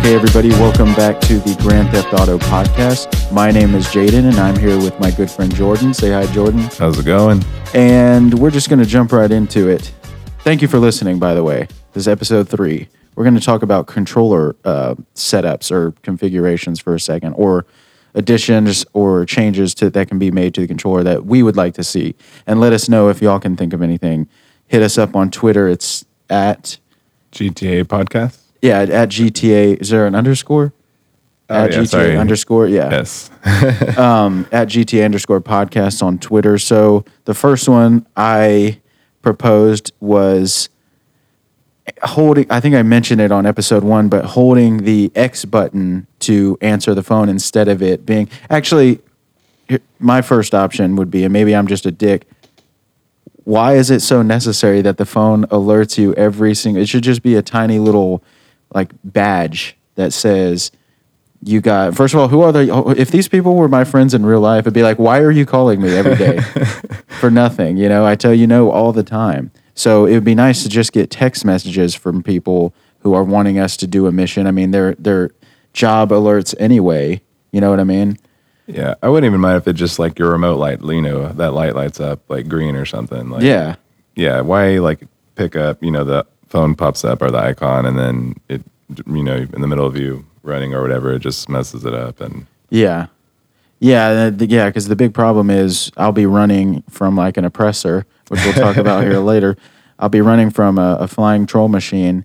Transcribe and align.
Okay, 0.00 0.14
everybody, 0.14 0.48
welcome 0.52 0.94
back 0.94 1.20
to 1.20 1.40
the 1.40 1.54
Grand 1.60 1.90
Theft 1.90 2.14
Auto 2.14 2.38
podcast. 2.38 3.30
My 3.30 3.50
name 3.50 3.74
is 3.74 3.86
Jaiden, 3.88 4.30
and 4.30 4.36
I'm 4.36 4.58
here 4.58 4.78
with 4.78 4.98
my 4.98 5.10
good 5.10 5.30
friend 5.30 5.54
Jordan. 5.54 5.92
Say 5.92 6.10
hi, 6.10 6.24
Jordan. 6.32 6.60
How's 6.78 6.98
it 6.98 7.04
going? 7.04 7.44
And 7.74 8.32
we're 8.38 8.50
just 8.50 8.70
going 8.70 8.78
to 8.78 8.86
jump 8.86 9.12
right 9.12 9.30
into 9.30 9.68
it. 9.68 9.92
Thank 10.38 10.62
you 10.62 10.68
for 10.68 10.78
listening, 10.78 11.18
by 11.18 11.34
the 11.34 11.44
way. 11.44 11.68
This 11.92 12.04
is 12.04 12.08
episode 12.08 12.48
three. 12.48 12.88
We're 13.14 13.24
going 13.24 13.34
to 13.34 13.42
talk 13.42 13.62
about 13.62 13.88
controller 13.88 14.56
uh, 14.64 14.94
setups 15.14 15.70
or 15.70 15.92
configurations 16.02 16.80
for 16.80 16.94
a 16.94 17.00
second, 17.00 17.34
or 17.34 17.66
additions 18.14 18.86
or 18.94 19.26
changes 19.26 19.74
to, 19.74 19.90
that 19.90 20.08
can 20.08 20.18
be 20.18 20.30
made 20.30 20.54
to 20.54 20.62
the 20.62 20.66
controller 20.66 21.02
that 21.02 21.26
we 21.26 21.42
would 21.42 21.56
like 21.56 21.74
to 21.74 21.84
see. 21.84 22.14
And 22.46 22.58
let 22.58 22.72
us 22.72 22.88
know 22.88 23.10
if 23.10 23.20
y'all 23.20 23.38
can 23.38 23.54
think 23.54 23.74
of 23.74 23.82
anything. 23.82 24.30
Hit 24.66 24.80
us 24.80 24.96
up 24.96 25.14
on 25.14 25.30
Twitter. 25.30 25.68
It's 25.68 26.06
at 26.30 26.78
GTA 27.32 27.84
podcast? 27.84 28.38
Yeah 28.62 28.80
at 28.80 29.08
GTA. 29.08 29.80
Is 29.80 29.90
there 29.90 30.06
an 30.06 30.14
underscore? 30.14 30.72
Oh, 31.48 31.54
at 31.54 31.72
yeah, 31.72 31.78
GTA 31.78 31.88
sorry. 31.88 32.16
underscore. 32.16 32.68
Yeah. 32.68 32.90
Yes. 32.90 33.30
um, 33.98 34.46
at 34.52 34.68
GTA 34.68 35.04
underscore 35.04 35.40
podcast 35.40 36.02
on 36.02 36.18
Twitter. 36.18 36.58
So 36.58 37.04
the 37.24 37.34
first 37.34 37.68
one 37.68 38.06
I 38.16 38.80
proposed 39.22 39.92
was 40.00 40.68
holding, 42.02 42.46
I 42.50 42.60
think 42.60 42.74
I 42.74 42.82
mentioned 42.82 43.20
it 43.20 43.32
on 43.32 43.46
episode 43.46 43.82
one, 43.82 44.08
but 44.08 44.24
holding 44.24 44.84
the 44.84 45.10
X 45.14 45.44
button 45.44 46.06
to 46.20 46.56
answer 46.60 46.94
the 46.94 47.02
phone 47.02 47.28
instead 47.28 47.68
of 47.68 47.82
it 47.82 48.06
being 48.06 48.28
actually 48.48 49.00
my 49.98 50.22
first 50.22 50.54
option 50.54 50.96
would 50.96 51.10
be, 51.10 51.24
and 51.24 51.32
maybe 51.32 51.54
I'm 51.54 51.66
just 51.66 51.86
a 51.86 51.90
dick. 51.90 52.26
Why 53.44 53.74
is 53.74 53.90
it 53.90 54.00
so 54.00 54.22
necessary 54.22 54.82
that 54.82 54.96
the 54.96 55.06
phone 55.06 55.44
alerts 55.46 55.98
you 55.98 56.14
every 56.14 56.54
single? 56.54 56.82
It 56.82 56.88
should 56.88 57.02
just 57.02 57.22
be 57.22 57.34
a 57.36 57.42
tiny 57.42 57.78
little 57.78 58.22
like 58.74 58.92
badge 59.04 59.76
that 59.94 60.12
says 60.12 60.70
you 61.42 61.60
got 61.60 61.94
first 61.94 62.14
of 62.14 62.20
all 62.20 62.28
who 62.28 62.42
are 62.42 62.52
they 62.52 62.68
if 63.00 63.10
these 63.10 63.28
people 63.28 63.54
were 63.54 63.68
my 63.68 63.84
friends 63.84 64.14
in 64.14 64.24
real 64.24 64.40
life 64.40 64.62
it'd 64.62 64.74
be 64.74 64.82
like 64.82 64.98
why 64.98 65.20
are 65.20 65.30
you 65.30 65.46
calling 65.46 65.80
me 65.80 65.96
every 65.96 66.16
day 66.16 66.40
for 67.20 67.30
nothing 67.30 67.76
you 67.76 67.88
know 67.88 68.04
i 68.04 68.14
tell 68.14 68.34
you 68.34 68.46
no 68.46 68.70
all 68.70 68.92
the 68.92 69.02
time 69.02 69.50
so 69.74 70.04
it 70.04 70.12
would 70.12 70.24
be 70.24 70.34
nice 70.34 70.62
to 70.62 70.68
just 70.68 70.92
get 70.92 71.10
text 71.10 71.44
messages 71.44 71.94
from 71.94 72.22
people 72.22 72.74
who 73.00 73.14
are 73.14 73.24
wanting 73.24 73.58
us 73.58 73.76
to 73.76 73.86
do 73.86 74.06
a 74.06 74.12
mission 74.12 74.46
i 74.46 74.50
mean 74.50 74.70
they're 74.70 74.94
they're 74.96 75.30
job 75.72 76.10
alerts 76.10 76.54
anyway 76.58 77.20
you 77.52 77.60
know 77.60 77.70
what 77.70 77.80
i 77.80 77.84
mean 77.84 78.18
yeah. 78.72 78.94
I 79.02 79.08
wouldn't 79.08 79.28
even 79.28 79.40
mind 79.40 79.56
if 79.56 79.68
it 79.68 79.74
just 79.74 79.98
like 79.98 80.18
your 80.18 80.30
remote 80.30 80.58
light, 80.58 80.80
you 80.82 81.00
know, 81.00 81.32
that 81.32 81.52
light 81.52 81.74
lights 81.74 82.00
up 82.00 82.20
like 82.28 82.48
green 82.48 82.76
or 82.76 82.84
something. 82.84 83.30
Like, 83.30 83.42
yeah 83.42 83.76
Yeah. 84.14 84.40
Why 84.40 84.78
like 84.78 85.06
pick 85.34 85.56
up, 85.56 85.82
you 85.82 85.90
know, 85.90 86.04
the 86.04 86.26
phone 86.50 86.74
pops 86.74 87.04
up 87.04 87.22
or 87.22 87.30
the 87.30 87.38
icon 87.38 87.86
and 87.86 87.98
then 87.98 88.34
it, 88.48 88.62
you 89.06 89.24
know, 89.24 89.36
in 89.36 89.60
the 89.60 89.66
middle 89.66 89.86
of 89.86 89.96
you 89.96 90.24
running 90.42 90.74
or 90.74 90.82
whatever, 90.82 91.12
it 91.14 91.20
just 91.20 91.48
messes 91.48 91.84
it 91.84 91.94
up. 91.94 92.20
And 92.20 92.46
yeah 92.68 93.06
yeah 93.82 94.08
uh, 94.08 94.30
the, 94.30 94.46
yeah 94.46 94.68
because 94.68 94.88
the 94.88 94.94
big 94.94 95.14
problem 95.14 95.48
is 95.48 95.90
i'll 95.96 96.12
be 96.12 96.26
running 96.26 96.82
from 96.90 97.16
like 97.16 97.38
an 97.38 97.46
oppressor 97.46 98.04
which 98.28 98.38
we'll 98.44 98.52
talk 98.52 98.76
about 98.76 99.02
here 99.04 99.18
later 99.20 99.56
i'll 99.98 100.10
be 100.10 100.20
running 100.20 100.50
from 100.50 100.76
a, 100.78 100.98
a 101.00 101.08
flying 101.08 101.46
troll 101.46 101.66
machine 101.66 102.22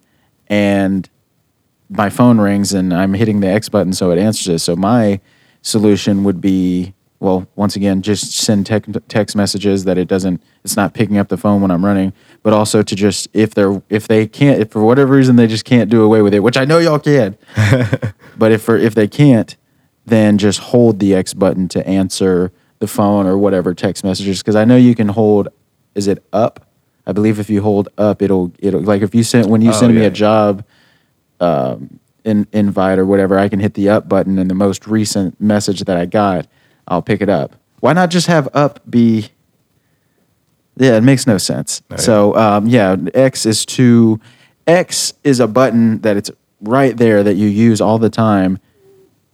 and 0.47 1.09
my 1.89 2.09
phone 2.09 2.39
rings 2.39 2.73
and 2.73 2.93
I'm 2.93 3.13
hitting 3.13 3.39
the 3.39 3.47
X 3.47 3.69
button 3.69 3.93
so 3.93 4.11
it 4.11 4.19
answers 4.19 4.47
it. 4.47 4.59
So 4.59 4.75
my 4.75 5.19
solution 5.61 6.23
would 6.23 6.41
be, 6.41 6.93
well, 7.19 7.47
once 7.55 7.75
again, 7.75 8.01
just 8.01 8.33
send 8.33 8.65
tec- 8.65 8.85
text 9.07 9.35
messages 9.35 9.85
that 9.85 9.97
it 9.97 10.07
doesn't, 10.07 10.43
it's 10.63 10.75
not 10.75 10.93
picking 10.93 11.17
up 11.17 11.29
the 11.29 11.37
phone 11.37 11.61
when 11.61 11.71
I'm 11.71 11.83
running, 11.85 12.13
but 12.43 12.53
also 12.53 12.83
to 12.83 12.95
just 12.95 13.27
if 13.33 13.53
they're 13.53 13.81
if 13.89 14.07
they 14.07 14.27
can't, 14.27 14.59
if 14.61 14.71
for 14.71 14.83
whatever 14.83 15.13
reason 15.15 15.35
they 15.35 15.47
just 15.47 15.65
can't 15.65 15.89
do 15.89 16.03
away 16.03 16.21
with 16.21 16.33
it, 16.33 16.41
which 16.41 16.57
I 16.57 16.65
know 16.65 16.77
y'all 16.77 16.99
can, 16.99 17.37
but 18.37 18.51
if 18.51 18.61
for 18.61 18.77
if 18.77 18.93
they 18.95 19.07
can't, 19.07 19.55
then 20.05 20.37
just 20.37 20.59
hold 20.59 20.99
the 20.99 21.15
X 21.15 21.33
button 21.33 21.67
to 21.69 21.87
answer 21.87 22.51
the 22.79 22.87
phone 22.87 23.25
or 23.25 23.37
whatever 23.37 23.73
text 23.73 24.03
messages 24.03 24.41
because 24.41 24.55
I 24.55 24.65
know 24.65 24.75
you 24.75 24.93
can 24.93 25.07
hold. 25.07 25.47
Is 25.95 26.07
it 26.07 26.23
up? 26.33 26.67
I 27.07 27.13
believe 27.13 27.39
if 27.39 27.49
you 27.49 27.61
hold 27.61 27.87
up, 27.97 28.21
it'll 28.21 28.51
it'll 28.59 28.81
like 28.81 29.01
if 29.01 29.15
you 29.15 29.23
send 29.23 29.49
when 29.49 29.61
you 29.61 29.69
Oh, 29.69 29.73
send 29.73 29.95
me 29.95 30.03
a 30.05 30.11
job 30.11 30.65
um, 31.39 31.99
in, 32.23 32.47
invite 32.51 32.99
or 32.99 33.05
whatever, 33.05 33.37
I 33.37 33.47
can 33.49 33.59
hit 33.59 33.73
the 33.75 33.89
up 33.89 34.09
button 34.09 34.37
and 34.39 34.49
the 34.49 34.55
most 34.55 34.87
recent 34.87 35.39
message 35.39 35.81
that 35.81 35.97
I 35.97 36.05
got, 36.05 36.47
I'll 36.87 37.01
pick 37.01 37.21
it 37.21 37.29
up. 37.29 37.55
Why 37.79 37.93
not 37.93 38.09
just 38.09 38.27
have 38.27 38.47
up 38.53 38.79
be? 38.89 39.29
Yeah, 40.77 40.97
it 40.97 41.03
makes 41.03 41.25
no 41.25 41.37
sense. 41.37 41.81
Right. 41.89 41.99
So 41.99 42.35
um, 42.35 42.67
yeah, 42.67 42.95
X 43.13 43.45
is 43.45 43.65
to 43.67 44.19
X 44.67 45.13
is 45.23 45.39
a 45.39 45.47
button 45.47 46.01
that 46.01 46.17
it's 46.17 46.31
right 46.61 46.95
there 46.97 47.23
that 47.23 47.35
you 47.35 47.47
use 47.47 47.81
all 47.81 47.97
the 47.97 48.09
time. 48.09 48.59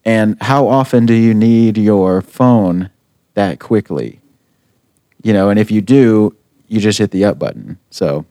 And 0.04 0.38
how 0.42 0.68
often 0.68 1.06
do 1.06 1.14
you 1.14 1.34
need 1.34 1.78
your 1.78 2.22
phone 2.22 2.90
that 3.36 3.60
quickly? 3.60 4.20
You 5.24 5.34
know, 5.34 5.50
and 5.50 5.60
if 5.60 5.70
you 5.70 5.82
do, 5.82 6.36
you 6.68 6.80
just 6.80 6.98
hit 6.98 7.12
the 7.12 7.26
up 7.26 7.38
button. 7.38 7.78
So 7.90 8.26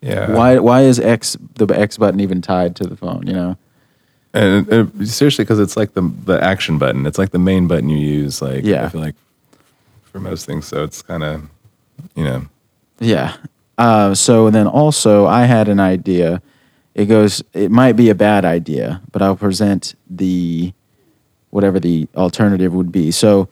yeah. 0.00 0.32
why 0.32 0.58
why 0.58 0.82
is 0.82 0.98
X 0.98 1.36
the 1.54 1.66
X 1.66 1.98
button 1.98 2.20
even 2.20 2.40
tied 2.40 2.76
to 2.76 2.84
the 2.84 2.96
phone? 2.96 3.26
You 3.26 3.32
know. 3.32 3.58
And, 4.32 4.68
and 4.68 5.08
seriously, 5.08 5.44
because 5.44 5.58
it's 5.58 5.76
like 5.76 5.94
the 5.94 6.02
the 6.24 6.42
action 6.42 6.78
button. 6.78 7.06
It's 7.06 7.18
like 7.18 7.30
the 7.30 7.38
main 7.38 7.66
button 7.66 7.88
you 7.88 7.98
use. 7.98 8.40
Like, 8.40 8.64
Yeah. 8.64 8.86
I 8.86 8.88
feel 8.88 9.00
like 9.00 9.16
for 10.04 10.20
most 10.20 10.46
things. 10.46 10.66
So 10.66 10.84
it's 10.84 11.02
kind 11.02 11.22
of, 11.24 11.42
you 12.14 12.24
know, 12.24 12.46
Yeah. 13.00 13.36
Uh, 13.78 14.14
so 14.14 14.50
then 14.50 14.66
also, 14.66 15.26
I 15.26 15.44
had 15.46 15.68
an 15.68 15.80
idea. 15.80 16.42
It 16.94 17.06
goes. 17.06 17.42
It 17.54 17.70
might 17.70 17.94
be 17.96 18.10
a 18.10 18.14
bad 18.14 18.44
idea, 18.44 19.00
but 19.10 19.22
I'll 19.22 19.36
present 19.36 19.94
the 20.08 20.72
whatever 21.50 21.80
the 21.80 22.06
alternative 22.14 22.72
would 22.74 22.92
be. 22.92 23.10
So 23.10 23.48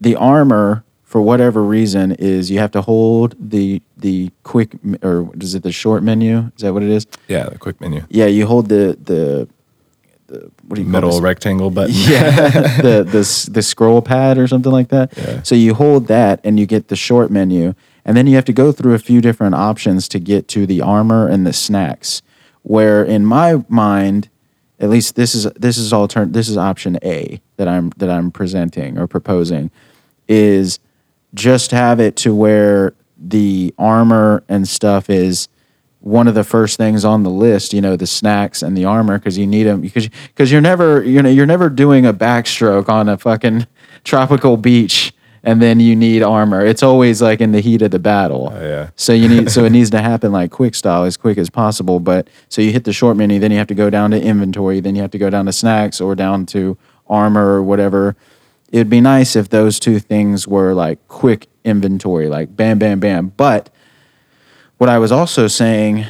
the 0.00 0.16
armor, 0.16 0.82
for 1.04 1.20
whatever 1.20 1.62
reason, 1.62 2.12
is 2.12 2.50
you 2.50 2.58
have 2.58 2.70
to 2.72 2.80
hold 2.80 3.34
the 3.38 3.82
the 3.98 4.30
quick 4.44 4.76
or 5.02 5.30
is 5.40 5.54
it 5.54 5.62
the 5.62 5.72
short 5.72 6.02
menu? 6.02 6.50
Is 6.56 6.62
that 6.62 6.72
what 6.72 6.82
it 6.82 6.88
is? 6.90 7.06
yeah, 7.28 7.44
the 7.50 7.58
quick 7.58 7.80
menu, 7.80 8.02
Yeah, 8.08 8.26
you 8.26 8.46
hold 8.46 8.68
the 8.70 8.96
the, 9.04 9.46
the 10.30 10.50
what 10.66 10.76
do 10.76 10.82
you 10.82 10.88
middle 10.88 11.10
this? 11.10 11.20
rectangle 11.20 11.70
button. 11.70 11.94
yeah 11.96 12.30
the 12.82 13.04
the 13.04 13.50
the 13.50 13.62
scroll 13.62 14.02
pad 14.02 14.38
or 14.38 14.46
something 14.46 14.72
like 14.72 14.88
that. 14.88 15.16
Yeah. 15.16 15.42
So 15.42 15.54
you 15.54 15.74
hold 15.74 16.06
that 16.06 16.40
and 16.44 16.58
you 16.58 16.66
get 16.66 16.88
the 16.88 16.96
short 16.96 17.30
menu, 17.30 17.74
and 18.04 18.16
then 18.16 18.26
you 18.26 18.36
have 18.36 18.44
to 18.46 18.52
go 18.52 18.72
through 18.72 18.94
a 18.94 18.98
few 18.98 19.20
different 19.20 19.54
options 19.54 20.08
to 20.08 20.18
get 20.18 20.48
to 20.48 20.66
the 20.66 20.80
armor 20.80 21.28
and 21.28 21.46
the 21.46 21.52
snacks. 21.52 22.22
Where 22.62 23.02
in 23.02 23.24
my 23.24 23.64
mind, 23.68 24.28
at 24.78 24.90
least 24.90 25.16
this 25.16 25.34
is 25.34 25.44
this 25.56 25.76
is 25.76 25.92
altern 25.92 26.32
this 26.32 26.48
is 26.48 26.56
option 26.56 26.98
A 27.02 27.40
that 27.56 27.68
I'm 27.68 27.90
that 27.96 28.10
I'm 28.10 28.30
presenting 28.30 28.98
or 28.98 29.06
proposing, 29.06 29.70
is 30.28 30.78
just 31.34 31.70
have 31.70 32.00
it 32.00 32.16
to 32.16 32.34
where 32.34 32.94
the 33.18 33.74
armor 33.78 34.42
and 34.48 34.66
stuff 34.66 35.10
is 35.10 35.48
one 36.00 36.26
of 36.26 36.34
the 36.34 36.44
first 36.44 36.76
things 36.76 37.04
on 37.04 37.22
the 37.22 37.30
list, 37.30 37.72
you 37.72 37.80
know, 37.80 37.94
the 37.94 38.06
snacks 38.06 38.62
and 38.62 38.76
the 38.76 38.84
armor 38.84 39.18
because 39.18 39.36
you 39.36 39.46
need 39.46 39.64
them 39.64 39.80
because 39.80 40.08
because 40.08 40.50
you're 40.50 40.60
never 40.60 41.02
you 41.04 41.22
know 41.22 41.28
you're 41.28 41.46
never 41.46 41.68
doing 41.68 42.06
a 42.06 42.12
backstroke 42.12 42.88
on 42.88 43.08
a 43.08 43.18
fucking 43.18 43.66
tropical 44.04 44.56
beach 44.56 45.12
and 45.42 45.60
then 45.62 45.80
you 45.80 45.96
need 45.96 46.22
armor. 46.22 46.64
It's 46.64 46.82
always 46.82 47.22
like 47.22 47.40
in 47.40 47.52
the 47.52 47.60
heat 47.60 47.82
of 47.82 47.90
the 47.90 47.98
battle. 47.98 48.52
Oh, 48.54 48.60
yeah. 48.60 48.90
So 48.96 49.12
you 49.12 49.28
need 49.28 49.50
so 49.50 49.64
it 49.64 49.70
needs 49.72 49.90
to 49.90 50.00
happen 50.00 50.32
like 50.32 50.50
quick 50.50 50.74
style 50.74 51.04
as 51.04 51.16
quick 51.16 51.38
as 51.38 51.50
possible. 51.50 52.00
But 52.00 52.28
so 52.48 52.62
you 52.62 52.72
hit 52.72 52.84
the 52.84 52.92
short 52.92 53.16
menu, 53.16 53.38
then 53.38 53.50
you 53.50 53.58
have 53.58 53.66
to 53.68 53.74
go 53.74 53.90
down 53.90 54.10
to 54.10 54.20
inventory, 54.20 54.80
then 54.80 54.94
you 54.94 55.02
have 55.02 55.10
to 55.12 55.18
go 55.18 55.30
down 55.30 55.46
to 55.46 55.52
snacks 55.52 56.00
or 56.00 56.14
down 56.14 56.46
to 56.46 56.76
armor 57.08 57.54
or 57.54 57.62
whatever. 57.62 58.16
It'd 58.70 58.90
be 58.90 59.00
nice 59.00 59.34
if 59.34 59.48
those 59.48 59.80
two 59.80 59.98
things 59.98 60.46
were 60.46 60.74
like 60.74 61.06
quick 61.08 61.48
inventory, 61.64 62.28
like 62.28 62.54
bam, 62.54 62.78
bam, 62.78 63.00
bam. 63.00 63.32
But 63.36 63.70
what 64.80 64.88
I 64.88 64.98
was 64.98 65.12
also 65.12 65.46
saying 65.46 66.06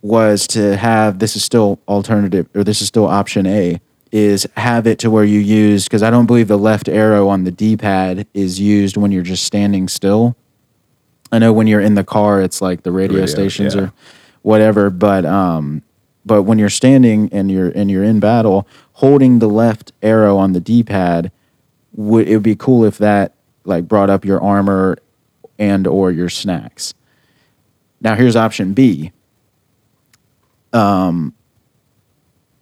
was 0.00 0.48
to 0.48 0.76
have 0.76 1.20
this 1.20 1.36
is 1.36 1.44
still 1.44 1.78
alternative 1.86 2.48
or 2.52 2.64
this 2.64 2.82
is 2.82 2.88
still 2.88 3.06
option 3.06 3.46
A 3.46 3.80
is 4.10 4.44
have 4.56 4.88
it 4.88 4.98
to 4.98 5.10
where 5.10 5.22
you 5.22 5.38
use 5.38 5.84
because 5.84 6.02
I 6.02 6.10
don't 6.10 6.26
believe 6.26 6.48
the 6.48 6.58
left 6.58 6.88
arrow 6.88 7.28
on 7.28 7.44
the 7.44 7.52
D-pad 7.52 8.26
is 8.34 8.58
used 8.58 8.96
when 8.96 9.12
you're 9.12 9.22
just 9.22 9.44
standing 9.44 9.86
still. 9.86 10.34
I 11.30 11.38
know 11.38 11.52
when 11.52 11.68
you're 11.68 11.80
in 11.80 11.94
the 11.94 12.02
car 12.02 12.42
it's 12.42 12.60
like 12.60 12.82
the 12.82 12.90
radio, 12.90 13.20
Radio, 13.20 13.26
stations 13.26 13.76
yeah. 13.76 13.82
or 13.82 13.92
whatever, 14.42 14.90
but 14.90 15.24
um 15.24 15.84
but 16.26 16.42
when 16.42 16.58
you're 16.58 16.70
standing 16.70 17.28
and 17.32 17.52
you're 17.52 17.68
and 17.68 17.88
you're 17.88 18.02
in 18.02 18.18
battle, 18.18 18.66
holding 18.94 19.38
the 19.38 19.48
left 19.48 19.92
arrow 20.02 20.38
on 20.38 20.54
the 20.54 20.60
D-pad 20.60 21.30
would 21.92 22.26
it 22.26 22.34
would 22.34 22.42
be 22.42 22.56
cool 22.56 22.84
if 22.84 22.98
that 22.98 23.34
like 23.64 23.86
brought 23.86 24.10
up 24.10 24.24
your 24.24 24.42
armor 24.42 24.98
and 25.56 25.86
or 25.86 26.10
your 26.10 26.28
snacks. 26.28 26.94
Now 28.02 28.14
here's 28.16 28.36
option 28.36 28.72
B. 28.74 29.12
Um, 30.72 31.34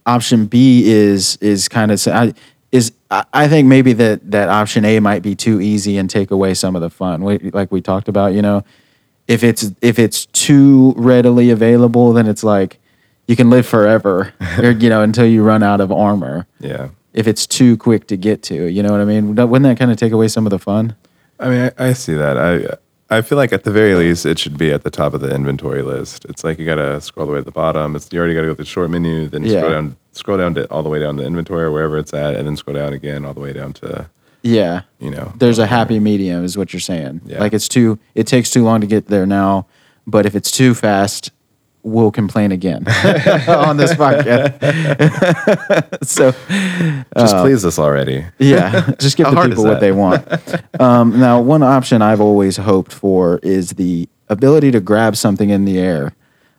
option 0.06 0.46
B 0.46 0.84
is 0.90 1.37
is 1.40 1.69
kind 1.69 1.90
of 1.92 2.06
I, 2.08 2.34
is 2.72 2.92
I 3.10 3.25
I 3.32 3.48
think 3.48 3.69
maybe 3.69 3.92
that 3.94 4.31
that 4.31 4.48
option 4.48 4.84
A 4.84 4.98
might 5.00 5.22
be 5.22 5.34
too 5.34 5.60
easy 5.60 5.96
and 5.98 6.08
take 6.10 6.31
away 6.31 6.54
some 6.54 6.75
of 6.76 6.82
the 6.82 6.90
fun. 6.90 7.22
We- 7.25 7.50
Like 7.52 7.70
we 7.70 7.81
talked 7.81 8.08
about, 8.08 8.32
you 8.34 8.42
know, 8.42 8.64
if 9.28 9.44
it's 9.44 9.70
if 9.81 9.98
it's 9.98 10.26
too 10.26 10.92
readily 10.96 11.50
available, 11.50 12.12
then 12.12 12.26
it's 12.26 12.42
like 12.44 12.78
you 13.28 13.37
can 13.37 13.48
live 13.48 13.64
forever, 13.66 14.32
or, 14.58 14.70
you 14.82 14.88
know, 14.88 15.02
until 15.02 15.25
you 15.26 15.42
run 15.44 15.62
out 15.62 15.81
of 15.81 15.92
armor. 15.92 16.46
Yeah. 16.58 16.88
If 17.12 17.26
it's 17.28 17.46
too 17.46 17.76
quick 17.76 18.06
to 18.08 18.16
get 18.16 18.42
to, 18.44 18.66
you 18.66 18.82
know 18.82 18.90
what 18.92 19.00
I 19.00 19.04
mean? 19.04 19.34
Wouldn't 19.34 19.62
that 19.64 19.78
kind 19.78 19.90
of 19.90 19.96
take 19.96 20.12
away 20.12 20.28
some 20.28 20.46
of 20.46 20.50
the 20.50 20.58
fun? 20.60 20.94
I 21.40 21.48
mean, 21.48 21.70
I, 21.78 21.88
I 21.88 21.92
see 21.92 22.14
that. 22.14 22.37
I 22.37 22.76
I 23.12 23.23
feel 23.23 23.37
like 23.37 23.53
at 23.53 23.65
the 23.65 23.73
very 23.73 23.95
least, 23.97 24.25
it 24.25 24.39
should 24.39 24.57
be 24.57 24.71
at 24.73 24.85
the 24.85 24.91
top 24.91 25.15
of 25.15 25.21
the 25.21 25.35
inventory 25.35 25.83
list. 25.83 26.25
It's 26.27 26.45
like 26.45 26.59
you 26.59 26.65
gotta 26.67 27.01
scroll 27.01 27.25
all 27.25 27.27
the 27.27 27.33
way 27.35 27.41
to 27.41 27.45
the 27.45 27.51
bottom. 27.51 27.97
It's 27.97 28.09
you 28.12 28.19
already 28.21 28.35
gotta 28.35 28.47
go 28.47 28.55
to 28.55 28.59
the 28.62 28.65
short 28.65 28.91
menu, 28.91 29.27
then 29.29 29.43
Yeah. 29.45 29.59
scroll 29.59 29.71
down, 29.73 29.97
scroll 30.12 30.39
down 30.39 30.55
to 30.55 30.65
all 30.71 30.83
the 30.85 30.89
way 30.89 31.01
down 31.01 31.17
to 31.17 31.25
inventory 31.25 31.65
or 31.65 31.73
wherever 31.73 31.99
it's 31.99 32.15
at, 32.15 32.35
and 32.37 32.47
then 32.47 32.57
scroll 32.57 32.77
down 32.77 32.93
again 32.93 33.25
all 33.25 33.35
the 33.35 33.41
way 33.41 33.53
down 33.53 33.73
to 33.75 34.07
Yeah. 34.43 34.83
you 35.01 35.11
know. 35.11 35.33
There's 35.39 35.59
a 35.59 35.67
happy 35.67 35.99
medium, 35.99 36.45
is 36.45 36.57
what 36.57 36.73
you're 36.73 36.81
saying. 36.81 37.23
Yeah. 37.27 37.41
Like 37.41 37.53
it's 37.53 37.69
too, 37.69 37.99
it 38.15 38.27
takes 38.29 38.49
too 38.51 38.62
long 38.62 38.81
to 38.81 38.87
get 38.87 39.09
there 39.09 39.27
now, 39.27 39.67
but 40.07 40.25
if 40.25 40.37
it's 40.37 40.51
too 40.53 40.75
fast, 40.75 41.33
we'll 41.82 42.11
complain 42.11 42.53
again 42.53 42.85
on 43.49 43.77
this 43.77 43.93
podcast. 43.94 44.55
so 46.05 46.32
Just 47.17 47.37
please 47.37 47.65
us 47.65 47.79
already. 47.79 48.25
yeah, 48.38 48.93
just 48.99 49.17
give 49.17 49.27
How 49.27 49.43
the 49.43 49.49
people 49.49 49.65
what 49.65 49.81
they 49.81 49.93
want. 49.93 50.27
Um, 50.81 51.19
now, 51.19 51.41
one 51.41 51.62
option 51.62 52.03
I've 52.03 52.21
always 52.21 52.56
hoped 52.56 52.93
for 52.93 53.38
is 53.43 53.71
the 53.71 54.09
ability 54.29 54.71
to 54.73 54.81
grab 54.81 55.17
something 55.17 55.50
in 55.50 55.65
the 55.65 55.79
air. 55.79 56.15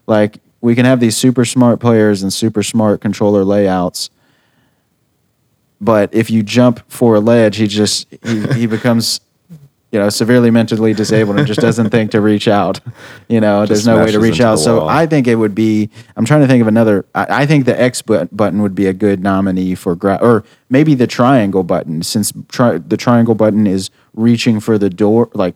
Like 0.08 0.40
we 0.62 0.76
can 0.76 0.86
have 0.86 1.00
these 1.00 1.16
super 1.16 1.46
smart 1.46 1.80
players 1.80 2.22
and 2.22 2.32
super 2.32 2.64
smart 2.64 3.02
controller 3.02 3.44
layouts, 3.44 4.10
but 5.80 6.14
if 6.14 6.30
you 6.30 6.44
jump 6.44 6.82
for 6.88 7.16
a 7.16 7.20
ledge, 7.20 7.58
he 7.58 7.68
just 7.68 8.08
he, 8.24 8.46
he 8.54 8.66
becomes 8.68 9.22
you 9.92 10.00
know 10.00 10.10
severely 10.10 10.52
mentally 10.52 10.94
disabled 10.94 11.38
and 11.38 11.48
just 11.48 11.60
doesn't 11.60 11.90
think 11.90 12.12
to 12.12 12.22
reach 12.22 12.48
out. 12.48 12.80
You 13.28 13.42
know, 13.42 13.66
there's 13.66 13.86
no 13.86 13.98
way 13.98 14.12
to 14.12 14.20
reach 14.20 14.40
out. 14.40 14.58
So. 14.58 14.88
I 14.88 15.06
think 15.06 15.28
it 15.28 15.36
would 15.36 15.56
be. 15.56 15.90
I'm 16.16 16.26
trying 16.26 16.42
to 16.42 16.48
think 16.48 16.62
of 16.62 16.68
another. 16.68 17.06
I, 17.14 17.44
I 17.44 17.46
think 17.46 17.66
the 17.66 17.80
X 17.80 18.02
button 18.02 18.62
would 18.62 18.76
be 18.76 18.88
a 18.88 18.94
good 18.94 19.22
nominee 19.22 19.76
for 19.76 19.96
grab, 19.96 20.24
or 20.24 20.44
maybe 20.70 20.96
the 20.96 21.08
triangle 21.08 21.64
button, 21.64 22.04
since 22.04 22.32
tri- 22.50 22.78
the 22.78 22.98
triangle 22.98 23.36
button 23.36 23.68
is 23.68 23.90
reaching 24.14 24.60
for 24.60 24.78
the 24.78 24.90
door. 24.90 25.30
Like 25.34 25.56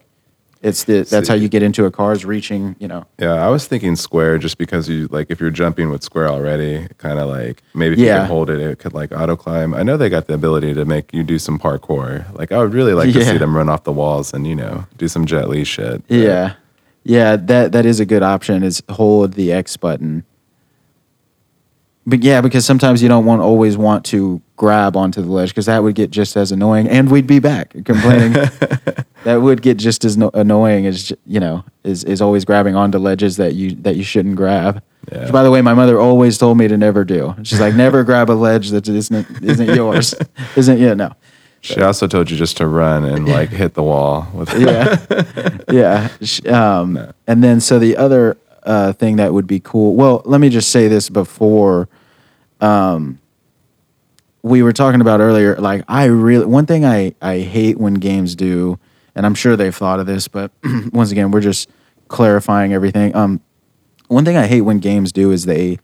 it's 0.66 0.86
the 0.86 1.04
that's 1.04 1.28
how 1.28 1.36
you 1.36 1.48
get 1.48 1.62
into 1.62 1.86
a 1.86 1.92
car 1.92 2.12
is 2.12 2.26
reaching. 2.26 2.76
You 2.80 2.88
know. 2.88 3.06
Yeah, 3.20 3.34
I 3.34 3.50
was 3.50 3.68
thinking 3.68 3.96
square 3.96 4.40
just 4.40 4.58
because 4.58 4.90
you 4.90 5.08
like 5.12 5.30
if 5.30 5.40
you're 5.40 5.52
jumping 5.52 5.92
with 5.92 6.04
square 6.04 6.28
already, 6.28 6.88
kind 6.98 7.20
of 7.20 7.30
like 7.30 7.62
maybe 7.76 7.94
if 7.94 8.00
you 8.00 8.06
can 8.08 8.26
hold 8.26 8.50
it, 8.50 8.60
it 8.60 8.80
could 8.80 8.94
like 8.94 9.12
auto 9.12 9.36
climb. 9.36 9.76
I 9.76 9.84
know 9.84 9.96
they 9.96 10.10
got 10.10 10.26
the 10.26 10.34
ability 10.34 10.74
to 10.74 10.84
make 10.84 11.14
you 11.14 11.24
do 11.24 11.38
some 11.38 11.60
parkour. 11.60 12.26
Like 12.36 12.52
I 12.52 12.58
would 12.58 12.74
really 12.74 12.94
like 12.94 13.14
to 13.14 13.24
see 13.24 13.38
them 13.38 13.56
run 13.56 13.70
off 13.70 13.84
the 13.84 13.92
walls 13.92 14.34
and 14.34 14.48
you 14.48 14.56
know 14.56 14.88
do 14.98 15.08
some 15.08 15.28
Jet 15.28 15.50
Li 15.50 15.64
shit. 15.64 16.06
But 16.08 16.18
Yeah, 16.18 16.56
yeah. 17.04 17.36
That 17.36 17.72
that 17.72 17.86
is 17.86 18.00
a 18.00 18.06
good 18.06 18.24
option. 18.24 18.64
Is 18.64 18.82
hold 18.90 19.34
the 19.34 19.52
X 19.52 19.78
button. 19.78 20.26
But 22.08 22.24
yeah, 22.24 22.42
because 22.42 22.66
sometimes 22.66 23.04
you 23.04 23.10
don't 23.10 23.26
want 23.26 23.42
always 23.42 23.78
want 23.78 24.04
to 24.06 24.42
grab 24.58 24.96
onto 24.96 25.22
the 25.22 25.32
ledge 25.32 25.50
because 25.50 25.66
that 25.66 25.84
would 25.84 25.96
get 25.96 26.12
just 26.12 26.38
as 26.38 26.52
annoying, 26.52 26.88
and 26.88 27.12
we'd 27.12 27.28
be 27.28 27.40
back 27.40 27.74
complaining. 27.86 28.34
that 29.24 29.42
would 29.42 29.62
get 29.62 29.78
just 29.78 30.06
as 30.06 30.18
no- 30.18 30.32
annoying 30.34 30.86
as 30.86 31.12
you 31.26 31.40
know 31.40 31.64
is 31.84 32.04
is 32.04 32.22
always 32.22 32.46
grabbing 32.46 32.76
onto 32.76 32.98
ledges 32.98 33.38
that 33.38 33.54
you 33.56 33.72
that 33.76 33.96
you 33.96 34.04
shouldn't 34.04 34.36
grab. 34.36 34.82
Yeah. 35.12 35.24
Which, 35.24 35.32
by 35.32 35.44
the 35.44 35.52
way, 35.52 35.62
my 35.62 35.74
mother 35.74 36.00
always 36.00 36.38
told 36.38 36.58
me 36.58 36.68
to 36.68 36.78
never 36.78 37.04
do. 37.04 37.36
She's 37.44 37.60
like, 37.60 37.76
never 37.76 38.04
grab 38.10 38.30
a 38.30 38.34
ledge 38.34 38.70
that 38.70 38.88
isn't 38.88 39.44
isn't 39.44 39.76
yours. 39.76 40.16
isn't 40.56 40.80
yeah 40.80 40.94
no. 40.94 41.12
She 41.62 41.82
also 41.82 42.06
told 42.06 42.30
you 42.30 42.38
just 42.38 42.58
to 42.58 42.68
run 42.68 43.04
and 43.04 43.28
like 43.28 43.50
hit 43.50 43.74
the 43.74 43.82
wall 43.82 44.28
with 44.36 44.54
yeah, 44.60 45.00
yeah. 45.72 46.10
Um, 46.48 47.12
and 47.26 47.44
then 47.44 47.60
so 47.60 47.80
the 47.80 47.98
other 47.98 48.38
uh, 48.62 48.94
thing 48.94 49.16
that 49.16 49.34
would 49.34 49.48
be 49.48 49.60
cool. 49.60 49.96
Well, 49.96 50.22
let 50.26 50.40
me 50.40 50.50
just 50.50 50.70
say 50.70 50.88
this 50.88 51.10
before. 51.10 51.90
Um, 52.62 53.20
we 54.46 54.62
were 54.62 54.74
talking 54.74 55.02
about 55.02 55.22
earlier. 55.22 55.56
Like, 55.56 55.84
I 55.88 56.06
really 56.06 56.46
one 56.46 56.68
thing 56.68 56.86
I 56.86 57.16
I 57.20 57.40
hate 57.40 57.80
when 57.80 57.96
games 57.96 58.36
do, 58.36 58.80
and 59.16 59.26
I'm 59.26 59.34
sure 59.34 59.56
they've 59.56 59.76
thought 59.76 60.00
of 60.00 60.06
this, 60.06 60.28
but 60.28 60.52
once 60.94 61.12
again, 61.12 61.32
we're 61.32 61.42
just 61.42 61.68
clarifying 62.10 62.72
everything. 62.72 63.16
Um, 63.16 63.42
one 64.08 64.24
thing 64.24 64.38
I 64.38 64.46
hate 64.46 64.62
when 64.62 64.78
games 64.78 65.12
do 65.12 65.32
is 65.32 65.46
they 65.46 65.80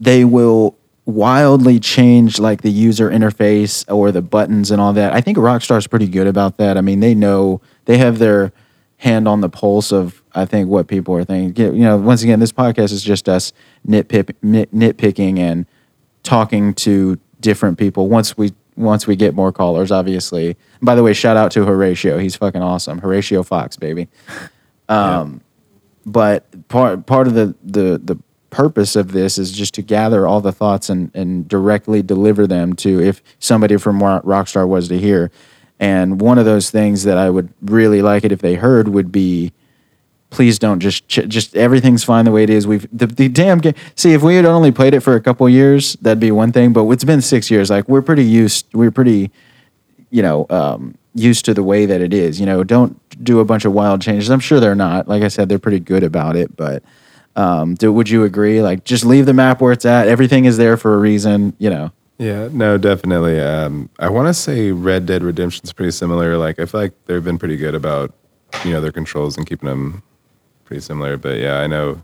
they 0.00 0.24
will 0.24 0.78
wildly 1.04 1.78
change 1.78 2.38
like 2.38 2.62
the 2.62 2.70
user 2.70 3.10
interface 3.10 3.84
or 3.92 4.10
the 4.10 4.22
buttons 4.22 4.70
and 4.70 4.80
all 4.80 4.94
that. 4.94 5.12
I 5.12 5.20
think 5.20 5.36
Rockstar's 5.36 5.86
pretty 5.86 6.08
good 6.08 6.26
about 6.26 6.56
that. 6.56 6.78
I 6.78 6.80
mean, 6.80 7.00
they 7.00 7.14
know 7.14 7.60
they 7.84 7.98
have 7.98 8.18
their 8.18 8.52
hand 8.96 9.28
on 9.28 9.42
the 9.42 9.50
pulse 9.50 9.92
of 9.92 10.22
I 10.34 10.46
think 10.46 10.70
what 10.70 10.88
people 10.88 11.14
are 11.16 11.24
thinking. 11.24 11.74
You 11.76 11.84
know, 11.84 11.98
once 11.98 12.22
again, 12.22 12.40
this 12.40 12.52
podcast 12.52 12.92
is 12.92 13.02
just 13.02 13.28
us 13.28 13.52
nitpick, 13.86 14.36
nit, 14.40 14.74
nitpicking 14.74 15.38
and 15.38 15.66
talking 16.22 16.72
to 16.72 17.18
different 17.42 17.78
people. 17.78 18.08
Once 18.08 18.38
we 18.38 18.54
once 18.76 19.06
we 19.06 19.16
get 19.16 19.34
more 19.34 19.52
callers, 19.52 19.92
obviously. 19.92 20.56
By 20.80 20.94
the 20.94 21.02
way, 21.02 21.12
shout 21.12 21.36
out 21.36 21.52
to 21.52 21.66
Horatio. 21.66 22.18
He's 22.18 22.36
fucking 22.36 22.62
awesome. 22.62 23.00
Horatio 23.00 23.42
Fox, 23.42 23.76
baby 23.76 24.08
Um, 24.88 25.42
but 26.06 26.68
part 26.68 27.06
part 27.06 27.26
of 27.28 27.34
the 27.34 27.54
the 27.62 28.00
the 28.02 28.18
purpose 28.50 28.96
of 28.96 29.12
this 29.12 29.38
is 29.38 29.52
just 29.52 29.74
to 29.74 29.82
gather 29.82 30.26
all 30.26 30.40
the 30.40 30.52
thoughts 30.52 30.90
and 30.90 31.10
and 31.14 31.48
directly 31.48 32.02
deliver 32.02 32.46
them 32.46 32.74
to 32.74 33.00
if 33.02 33.22
somebody 33.38 33.76
from 33.76 34.00
Rockstar 34.00 34.68
was 34.68 34.88
to 34.88 34.98
hear. 34.98 35.30
And 35.80 36.20
one 36.20 36.38
of 36.38 36.44
those 36.44 36.70
things 36.70 37.04
that 37.04 37.18
I 37.18 37.30
would 37.30 37.52
really 37.62 38.02
like 38.02 38.24
it 38.24 38.32
if 38.32 38.40
they 38.40 38.54
heard 38.54 38.88
would 38.88 39.10
be 39.10 39.52
please 40.32 40.58
don't 40.58 40.80
just 40.80 41.06
just 41.06 41.54
everything's 41.54 42.02
fine 42.02 42.24
the 42.24 42.32
way 42.32 42.42
it 42.42 42.50
is. 42.50 42.66
We've 42.66 42.88
the, 42.90 43.06
the 43.06 43.28
damn 43.28 43.58
game. 43.58 43.74
See, 43.94 44.14
if 44.14 44.22
we 44.22 44.34
had 44.34 44.46
only 44.46 44.72
played 44.72 44.94
it 44.94 45.00
for 45.00 45.14
a 45.14 45.20
couple 45.20 45.48
years, 45.48 45.92
that'd 46.00 46.18
be 46.18 46.32
one 46.32 46.50
thing. 46.50 46.72
But 46.72 46.88
it's 46.88 47.04
been 47.04 47.20
six 47.20 47.50
years. 47.50 47.70
Like 47.70 47.88
we're 47.88 48.02
pretty 48.02 48.24
used. 48.24 48.66
We're 48.72 48.90
pretty, 48.90 49.30
you 50.10 50.22
know, 50.22 50.46
um, 50.50 50.96
used 51.14 51.44
to 51.44 51.54
the 51.54 51.62
way 51.62 51.86
that 51.86 52.00
it 52.00 52.12
is. 52.12 52.40
You 52.40 52.46
know, 52.46 52.64
don't 52.64 52.98
do 53.22 53.38
a 53.40 53.44
bunch 53.44 53.64
of 53.64 53.72
wild 53.72 54.00
changes. 54.00 54.30
I'm 54.30 54.40
sure 54.40 54.58
they're 54.58 54.74
not. 54.74 55.06
Like 55.06 55.22
I 55.22 55.28
said, 55.28 55.48
they're 55.48 55.58
pretty 55.58 55.80
good 55.80 56.02
about 56.02 56.34
it. 56.34 56.56
But 56.56 56.82
um, 57.36 57.74
do, 57.74 57.92
would 57.92 58.08
you 58.08 58.24
agree? 58.24 58.62
Like 58.62 58.84
just 58.84 59.04
leave 59.04 59.26
the 59.26 59.34
map 59.34 59.60
where 59.60 59.72
it's 59.72 59.84
at. 59.84 60.08
Everything 60.08 60.46
is 60.46 60.56
there 60.56 60.76
for 60.76 60.94
a 60.94 60.98
reason. 60.98 61.54
You 61.58 61.70
know. 61.70 61.92
Yeah, 62.18 62.48
no, 62.52 62.78
definitely. 62.78 63.40
Um, 63.40 63.90
I 63.98 64.08
want 64.08 64.28
to 64.28 64.34
say 64.34 64.70
Red 64.70 65.06
Dead 65.06 65.22
Redemption's 65.22 65.72
pretty 65.72 65.90
similar. 65.90 66.38
Like, 66.38 66.60
I 66.60 66.66
feel 66.66 66.80
like 66.80 66.92
they've 67.06 67.24
been 67.24 67.38
pretty 67.38 67.56
good 67.56 67.74
about, 67.74 68.12
you 68.64 68.70
know, 68.70 68.80
their 68.80 68.92
controls 68.92 69.36
and 69.36 69.44
keeping 69.44 69.68
them 69.68 70.04
pretty 70.64 70.80
similar. 70.80 71.16
But 71.16 71.38
yeah, 71.38 71.60
I 71.60 71.66
know. 71.66 72.02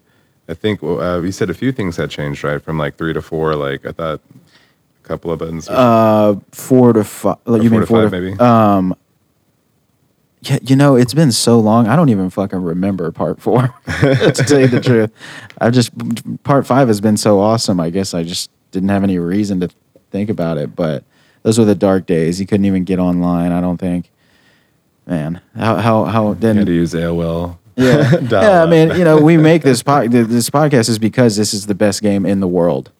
I 0.48 0.54
think 0.54 0.82
uh, 0.82 1.20
you 1.20 1.32
said 1.32 1.50
a 1.50 1.54
few 1.54 1.72
things 1.72 1.96
had 1.96 2.10
changed, 2.10 2.42
right? 2.42 2.60
From 2.62 2.78
like 2.78 2.96
three 2.96 3.12
to 3.12 3.20
four. 3.20 3.54
Like, 3.54 3.84
I 3.84 3.92
thought 3.92 4.20
a 4.34 5.06
couple 5.06 5.30
of 5.30 5.38
buttons. 5.38 5.68
Uh, 5.68 6.36
four 6.52 6.92
to 6.94 7.04
five. 7.04 7.36
or 7.44 7.58
You 7.58 7.70
mean 7.70 7.84
four 7.84 8.02
five, 8.02 8.10
to 8.10 8.20
maybe? 8.20 8.38
Um, 8.40 8.96
yeah, 10.40 10.58
you 10.62 10.76
know, 10.76 10.94
it's 10.94 11.14
been 11.14 11.32
so 11.32 11.58
long. 11.58 11.88
I 11.88 11.96
don't 11.96 12.08
even 12.08 12.30
fucking 12.30 12.62
remember 12.62 13.10
part 13.10 13.40
four. 13.40 13.74
to 13.86 14.32
tell 14.32 14.60
you 14.60 14.68
the 14.68 14.80
truth, 14.80 15.12
I 15.60 15.70
just 15.70 15.90
part 16.44 16.66
five 16.66 16.88
has 16.88 17.00
been 17.00 17.16
so 17.16 17.40
awesome. 17.40 17.80
I 17.80 17.90
guess 17.90 18.14
I 18.14 18.22
just 18.22 18.50
didn't 18.70 18.88
have 18.90 19.02
any 19.02 19.18
reason 19.18 19.60
to 19.60 19.68
think 20.10 20.30
about 20.30 20.56
it. 20.56 20.76
But 20.76 21.04
those 21.42 21.58
were 21.58 21.64
the 21.64 21.74
dark 21.74 22.06
days. 22.06 22.40
You 22.40 22.46
couldn't 22.46 22.66
even 22.66 22.84
get 22.84 22.98
online. 22.98 23.52
I 23.52 23.60
don't 23.60 23.78
think. 23.78 24.10
Man, 25.06 25.40
how 25.56 25.76
how 25.76 26.04
how 26.04 26.28
you 26.34 26.46
had 26.46 26.66
to 26.66 26.72
use 26.72 26.92
AOL. 26.92 27.58
Yeah, 27.78 28.18
yeah. 28.30 28.62
I 28.62 28.66
mean, 28.66 28.90
you 28.98 29.04
know, 29.04 29.20
we 29.20 29.36
make 29.36 29.62
this 29.62 29.82
pod, 29.82 30.10
this 30.10 30.50
podcast 30.50 30.88
is 30.88 30.98
because 30.98 31.36
this 31.36 31.54
is 31.54 31.66
the 31.66 31.74
best 31.74 32.02
game 32.02 32.26
in 32.26 32.40
the 32.40 32.48
world, 32.48 32.90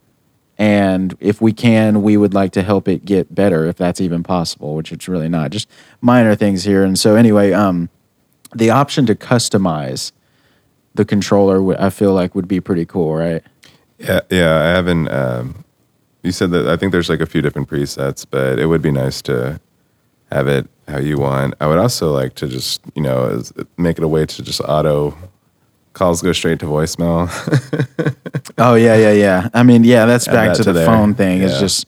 and 0.56 1.16
if 1.18 1.40
we 1.40 1.52
can, 1.52 2.02
we 2.02 2.16
would 2.16 2.32
like 2.32 2.52
to 2.52 2.62
help 2.62 2.86
it 2.86 3.04
get 3.04 3.34
better, 3.34 3.66
if 3.66 3.76
that's 3.76 4.00
even 4.00 4.22
possible. 4.22 4.74
Which 4.76 4.92
it's 4.92 5.08
really 5.08 5.28
not. 5.28 5.50
Just 5.50 5.68
minor 6.00 6.34
things 6.36 6.64
here. 6.64 6.84
And 6.84 6.98
so, 6.98 7.16
anyway, 7.16 7.52
um, 7.52 7.90
the 8.54 8.70
option 8.70 9.04
to 9.06 9.14
customize 9.16 10.12
the 10.94 11.04
controller, 11.04 11.76
I 11.80 11.90
feel 11.90 12.14
like 12.14 12.34
would 12.34 12.48
be 12.48 12.60
pretty 12.60 12.86
cool, 12.86 13.14
right? 13.14 13.42
Yeah, 13.98 14.20
yeah. 14.30 14.60
I 14.60 14.68
haven't. 14.68 15.10
Um, 15.10 15.64
you 16.22 16.30
said 16.30 16.50
that 16.52 16.68
I 16.68 16.76
think 16.76 16.92
there's 16.92 17.08
like 17.08 17.20
a 17.20 17.26
few 17.26 17.42
different 17.42 17.68
presets, 17.68 18.24
but 18.28 18.60
it 18.60 18.66
would 18.66 18.82
be 18.82 18.92
nice 18.92 19.22
to 19.22 19.60
have 20.30 20.46
it 20.46 20.68
how 20.88 20.98
you 20.98 21.18
want. 21.18 21.54
I 21.60 21.66
would 21.66 21.78
also 21.78 22.12
like 22.12 22.34
to 22.36 22.48
just 22.48 22.80
you 22.94 23.02
know 23.02 23.42
make 23.76 23.98
it 23.98 24.04
a 24.04 24.08
way 24.08 24.26
to 24.26 24.42
just 24.42 24.60
auto 24.60 25.16
calls 25.92 26.22
go 26.22 26.32
straight 26.32 26.58
to 26.60 26.66
voicemail. 26.66 27.28
Oh 28.60 28.74
yeah, 28.74 28.96
yeah, 28.96 29.12
yeah. 29.12 29.48
I 29.54 29.62
mean, 29.62 29.84
yeah, 29.84 30.04
that's 30.04 30.26
Add 30.26 30.32
back 30.32 30.48
that 30.48 30.56
to 30.56 30.62
to 30.64 30.72
the 30.72 30.80
there. 30.80 30.86
phone 30.86 31.14
thing. 31.14 31.42
It's 31.42 31.60
just 31.60 31.86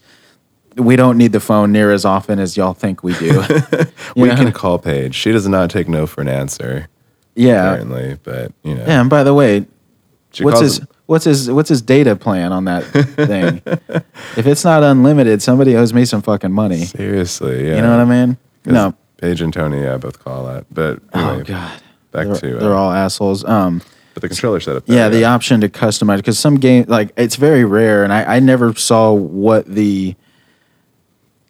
we 0.76 0.94
don't 0.94 1.18
need 1.18 1.32
the 1.32 1.40
phone 1.40 1.72
near 1.72 1.90
as 1.90 2.04
often 2.04 2.38
as 2.38 2.56
y'all 2.56 2.74
think 2.74 3.02
we 3.02 3.12
do. 3.14 3.42
We 4.16 4.28
know? 4.28 4.36
can 4.36 4.52
call 4.52 4.78
Paige. 4.78 5.14
She 5.16 5.32
does 5.32 5.48
not 5.48 5.68
take 5.70 5.88
no 5.88 6.06
for 6.06 6.20
an 6.20 6.28
answer. 6.28 6.88
yeah, 7.34 7.72
Apparently, 7.72 8.18
but 8.22 8.52
you 8.62 8.74
know. 8.76 8.84
yeah. 8.86 9.00
And 9.00 9.10
by 9.10 9.24
the 9.24 9.34
way, 9.34 9.66
she 10.32 10.44
what's 10.44 10.60
his 10.60 10.80
what's 11.06 11.24
his 11.24 11.50
what's 11.50 11.68
his 11.68 11.82
data 11.82 12.14
plan 12.14 12.52
on 12.52 12.66
that 12.66 12.84
thing? 12.84 13.62
if 14.36 14.46
it's 14.46 14.64
not 14.64 14.84
unlimited, 14.84 15.42
somebody 15.42 15.74
owes 15.74 15.92
me 15.92 16.04
some 16.04 16.22
fucking 16.22 16.52
money. 16.52 16.84
Seriously, 16.84 17.66
yeah. 17.68 17.76
You 17.76 17.82
know 17.82 17.90
what 17.90 18.00
I 18.00 18.04
mean? 18.26 18.36
No. 18.64 18.94
Paige 19.18 19.42
and 19.42 19.52
Tony, 19.52 19.82
yeah, 19.82 19.96
both 19.98 20.22
call 20.22 20.46
that. 20.46 20.66
But 20.70 21.00
anyway, 21.12 21.40
oh 21.40 21.44
god. 21.44 21.82
back 22.10 22.26
they're, 22.26 22.36
to 22.36 22.56
uh, 22.56 22.60
they're 22.60 22.74
all 22.74 22.90
assholes. 22.90 23.44
Um, 23.44 23.82
But 24.14 24.22
the 24.22 24.28
controller 24.28 24.60
setup. 24.60 24.84
yeah, 24.86 25.08
better, 25.08 25.16
the 25.16 25.24
option 25.26 25.60
to 25.60 25.68
customize 25.68 26.16
because 26.16 26.38
some 26.38 26.56
game 26.56 26.86
like 26.88 27.12
it's 27.16 27.36
very 27.36 27.64
rare, 27.64 28.02
and 28.02 28.12
I, 28.12 28.36
I 28.36 28.40
never 28.40 28.74
saw 28.74 29.12
what 29.12 29.66
the 29.66 30.14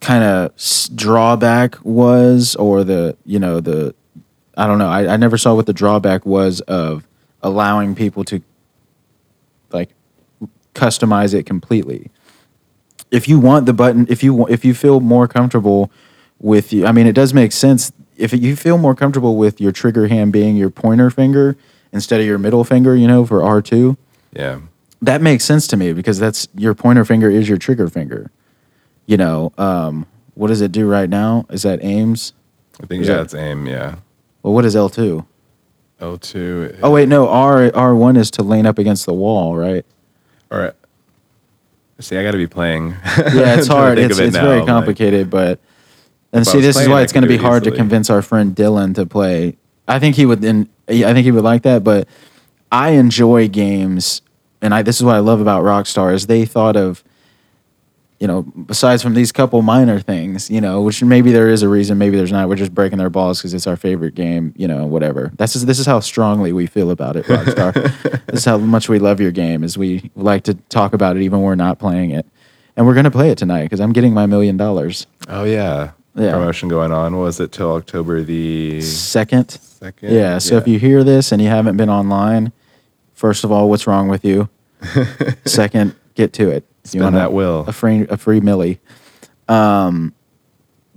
kind 0.00 0.24
of 0.24 0.52
drawback 0.94 1.76
was, 1.84 2.56
or 2.56 2.82
the 2.82 3.16
you 3.24 3.38
know 3.38 3.60
the 3.60 3.94
I 4.56 4.66
don't 4.66 4.78
know. 4.78 4.88
I, 4.88 5.14
I 5.14 5.16
never 5.16 5.38
saw 5.38 5.54
what 5.54 5.66
the 5.66 5.72
drawback 5.72 6.26
was 6.26 6.60
of 6.62 7.06
allowing 7.42 7.94
people 7.94 8.24
to 8.24 8.42
like 9.70 9.90
customize 10.74 11.34
it 11.34 11.46
completely. 11.46 12.10
If 13.10 13.28
you 13.28 13.38
want 13.38 13.66
the 13.66 13.72
button, 13.72 14.06
if 14.08 14.22
you 14.24 14.46
if 14.48 14.64
you 14.64 14.74
feel 14.74 15.00
more 15.00 15.28
comfortable 15.28 15.90
with 16.40 16.72
you, 16.72 16.86
I 16.86 16.92
mean, 16.92 17.06
it 17.06 17.12
does 17.14 17.32
make 17.34 17.52
sense. 17.52 17.92
If 18.16 18.32
you 18.32 18.56
feel 18.56 18.78
more 18.78 18.94
comfortable 18.94 19.36
with 19.36 19.60
your 19.60 19.72
trigger 19.72 20.08
hand 20.08 20.32
being 20.32 20.56
your 20.56 20.70
pointer 20.70 21.10
finger 21.10 21.56
instead 21.92 22.20
of 22.20 22.26
your 22.26 22.38
middle 22.38 22.64
finger, 22.64 22.94
you 22.96 23.06
know, 23.06 23.24
for 23.26 23.42
R 23.42 23.62
two, 23.62 23.96
Yeah. 24.32 24.60
that 25.02 25.20
makes 25.22 25.44
sense 25.44 25.66
to 25.68 25.76
me 25.76 25.92
because 25.92 26.18
that's 26.18 26.48
your 26.54 26.74
pointer 26.74 27.04
finger 27.04 27.30
is 27.30 27.48
your 27.48 27.58
trigger 27.58 27.88
finger. 27.88 28.30
You 29.06 29.16
know, 29.16 29.52
um, 29.58 30.06
what 30.34 30.48
does 30.48 30.60
it 30.60 30.70
do 30.72 30.86
right 30.88 31.08
now? 31.08 31.46
Is 31.50 31.62
that 31.62 31.82
aims? 31.82 32.32
I 32.82 32.86
think 32.86 33.02
Is 33.02 33.08
yeah, 33.08 33.16
that- 33.16 33.22
it's 33.22 33.34
aim. 33.34 33.66
Yeah. 33.66 33.96
Well, 34.42 34.54
what 34.54 34.64
is 34.64 34.74
L 34.76 34.88
two? 34.88 35.26
L 36.00 36.16
two. 36.16 36.74
Oh 36.82 36.90
wait, 36.90 37.08
no. 37.08 37.28
R 37.28 37.70
R 37.74 37.94
one 37.94 38.16
is 38.16 38.30
to 38.32 38.42
lean 38.42 38.64
up 38.66 38.78
against 38.78 39.04
the 39.04 39.12
wall, 39.12 39.56
right? 39.56 39.84
All 40.50 40.58
right. 40.58 40.72
See, 41.98 42.16
I 42.16 42.22
got 42.22 42.30
to 42.30 42.38
be 42.38 42.46
playing. 42.46 42.90
Yeah, 43.18 43.56
it's 43.58 43.66
hard. 43.76 43.98
It's 43.98 44.18
it 44.18 44.26
it's 44.28 44.36
very 44.36 44.58
like- 44.60 44.66
complicated, 44.66 45.28
but 45.28 45.60
and 46.32 46.46
see, 46.46 46.60
this 46.60 46.76
is 46.76 46.88
why 46.88 47.02
it's 47.02 47.12
going 47.12 47.22
to 47.22 47.28
be 47.28 47.36
hard 47.36 47.64
to 47.64 47.70
convince 47.70 48.10
our 48.10 48.22
friend 48.22 48.54
Dylan 48.54 48.94
to 48.94 49.06
play. 49.06 49.56
I 49.88 49.98
think 49.98 50.16
he 50.16 50.26
would. 50.26 50.44
And 50.44 50.68
I 50.88 51.12
think 51.12 51.24
he 51.24 51.32
would 51.32 51.44
like 51.44 51.62
that. 51.62 51.82
But 51.82 52.08
I 52.70 52.90
enjoy 52.90 53.48
games, 53.48 54.22
and 54.62 54.74
I 54.74 54.82
this 54.82 54.96
is 54.96 55.04
what 55.04 55.16
I 55.16 55.18
love 55.18 55.40
about 55.40 55.64
Rockstar 55.64 56.14
is 56.14 56.28
they 56.28 56.44
thought 56.44 56.76
of, 56.76 57.02
you 58.20 58.28
know, 58.28 58.42
besides 58.42 59.02
from 59.02 59.14
these 59.14 59.32
couple 59.32 59.60
minor 59.62 59.98
things, 59.98 60.50
you 60.50 60.60
know, 60.60 60.82
which 60.82 61.02
maybe 61.02 61.32
there 61.32 61.48
is 61.48 61.62
a 61.62 61.68
reason, 61.68 61.98
maybe 61.98 62.16
there's 62.16 62.30
not. 62.30 62.48
We're 62.48 62.54
just 62.54 62.74
breaking 62.74 62.98
their 62.98 63.10
balls 63.10 63.40
because 63.40 63.54
it's 63.54 63.66
our 63.66 63.76
favorite 63.76 64.14
game, 64.14 64.54
you 64.56 64.68
know, 64.68 64.86
whatever. 64.86 65.32
That's 65.36 65.54
just, 65.54 65.66
this 65.66 65.80
is 65.80 65.86
how 65.86 65.98
strongly 65.98 66.52
we 66.52 66.66
feel 66.66 66.90
about 66.92 67.16
it, 67.16 67.26
Rockstar. 67.26 67.72
this 68.26 68.40
is 68.40 68.44
how 68.44 68.58
much 68.58 68.88
we 68.88 69.00
love 69.00 69.20
your 69.20 69.32
game. 69.32 69.64
Is 69.64 69.76
we 69.76 70.10
like 70.14 70.44
to 70.44 70.54
talk 70.54 70.92
about 70.92 71.16
it 71.16 71.22
even 71.22 71.40
when 71.40 71.46
we're 71.46 71.54
not 71.56 71.80
playing 71.80 72.10
it, 72.10 72.26
and 72.76 72.86
we're 72.86 72.94
gonna 72.94 73.10
play 73.10 73.30
it 73.30 73.38
tonight 73.38 73.64
because 73.64 73.80
I'm 73.80 73.92
getting 73.92 74.14
my 74.14 74.26
million 74.26 74.56
dollars. 74.56 75.08
Oh 75.26 75.42
yeah. 75.42 75.92
Yeah. 76.14 76.32
Promotion 76.32 76.68
going 76.68 76.92
on. 76.92 77.16
Was 77.18 77.38
it 77.40 77.52
till 77.52 77.72
October 77.72 78.22
the 78.22 78.80
Second, 78.80 79.50
second? 79.50 80.12
yeah. 80.12 80.38
So 80.38 80.56
if 80.56 80.66
you 80.66 80.78
hear 80.78 81.04
this 81.04 81.30
and 81.32 81.40
you 81.40 81.48
haven't 81.48 81.76
been 81.76 81.88
online, 81.90 82.52
first 83.14 83.44
of 83.44 83.52
all, 83.52 83.70
what's 83.70 83.86
wrong 83.86 84.08
with 84.08 84.24
you? 84.24 84.48
Second, 85.44 85.94
get 86.14 86.32
to 86.34 86.50
it. 86.50 86.64
Spend 86.84 87.04
wanna- 87.04 87.18
that 87.18 87.32
will. 87.32 87.60
a 87.68 87.72
free 87.72 88.06
a 88.08 88.16
free 88.16 88.40
millie. 88.40 88.80
Um, 89.48 90.12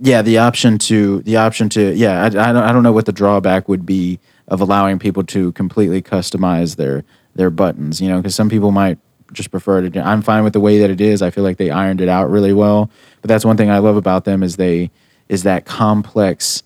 yeah, 0.00 0.22
the 0.22 0.38
option 0.38 0.78
to 0.78 1.22
the 1.22 1.36
option 1.36 1.68
to 1.70 1.94
yeah, 1.94 2.22
I, 2.22 2.26
I 2.26 2.28
don't 2.30 2.56
I 2.56 2.72
don't 2.72 2.82
know 2.82 2.92
what 2.92 3.06
the 3.06 3.12
drawback 3.12 3.68
would 3.68 3.86
be 3.86 4.18
of 4.48 4.60
allowing 4.60 4.98
people 4.98 5.22
to 5.24 5.52
completely 5.52 6.02
customize 6.02 6.76
their 6.76 7.04
their 7.34 7.50
buttons. 7.50 8.00
You 8.00 8.08
know, 8.08 8.16
because 8.16 8.34
some 8.34 8.48
people 8.48 8.72
might 8.72 8.98
just 9.32 9.50
prefer 9.50 9.88
to. 9.88 10.00
I'm 10.06 10.22
fine 10.22 10.42
with 10.44 10.52
the 10.54 10.60
way 10.60 10.78
that 10.78 10.90
it 10.90 11.00
is. 11.00 11.22
I 11.22 11.30
feel 11.30 11.44
like 11.44 11.56
they 11.58 11.70
ironed 11.70 12.00
it 12.00 12.08
out 12.08 12.30
really 12.30 12.52
well. 12.52 12.90
But 13.22 13.28
that's 13.28 13.44
one 13.44 13.56
thing 13.56 13.70
I 13.70 13.78
love 13.78 13.96
about 13.96 14.24
them 14.24 14.42
is 14.42 14.56
they 14.56 14.90
is 15.28 15.42
that 15.44 15.64
complex, 15.64 16.62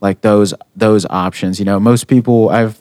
like 0.00 0.20
those 0.20 0.54
those 0.74 1.06
options. 1.06 1.58
You 1.58 1.64
know, 1.64 1.80
most 1.80 2.06
people 2.06 2.48
I've 2.50 2.80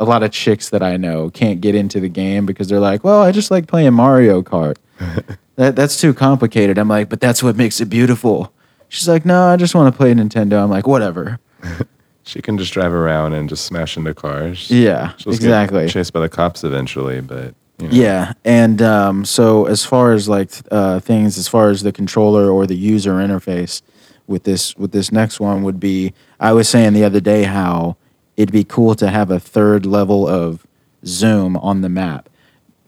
a 0.00 0.04
lot 0.04 0.22
of 0.22 0.32
chicks 0.32 0.70
that 0.70 0.82
I 0.82 0.96
know 0.96 1.30
can't 1.30 1.60
get 1.60 1.74
into 1.74 2.00
the 2.00 2.08
game 2.08 2.46
because 2.46 2.68
they're 2.68 2.80
like, 2.80 3.04
well, 3.04 3.22
I 3.22 3.32
just 3.32 3.50
like 3.50 3.66
playing 3.66 3.92
Mario 3.92 4.42
Kart. 4.42 4.76
that 5.56 5.76
that's 5.76 6.00
too 6.00 6.14
complicated. 6.14 6.78
I'm 6.78 6.88
like, 6.88 7.08
but 7.08 7.20
that's 7.20 7.42
what 7.42 7.54
makes 7.54 7.80
it 7.80 7.86
beautiful. 7.86 8.52
She's 8.88 9.08
like, 9.08 9.24
no, 9.24 9.44
I 9.44 9.56
just 9.56 9.74
want 9.74 9.92
to 9.92 9.96
play 9.96 10.12
Nintendo. 10.12 10.62
I'm 10.62 10.70
like, 10.70 10.86
whatever. 10.86 11.38
she 12.24 12.42
can 12.42 12.58
just 12.58 12.72
drive 12.72 12.92
around 12.92 13.34
and 13.34 13.48
just 13.48 13.66
smash 13.66 13.96
into 13.96 14.14
cars. 14.14 14.70
Yeah, 14.70 15.12
exactly. 15.26 15.88
Chased 15.88 16.12
by 16.12 16.20
the 16.20 16.28
cops 16.28 16.64
eventually, 16.64 17.20
but 17.20 17.54
you 17.80 17.88
know. 17.88 17.94
Yeah, 17.94 18.32
and 18.44 18.80
um, 18.82 19.24
so 19.24 19.66
as 19.66 19.84
far 19.84 20.12
as 20.12 20.28
like 20.28 20.50
uh, 20.70 21.00
things, 21.00 21.38
as 21.38 21.48
far 21.48 21.70
as 21.70 21.82
the 21.82 21.92
controller 21.92 22.50
or 22.50 22.66
the 22.66 22.76
user 22.76 23.14
interface 23.14 23.82
with 24.26 24.44
this 24.44 24.76
with 24.76 24.92
this 24.92 25.10
next 25.10 25.40
one 25.40 25.62
would 25.62 25.80
be, 25.80 26.12
I 26.38 26.52
was 26.52 26.68
saying 26.68 26.92
the 26.92 27.04
other 27.04 27.20
day 27.20 27.44
how 27.44 27.96
it'd 28.36 28.52
be 28.52 28.64
cool 28.64 28.94
to 28.94 29.10
have 29.10 29.30
a 29.30 29.40
third 29.40 29.84
level 29.84 30.26
of 30.26 30.66
zoom 31.04 31.56
on 31.58 31.80
the 31.80 31.88
map 31.88 32.28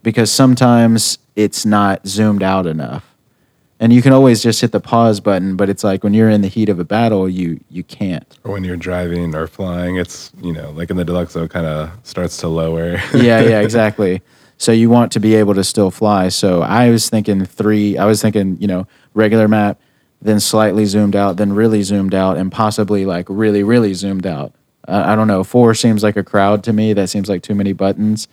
because 0.03 0.31
sometimes 0.31 1.19
it's 1.37 1.65
not 1.65 2.07
zoomed 2.07 2.43
out 2.43 2.67
enough. 2.67 3.09
And 3.81 3.93
you 3.93 4.01
can 4.01 4.13
always 4.13 4.41
just 4.43 4.61
hit 4.61 4.71
the 4.71 4.79
pause 4.79 5.19
button, 5.19 5.57
but 5.57 5.69
it's 5.69 5.83
like 5.83 6.05
when 6.05 6.15
you're 6.15 6.31
in 6.31 6.41
the 6.41 6.49
heat 6.49 6.69
of 6.69 6.79
a 6.79 6.85
battle, 6.85 7.29
you 7.29 7.59
you 7.69 7.83
can't. 7.83 8.39
Or 8.45 8.53
when 8.53 8.63
you're 8.63 8.77
driving 8.77 9.35
or 9.35 9.49
flying, 9.49 9.97
it's 9.97 10.31
you 10.41 10.53
know 10.53 10.71
like 10.71 10.91
in 10.91 10.97
the 10.97 11.05
deluxe, 11.05 11.35
it 11.35 11.51
kind 11.51 11.67
of 11.67 11.91
starts 12.05 12.37
to 12.39 12.49
lower. 12.49 13.01
yeah, 13.13 13.41
yeah, 13.41 13.61
exactly. 13.69 14.23
So 14.63 14.71
you 14.71 14.91
want 14.91 15.11
to 15.11 15.19
be 15.19 15.35
able 15.35 15.55
to 15.55 15.65
still 15.65 15.91
fly. 15.91 16.29
So 16.29 16.63
I 16.63 16.89
was 16.91 17.11
thinking 17.11 17.45
three. 17.45 17.99
I 17.99 18.05
was 18.05 18.23
thinking, 18.23 18.57
you 18.61 18.69
know, 18.69 18.87
regular 19.13 19.49
map, 19.49 19.81
then 20.21 20.39
slightly 20.39 20.85
zoomed 20.85 21.17
out, 21.17 21.37
then 21.37 21.53
really 21.53 21.83
zoomed 21.83 22.15
out, 22.15 22.37
and 22.37 22.53
possibly 22.53 23.05
like 23.05 23.27
really, 23.29 23.65
really 23.65 23.93
zoomed 23.93 24.25
out. 24.25 24.55
Uh, 24.87 25.03
I 25.05 25.17
don't 25.17 25.27
know. 25.27 25.43
Four 25.43 25.75
seems 25.75 26.05
like 26.05 26.17
a 26.17 26.23
crowd 26.23 26.63
to 26.63 26.73
me. 26.73 26.93
That 26.93 27.09
seems 27.09 27.29
like 27.29 27.43
too 27.43 27.57
many 27.57 27.73
buttons. 27.73 28.29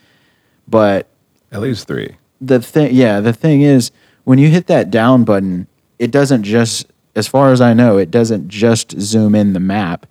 But 0.67 1.07
At 1.51 1.61
least 1.61 1.87
three. 1.87 2.17
the 2.39 2.61
thing, 2.61 2.93
yeah, 2.93 3.21
the 3.21 3.33
thing 3.33 3.63
is, 3.63 3.89
when 4.23 4.37
you 4.37 4.49
hit 4.49 4.67
that 4.67 4.91
down 4.91 5.23
button, 5.23 5.65
it 5.97 6.11
doesn't 6.11 6.43
just, 6.43 6.85
as 7.15 7.27
far 7.27 7.51
as 7.51 7.59
I 7.59 7.73
know, 7.73 7.97
it 7.97 8.11
doesn't 8.11 8.49
just 8.49 8.91
zoom 9.01 9.33
in 9.33 9.53
the 9.53 9.59
map, 9.59 10.05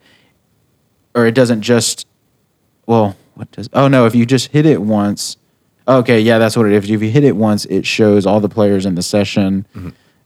or 1.14 1.26
it 1.26 1.37
doesn't 1.37 1.62
just, 1.62 2.08
well, 2.87 3.16
what 3.34 3.52
does? 3.52 3.68
Oh 3.72 3.87
no, 3.87 4.04
if 4.06 4.16
you 4.16 4.26
just 4.26 4.48
hit 4.48 4.66
it 4.66 4.82
once, 4.82 5.37
okay, 5.88 6.21
yeah, 6.21 6.38
that's 6.38 6.57
what 6.57 6.66
it 6.66 6.73
is. 6.73 6.90
If 6.90 7.02
you 7.02 7.11
hit 7.11 7.25
it 7.25 7.37
once, 7.37 7.64
it 7.66 7.87
shows 7.87 8.26
all 8.26 8.40
the 8.40 8.49
players 8.49 8.87
in 8.87 8.95
the 8.95 9.02
session, 9.02 9.66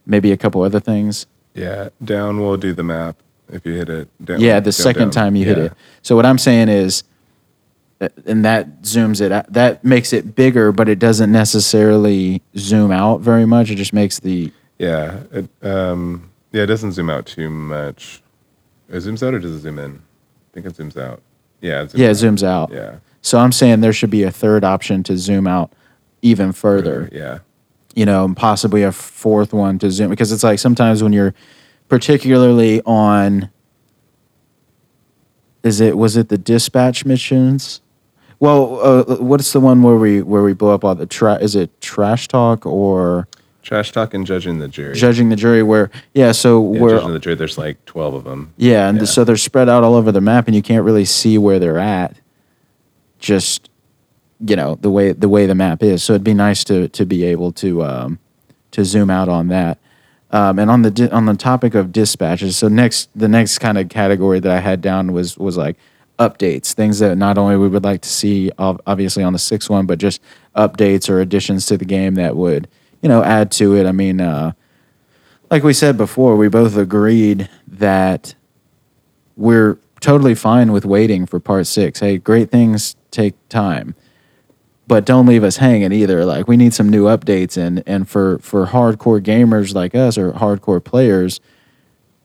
maybe 0.05 0.31
a 0.31 0.37
couple 0.37 0.61
other 0.61 0.79
things. 0.79 1.25
Yeah, 1.53 1.89
down 2.03 2.39
will 2.39 2.57
do 2.57 2.73
the 2.73 2.83
map 2.83 3.15
if 3.51 3.65
you 3.65 3.73
hit 3.73 3.89
it. 3.89 4.07
Down, 4.25 4.39
Yeah, 4.39 4.59
the 4.59 4.65
go 4.67 4.71
second 4.71 5.01
down. 5.03 5.11
time 5.11 5.35
you 5.35 5.45
hit 5.45 5.57
it. 5.57 5.73
So 6.01 6.15
what 6.15 6.25
I'm 6.25 6.37
saying 6.37 6.69
is, 6.69 7.03
uh, 8.01 8.09
and 8.25 8.43
that 8.43 8.81
zooms 8.81 9.21
it. 9.21 9.31
out- 9.31 9.51
That 9.53 9.85
makes 9.85 10.11
it 10.13 10.35
bigger, 10.35 10.71
but 10.71 10.89
it 10.89 10.99
doesn't 10.99 11.31
necessarily 11.31 12.41
zoom 12.57 12.91
out 12.91 13.21
very 13.21 13.45
much. 13.45 13.69
It 13.69 13.75
just 13.75 13.93
makes 13.93 14.19
the 14.19 14.51
Yeah, 14.79 15.19
it, 15.31 15.47
um, 15.61 16.29
yeah, 16.51 16.63
it 16.63 16.65
doesn't 16.67 16.93
zoom 16.93 17.09
out 17.09 17.25
too 17.27 17.49
much. 17.49 18.21
It 18.89 18.97
zooms 18.97 19.25
out 19.25 19.33
or 19.33 19.39
does 19.39 19.51
it 19.53 19.59
zoom 19.59 19.79
in? 19.79 19.91
I 20.01 20.53
think 20.53 20.65
it 20.65 20.73
zooms 20.73 20.97
out. 20.97 21.21
Yeah, 21.61 21.83
it 21.83 21.89
zooms 21.91 21.97
yeah, 21.97 22.07
it 22.07 22.09
out. 22.09 22.15
zooms 22.17 22.43
out. 22.43 22.71
Yeah, 22.73 22.95
So 23.23 23.39
I'm 23.39 23.51
saying 23.51 23.79
there 23.81 23.93
should 23.93 24.09
be 24.11 24.21
a 24.23 24.31
third 24.31 24.63
option 24.63 25.01
to 25.03 25.17
zoom 25.17 25.47
out 25.47 25.73
even 26.21 26.51
further. 26.51 27.09
Yeah, 27.11 27.39
You 27.95 28.05
know, 28.05 28.25
and 28.25 28.37
possibly 28.37 28.83
a 28.83 28.91
fourth 28.91 29.53
one 29.53 29.79
to 29.79 29.89
zoom 29.89 30.09
because 30.11 30.31
it's 30.31 30.43
like 30.43 30.59
sometimes 30.59 31.01
when 31.01 31.13
you're 31.13 31.33
particularly 31.87 32.81
on 32.85 33.49
is 35.63 35.79
it 35.79 35.97
was 35.97 36.17
it 36.17 36.29
the 36.29 36.37
dispatch 36.37 37.05
missions? 37.05 37.81
Well, 38.39 38.79
uh, 38.83 39.15
what's 39.17 39.53
the 39.53 39.61
one 39.61 39.81
where 39.83 39.95
we 39.95 40.21
where 40.21 40.43
we 40.43 40.53
blow 40.53 40.73
up 40.73 40.83
all 40.83 40.95
the 40.95 41.05
tra- 41.05 41.37
is 41.41 41.55
it 41.55 41.79
trash 41.79 42.27
talk 42.27 42.65
or 42.65 43.27
trash 43.61 43.93
talk 43.93 44.13
and 44.13 44.25
judging 44.27 44.59
the 44.59 44.67
jury. 44.67 44.93
judging 44.95 45.29
the 45.29 45.37
jury 45.37 45.63
where 45.63 45.89
yeah 46.13 46.33
so 46.33 46.73
yeah, 46.73 46.81
where 46.81 46.97
judging 46.97 47.13
the 47.13 47.19
jury. 47.19 47.35
There's 47.35 47.57
like 47.57 47.83
twelve 47.85 48.13
of 48.13 48.25
them. 48.25 48.53
Yeah, 48.57 48.89
and 48.89 48.97
Yeah. 48.97 49.05
so 49.05 49.23
they're 49.23 49.37
spread 49.37 49.69
out 49.69 49.83
all 49.85 49.95
over 49.95 50.11
the 50.11 50.19
map, 50.19 50.47
and 50.47 50.55
you 50.55 50.61
can't 50.61 50.83
really 50.83 51.05
see 51.05 51.37
where 51.37 51.59
they're 51.59 51.79
at. 51.79 52.17
Just 53.23 53.69
you 54.45 54.55
know 54.57 54.75
the 54.75 54.91
way 54.91 55.13
the 55.13 55.29
way 55.29 55.45
the 55.45 55.55
map 55.55 55.81
is. 55.81 56.03
So 56.03 56.13
it'd 56.13 56.23
be 56.23 56.33
nice 56.33 56.63
to 56.65 56.89
to 56.89 57.05
be 57.05 57.23
able 57.23 57.53
to 57.53 57.83
um, 57.83 58.19
to 58.71 58.83
zoom 58.83 59.09
out 59.09 59.29
on 59.29 59.47
that. 59.47 59.79
Um, 60.31 60.59
and 60.59 60.69
on 60.69 60.81
the 60.81 60.91
di- 60.91 61.09
on 61.09 61.25
the 61.25 61.35
topic 61.35 61.73
of 61.73 61.91
dispatches, 61.91 62.57
so 62.57 62.67
next 62.67 63.09
the 63.15 63.27
next 63.27 63.59
kind 63.59 63.77
of 63.77 63.87
category 63.87 64.39
that 64.41 64.51
I 64.51 64.59
had 64.59 64.81
down 64.81 65.13
was 65.13 65.37
was 65.37 65.55
like 65.57 65.77
updates, 66.19 66.73
things 66.73 66.99
that 66.99 67.17
not 67.17 67.37
only 67.37 67.55
we 67.55 67.67
would 67.67 67.83
like 67.83 68.01
to 68.01 68.09
see 68.09 68.51
obviously 68.57 69.23
on 69.23 69.31
the 69.31 69.39
sixth 69.39 69.69
one, 69.69 69.85
but 69.85 69.99
just 69.99 70.21
updates 70.55 71.09
or 71.09 71.21
additions 71.21 71.65
to 71.67 71.77
the 71.77 71.85
game 71.85 72.15
that 72.15 72.35
would 72.35 72.67
you 73.01 73.07
know 73.07 73.23
add 73.23 73.51
to 73.53 73.75
it. 73.75 73.85
I 73.87 73.91
mean. 73.93 74.19
Uh, 74.19 74.51
like 75.53 75.61
we 75.61 75.73
said 75.73 75.97
before, 75.97 76.35
we 76.35 76.47
both 76.47 76.75
agreed 76.75 77.47
that 77.67 78.33
we're 79.37 79.77
totally 79.99 80.33
fine 80.33 80.71
with 80.71 80.83
waiting 80.83 81.27
for 81.27 81.39
part 81.39 81.67
six. 81.67 81.99
Hey, 81.99 82.17
great 82.17 82.49
things 82.49 82.95
take 83.13 83.35
time, 83.47 83.95
but 84.87 85.05
don't 85.05 85.25
leave 85.25 85.43
us 85.43 85.57
hanging 85.57 85.91
either. 85.91 86.25
Like 86.25 86.47
we 86.47 86.57
need 86.57 86.73
some 86.73 86.89
new 86.89 87.05
updates, 87.05 87.55
and 87.55 87.83
and 87.87 88.09
for 88.09 88.39
for 88.39 88.67
hardcore 88.67 89.21
gamers 89.21 89.73
like 89.73 89.95
us 89.95 90.17
or 90.17 90.33
hardcore 90.33 90.83
players, 90.83 91.39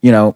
you 0.03 0.11
know, 0.11 0.35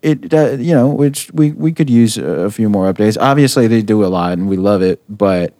it 0.00 0.32
uh, 0.32 0.52
you 0.52 0.74
know 0.74 0.88
which 0.88 1.30
we 1.32 1.52
we 1.52 1.72
could 1.72 1.90
use 1.90 2.16
a, 2.16 2.50
few 2.50 2.68
more 2.68 2.92
updates. 2.92 3.16
Obviously, 3.20 3.66
they 3.66 3.82
do 3.82 4.04
a 4.04 4.08
lot, 4.08 4.32
and 4.32 4.48
we 4.48 4.56
love 4.56 4.82
it, 4.82 5.02
but 5.08 5.52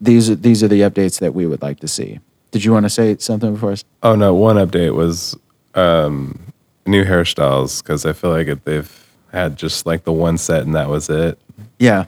these 0.00 0.30
are 0.30 0.34
these 0.34 0.62
are 0.62 0.68
the 0.68 0.80
updates 0.80 1.20
that 1.20 1.34
we 1.34 1.46
would 1.46 1.62
like 1.62 1.80
to 1.80 1.88
see. 1.88 2.18
Did 2.50 2.64
you 2.64 2.72
want 2.72 2.84
to 2.84 2.90
say 2.90 3.16
something 3.18 3.54
before 3.54 3.72
us? 3.72 3.84
Oh 4.02 4.16
no, 4.16 4.34
one 4.34 4.56
update 4.56 4.94
was 4.94 5.36
um, 5.74 6.52
new 6.86 7.04
hairstyles 7.04 7.82
because 7.82 8.04
I 8.04 8.12
feel 8.12 8.30
like 8.30 8.48
it, 8.48 8.64
they've 8.64 9.06
had 9.32 9.56
just 9.56 9.86
like 9.86 10.04
the 10.04 10.12
one 10.12 10.36
set 10.36 10.62
and 10.62 10.74
that 10.74 10.88
was 10.88 11.08
it. 11.08 11.38
Yeah, 11.78 12.06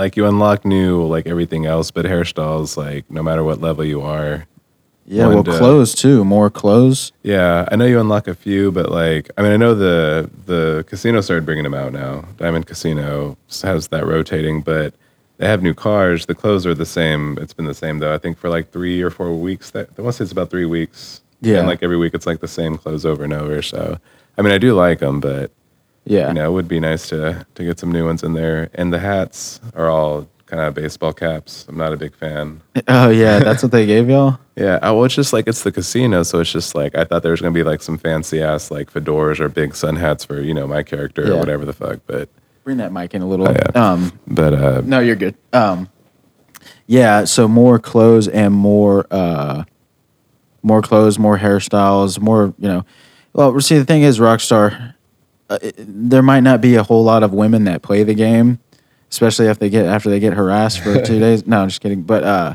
Like 0.00 0.16
you 0.16 0.24
unlock 0.24 0.64
new 0.64 1.04
like 1.04 1.26
everything 1.26 1.66
else, 1.66 1.90
but 1.90 2.06
hairstyles 2.06 2.78
like 2.78 3.10
no 3.10 3.22
matter 3.22 3.44
what 3.44 3.60
level 3.60 3.84
you 3.84 4.00
are. 4.00 4.46
yeah. 5.04 5.26
Well, 5.26 5.40
uh, 5.40 5.58
clothes 5.58 5.94
too. 5.94 6.24
More 6.24 6.48
clothes. 6.48 7.12
Yeah, 7.22 7.68
I 7.70 7.76
know 7.76 7.84
you 7.84 8.00
unlock 8.00 8.26
a 8.26 8.34
few, 8.34 8.72
but 8.72 8.90
like 8.90 9.30
I 9.36 9.42
mean 9.42 9.52
I 9.52 9.58
know 9.58 9.74
the 9.74 10.30
the 10.46 10.86
casino 10.88 11.20
started 11.20 11.44
bringing 11.44 11.64
them 11.64 11.74
out 11.74 11.92
now. 11.92 12.24
Diamond 12.38 12.66
Casino 12.66 13.36
has 13.62 13.88
that 13.88 14.06
rotating, 14.06 14.62
but 14.62 14.94
they 15.36 15.46
have 15.46 15.62
new 15.62 15.74
cars. 15.74 16.24
The 16.24 16.34
clothes 16.34 16.64
are 16.64 16.74
the 16.74 16.86
same. 16.86 17.36
It's 17.38 17.52
been 17.52 17.66
the 17.66 17.74
same 17.74 17.98
though. 17.98 18.14
I 18.14 18.16
think 18.16 18.38
for 18.38 18.48
like 18.48 18.72
three 18.72 19.02
or 19.02 19.10
four 19.10 19.34
weeks. 19.38 19.70
That 19.72 19.90
I 19.98 20.00
want 20.00 20.14
to 20.14 20.18
say 20.20 20.22
it's 20.22 20.32
about 20.32 20.48
three 20.48 20.64
weeks. 20.64 21.20
Yeah. 21.42 21.58
and 21.58 21.68
like 21.68 21.82
every 21.82 21.98
week 21.98 22.14
it's 22.14 22.26
like 22.26 22.40
the 22.40 22.48
same 22.48 22.78
clothes 22.78 23.04
over 23.04 23.22
and 23.22 23.34
over. 23.34 23.60
So 23.60 23.98
I 24.38 24.40
mean 24.40 24.52
I 24.52 24.56
do 24.56 24.72
like 24.72 25.00
them, 25.00 25.20
but 25.20 25.50
Yeah. 26.04 26.28
you 26.28 26.34
know 26.34 26.48
it 26.48 26.52
would 26.52 26.68
be 26.68 26.80
nice 26.80 27.08
to 27.10 27.46
to 27.54 27.64
get 27.64 27.78
some 27.78 27.92
new 27.92 28.04
ones 28.06 28.22
in 28.22 28.32
there. 28.32 28.70
And 28.74 28.92
the 28.92 28.98
hats 28.98 29.60
are 29.74 29.88
all 29.90 30.26
kind 30.46 30.62
of 30.62 30.74
baseball 30.74 31.12
caps. 31.12 31.64
I'm 31.68 31.76
not 31.76 31.92
a 31.92 31.96
big 31.96 32.14
fan. 32.16 32.60
Oh 32.88 33.08
yeah, 33.10 33.38
that's 33.38 33.62
what 33.62 33.70
they 33.72 33.86
gave 33.86 34.08
y'all. 34.08 34.38
Yeah, 34.56 34.74
uh, 34.82 34.92
well, 34.92 35.04
it's 35.04 35.14
just 35.14 35.32
like 35.32 35.46
it's 35.48 35.62
the 35.62 35.72
casino, 35.72 36.22
so 36.22 36.38
it's 36.40 36.52
just 36.52 36.74
like 36.74 36.94
I 36.94 37.04
thought 37.04 37.22
there 37.22 37.30
was 37.30 37.40
gonna 37.40 37.54
be 37.54 37.62
like 37.62 37.80
some 37.80 37.96
fancy 37.96 38.42
ass 38.42 38.70
like 38.70 38.92
fedoras 38.92 39.40
or 39.40 39.48
big 39.48 39.74
sun 39.74 39.96
hats 39.96 40.22
for 40.24 40.40
you 40.42 40.52
know 40.52 40.66
my 40.66 40.82
character 40.82 41.22
Yeah. 41.26 41.32
or 41.34 41.38
whatever 41.38 41.64
the 41.64 41.72
fuck. 41.72 42.00
But 42.06 42.28
Bring 42.64 42.76
that 42.76 42.92
mic 42.92 43.14
in 43.14 43.22
a 43.22 43.26
little. 43.26 43.48
Oh, 43.48 43.52
yeah. 43.52 43.70
Um, 43.92 44.12
but 44.26 44.52
uh, 44.52 44.82
no, 44.84 45.00
you're 45.00 45.16
good. 45.16 45.34
Um, 45.54 45.88
yeah. 46.86 47.24
So 47.24 47.48
more 47.48 47.78
clothes 47.78 48.28
and 48.28 48.52
more, 48.52 49.06
uh, 49.10 49.64
more 50.62 50.82
clothes, 50.82 51.18
more 51.18 51.38
hairstyles, 51.38 52.20
more. 52.20 52.52
You 52.58 52.68
know, 52.68 52.84
well, 53.32 53.58
see, 53.62 53.78
the 53.78 53.84
thing 53.86 54.02
is, 54.02 54.18
Rockstar. 54.18 54.94
Uh, 55.50 55.58
it- 55.60 55.74
there 55.78 56.22
might 56.22 56.40
not 56.40 56.60
be 56.62 56.76
a 56.76 56.82
whole 56.82 57.02
lot 57.04 57.22
of 57.22 57.32
women 57.34 57.64
that 57.64 57.82
play 57.82 58.02
the 58.04 58.14
game, 58.14 58.58
especially 59.10 59.46
if 59.48 59.58
they 59.58 59.68
get 59.68 59.84
after 59.84 60.08
they 60.08 60.20
get 60.20 60.32
harassed 60.32 60.78
for 60.80 61.02
two 61.02 61.18
days. 61.26 61.46
No, 61.46 61.60
I'm 61.60 61.68
just 61.68 61.80
kidding. 61.80 62.02
But 62.02 62.24
uh, 62.24 62.54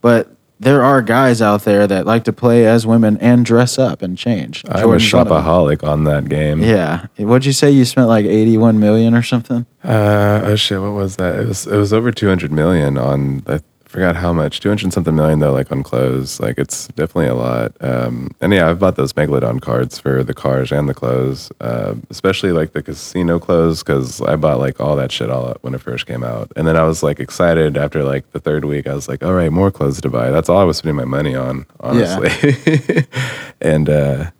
but 0.00 0.30
there 0.60 0.84
are 0.84 1.02
guys 1.02 1.42
out 1.42 1.62
there 1.64 1.86
that 1.86 2.06
like 2.06 2.24
to 2.24 2.32
play 2.32 2.64
as 2.66 2.86
women 2.86 3.18
and 3.18 3.44
dress 3.44 3.76
up 3.78 4.02
and 4.02 4.16
change. 4.16 4.62
I'm 4.68 4.76
a 4.76 4.80
Jordan's 4.82 5.12
one 5.12 5.22
of 5.22 5.28
them. 5.28 5.42
shopaholic 5.42 5.86
on 5.86 6.04
that 6.04 6.28
game. 6.28 6.62
Yeah. 6.62 7.06
What'd 7.16 7.44
you 7.44 7.52
say? 7.52 7.70
You 7.72 7.84
spent 7.84 8.06
like 8.08 8.24
81 8.24 8.78
million 8.78 9.14
or 9.14 9.22
something? 9.22 9.66
Uh, 9.82 10.40
oh 10.44 10.56
shit, 10.56 10.80
what 10.80 10.92
was 10.92 11.16
that? 11.16 11.40
It 11.40 11.48
was 11.48 11.66
it 11.66 11.76
was 11.76 11.92
over 11.92 12.12
200 12.12 12.52
million 12.52 12.96
on. 12.98 13.42
I 13.46 13.60
forgot 13.94 14.16
how 14.16 14.32
much. 14.32 14.58
200 14.58 14.92
something 14.92 15.14
million 15.14 15.38
though, 15.38 15.52
like 15.52 15.70
on 15.70 15.84
clothes. 15.84 16.40
Like 16.40 16.58
it's 16.58 16.88
definitely 16.88 17.28
a 17.28 17.34
lot. 17.36 17.72
Um, 17.80 18.34
and 18.40 18.52
yeah, 18.52 18.68
I've 18.68 18.80
bought 18.80 18.96
those 18.96 19.12
Megalodon 19.12 19.62
cards 19.62 20.00
for 20.00 20.24
the 20.24 20.34
cars 20.34 20.72
and 20.72 20.88
the 20.88 20.94
clothes, 20.94 21.52
uh, 21.60 21.94
especially 22.10 22.50
like 22.50 22.72
the 22.72 22.82
casino 22.82 23.38
clothes 23.38 23.84
because 23.84 24.20
I 24.20 24.34
bought 24.34 24.58
like 24.58 24.80
all 24.80 24.96
that 24.96 25.12
shit 25.12 25.30
all 25.30 25.46
up 25.46 25.58
when 25.62 25.74
it 25.74 25.80
first 25.80 26.06
came 26.06 26.24
out. 26.24 26.50
And 26.56 26.66
then 26.66 26.76
I 26.76 26.82
was 26.82 27.04
like 27.04 27.20
excited 27.20 27.76
after 27.76 28.02
like 28.02 28.28
the 28.32 28.40
third 28.40 28.64
week. 28.64 28.88
I 28.88 28.94
was 28.94 29.08
like, 29.08 29.22
all 29.22 29.32
right, 29.32 29.52
more 29.52 29.70
clothes 29.70 30.00
to 30.00 30.10
buy. 30.10 30.32
That's 30.32 30.48
all 30.48 30.58
I 30.58 30.64
was 30.64 30.78
spending 30.78 30.96
my 30.96 31.04
money 31.04 31.36
on, 31.36 31.64
honestly. 31.78 33.06
and 33.60 33.88
uh, 33.88 34.30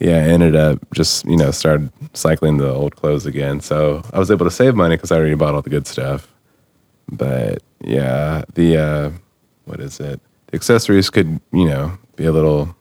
yeah, 0.00 0.16
I 0.16 0.22
ended 0.22 0.56
up 0.56 0.80
just, 0.92 1.24
you 1.24 1.36
know, 1.36 1.52
started 1.52 1.92
cycling 2.14 2.56
the 2.56 2.74
old 2.74 2.96
clothes 2.96 3.26
again. 3.26 3.60
So 3.60 4.02
I 4.12 4.18
was 4.18 4.32
able 4.32 4.46
to 4.46 4.50
save 4.50 4.74
money 4.74 4.96
because 4.96 5.12
I 5.12 5.18
already 5.18 5.36
bought 5.36 5.54
all 5.54 5.62
the 5.62 5.70
good 5.70 5.86
stuff. 5.86 6.34
But 7.10 7.62
yeah, 7.82 8.44
the, 8.54 8.76
uh, 8.76 9.10
what 9.64 9.80
is 9.80 10.00
it? 10.00 10.20
The 10.48 10.56
accessories 10.56 11.10
could, 11.10 11.40
you 11.52 11.64
know, 11.64 11.98
be 12.16 12.24
a 12.24 12.32
little, 12.32 12.74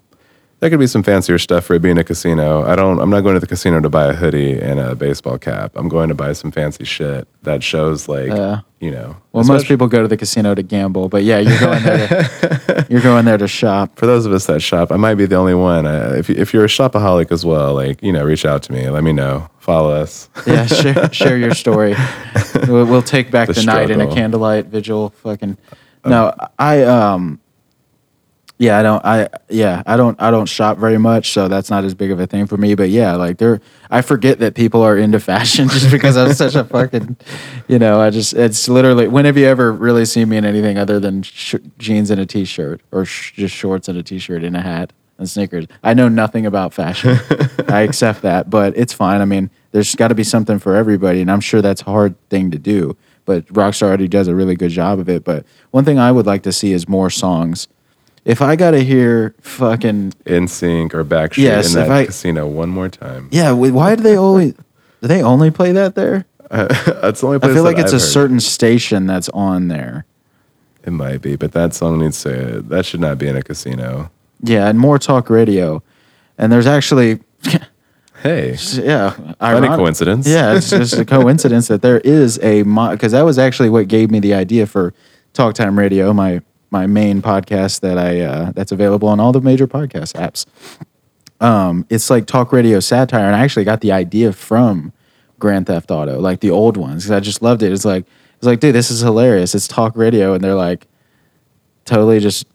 there 0.59 0.69
could 0.71 0.79
be 0.79 0.87
some 0.87 1.03
fancier 1.03 1.37
stuff 1.37 1.65
for 1.65 1.75
it 1.75 1.81
being 1.83 1.97
a 1.99 2.03
casino. 2.03 2.63
I 2.65 2.75
don't, 2.75 2.99
I'm 2.99 3.09
not 3.11 3.21
going 3.21 3.35
to 3.35 3.39
the 3.39 3.45
casino 3.47 3.79
to 3.79 3.89
buy 3.89 4.07
a 4.07 4.13
hoodie 4.13 4.59
and 4.59 4.79
a 4.79 4.95
baseball 4.95 5.37
cap. 5.37 5.71
I'm 5.75 5.87
going 5.87 6.09
to 6.09 6.15
buy 6.15 6.33
some 6.33 6.49
fancy 6.51 6.83
shit 6.83 7.27
that 7.43 7.61
shows 7.63 8.07
like, 8.09 8.29
Yeah. 8.29 8.61
you 8.79 8.89
know. 8.89 9.17
Well, 9.33 9.43
most 9.43 9.49
especially- 9.49 9.67
people 9.75 9.87
go 9.87 10.01
to 10.01 10.07
the 10.07 10.17
casino 10.17 10.55
to 10.55 10.63
gamble, 10.63 11.09
but 11.09 11.23
yeah, 11.23 11.37
you're 11.39 11.59
going 11.59 11.83
there. 11.83 12.07
To, 12.07 12.87
you're 12.89 13.01
going 13.01 13.25
there 13.25 13.37
to 13.37 13.47
shop. 13.47 13.99
for 13.99 14.07
those 14.07 14.25
of 14.25 14.33
us 14.33 14.47
that 14.47 14.61
shop, 14.61 14.91
I 14.91 14.95
might 14.97 15.13
be 15.15 15.27
the 15.27 15.35
only 15.35 15.53
one. 15.53 15.85
Uh, 15.85 16.15
if, 16.17 16.27
if 16.29 16.53
you're 16.55 16.65
a 16.65 16.67
shopaholic 16.67 17.31
as 17.31 17.45
well, 17.45 17.75
like, 17.75 18.01
you 18.01 18.11
know, 18.11 18.23
reach 18.25 18.43
out 18.45 18.63
to 18.63 18.71
me. 18.71 18.89
Let 18.89 19.03
me 19.03 19.13
know. 19.13 19.47
Follow 19.59 19.91
us. 19.91 20.27
Yeah, 20.47 20.65
share, 20.65 21.13
share 21.13 21.37
your 21.37 21.53
story. 21.53 21.95
We'll, 22.67 22.85
we'll 22.85 23.01
take 23.03 23.29
back 23.29 23.47
the, 23.47 23.53
The 23.53 23.63
night 23.63 23.91
in 23.91 23.99
a 23.99 24.03
struggle. 24.05 24.15
candlelight 24.15 24.65
vigil. 24.65 25.09
Fucking 25.21 25.57
no, 26.05 26.33
I 26.57 26.81
um, 26.83 27.39
yeah, 28.59 28.79
I 28.79 28.83
don't, 28.83 29.05
I 29.05 29.29
yeah, 29.49 29.83
I 29.85 29.97
don't, 29.97 30.19
I 30.21 30.31
don't 30.31 30.47
shop 30.47 30.77
very 30.77 30.97
much, 30.97 31.31
so 31.31 31.47
that's 31.47 31.69
not 31.69 31.83
as 31.83 31.93
big 31.93 32.11
of 32.11 32.19
a 32.19 32.25
thing 32.25 32.47
for 32.47 32.57
me. 32.57 32.73
But 32.73 32.89
yeah, 32.89 33.15
like 33.15 33.37
there, 33.37 33.61
I 33.91 34.01
forget 34.01 34.39
that 34.39 34.55
people 34.55 34.81
are 34.81 34.97
into 34.97 35.19
fashion 35.19 35.69
just 35.69 35.91
because 35.91 36.17
I'm 36.17 36.33
such 36.33 36.55
a 36.55 36.63
fucking, 36.63 37.17
you 37.67 37.77
know, 37.77 38.01
I 38.01 38.09
just 38.09 38.33
it's 38.33 38.67
literally. 38.67 39.07
When 39.07 39.25
have 39.25 39.37
you 39.37 39.45
ever 39.45 39.71
really 39.71 40.05
seen 40.05 40.29
me 40.29 40.37
in 40.37 40.45
anything 40.45 40.77
other 40.77 40.99
than 40.99 41.21
sh- 41.21 41.55
jeans 41.77 42.09
and 42.09 42.19
a 42.19 42.25
t-shirt, 42.25 42.81
or 42.91 43.05
sh- 43.05 43.33
just 43.33 43.53
shorts 43.53 43.87
and 43.87 43.97
a 43.97 44.03
t-shirt 44.03 44.43
and 44.43 44.57
a 44.57 44.61
hat? 44.61 44.91
and 45.19 45.29
sneakers. 45.29 45.65
I 45.83 45.95
know 45.95 46.09
nothing 46.09 46.45
about 46.45 46.73
fashion. 46.73 47.17
I 47.67 47.81
accept 47.81 48.21
that, 48.21 48.51
but 48.51 48.77
it's 48.77 48.93
fine. 48.93 49.21
I 49.21 49.25
mean, 49.25 49.49
there's 49.71 49.95
got 49.95 50.09
to 50.09 50.15
be 50.15 50.23
something 50.23 50.59
for 50.59 50.75
everybody, 50.75 51.21
and 51.21 51.31
I'm 51.31 51.39
sure 51.39 51.61
that's 51.61 51.81
a 51.81 51.85
hard 51.85 52.15
thing 52.29 52.51
to 52.51 52.59
do. 52.59 52.95
But 53.25 53.45
Rockstar 53.47 53.87
already 53.87 54.07
does 54.07 54.27
a 54.27 54.35
really 54.35 54.55
good 54.55 54.71
job 54.71 54.99
of 54.99 55.09
it. 55.09 55.23
But 55.23 55.45
one 55.71 55.83
thing 55.83 55.99
I 55.99 56.11
would 56.11 56.25
like 56.25 56.43
to 56.43 56.53
see 56.53 56.71
is 56.71 56.87
more 56.87 57.09
songs. 57.09 57.67
If 58.27 58.41
I 58.41 58.55
got 58.57 58.71
to 58.71 58.83
hear 58.83 59.33
fucking 59.41 60.11
NSYNC 60.25 60.93
or 60.93 61.05
Backstreet 61.05 61.37
Yes, 61.43 61.73
in 61.73 61.81
if 61.81 61.87
that 61.87 61.95
I- 61.97 62.05
casino 62.05 62.45
one 62.45 62.69
more 62.69 62.89
time. 62.89 63.29
yeah, 63.31 63.53
wh- 63.53 63.73
why 63.73 63.95
do 63.95 64.03
they 64.03 64.17
only 64.17 64.51
do 65.01 65.07
they 65.07 65.23
only 65.23 65.49
play 65.49 65.71
that 65.71 65.95
there? 65.95 66.25
That's 66.51 67.21
the 67.21 67.27
only 67.27 67.39
place 67.39 67.51
I 67.51 67.53
feel 67.55 67.63
that 67.63 67.69
like 67.75 67.77
it's 67.77 67.93
I've 67.93 67.99
a 68.01 68.03
heard. 68.03 68.11
certain 68.11 68.39
station 68.39 69.05
that's 69.07 69.29
on 69.29 69.67
there. 69.69 70.05
It 70.85 70.91
might 70.91 71.21
be, 71.21 71.35
but 71.35 71.51
that 71.53 71.73
song 71.73 71.99
needs 71.99 72.21
to. 72.23 72.61
That 72.67 72.85
should 72.85 72.99
not 73.01 73.17
be 73.17 73.27
in 73.27 73.35
a 73.35 73.41
casino. 73.43 74.09
Yeah, 74.41 74.67
and 74.67 74.77
more 74.79 74.97
talk 74.99 75.29
radio. 75.29 75.81
And 76.37 76.51
there's 76.51 76.67
actually 76.67 77.19
Hey, 78.23 78.57
yeah, 78.73 79.11
funny 79.11 79.35
ironic- 79.41 79.71
coincidence. 79.71 80.27
Yeah, 80.27 80.55
it's 80.55 80.69
just 80.69 80.93
a 80.97 81.05
coincidence 81.05 81.67
that 81.69 81.81
there 81.81 81.99
is 81.99 82.39
a 82.39 82.63
because 82.63 83.11
that 83.13 83.21
was 83.23 83.37
actually 83.37 83.69
what 83.69 83.87
gave 83.87 84.09
me 84.11 84.19
the 84.19 84.33
idea 84.33 84.65
for 84.65 84.93
Talk 85.33 85.53
Time 85.53 85.77
Radio, 85.77 86.11
my 86.13 86.41
my 86.69 86.87
main 86.87 87.21
podcast 87.21 87.81
that 87.81 87.97
I 87.97 88.21
uh, 88.21 88.51
that's 88.53 88.71
available 88.71 89.07
on 89.07 89.19
all 89.19 89.31
the 89.31 89.41
major 89.41 89.67
podcast 89.67 90.13
apps. 90.13 90.45
Um, 91.39 91.85
it's 91.89 92.09
like 92.09 92.25
talk 92.25 92.51
radio 92.51 92.79
satire, 92.79 93.25
and 93.25 93.35
I 93.35 93.39
actually 93.39 93.65
got 93.65 93.81
the 93.81 93.91
idea 93.91 94.33
from 94.33 94.91
Grand 95.39 95.67
Theft 95.67 95.91
Auto, 95.91 96.19
like 96.19 96.39
the 96.39 96.51
old 96.51 96.77
ones, 96.77 97.03
because 97.03 97.11
I 97.11 97.19
just 97.19 97.41
loved 97.41 97.63
it. 97.63 97.71
It's 97.71 97.85
like 97.85 98.05
it's 98.37 98.45
like, 98.45 98.59
dude, 98.59 98.75
this 98.75 98.91
is 98.91 99.01
hilarious. 99.01 99.55
It's 99.55 99.67
talk 99.67 99.95
radio, 99.95 100.33
and 100.33 100.43
they're 100.43 100.55
like 100.55 100.87
totally 101.85 102.19
just 102.19 102.47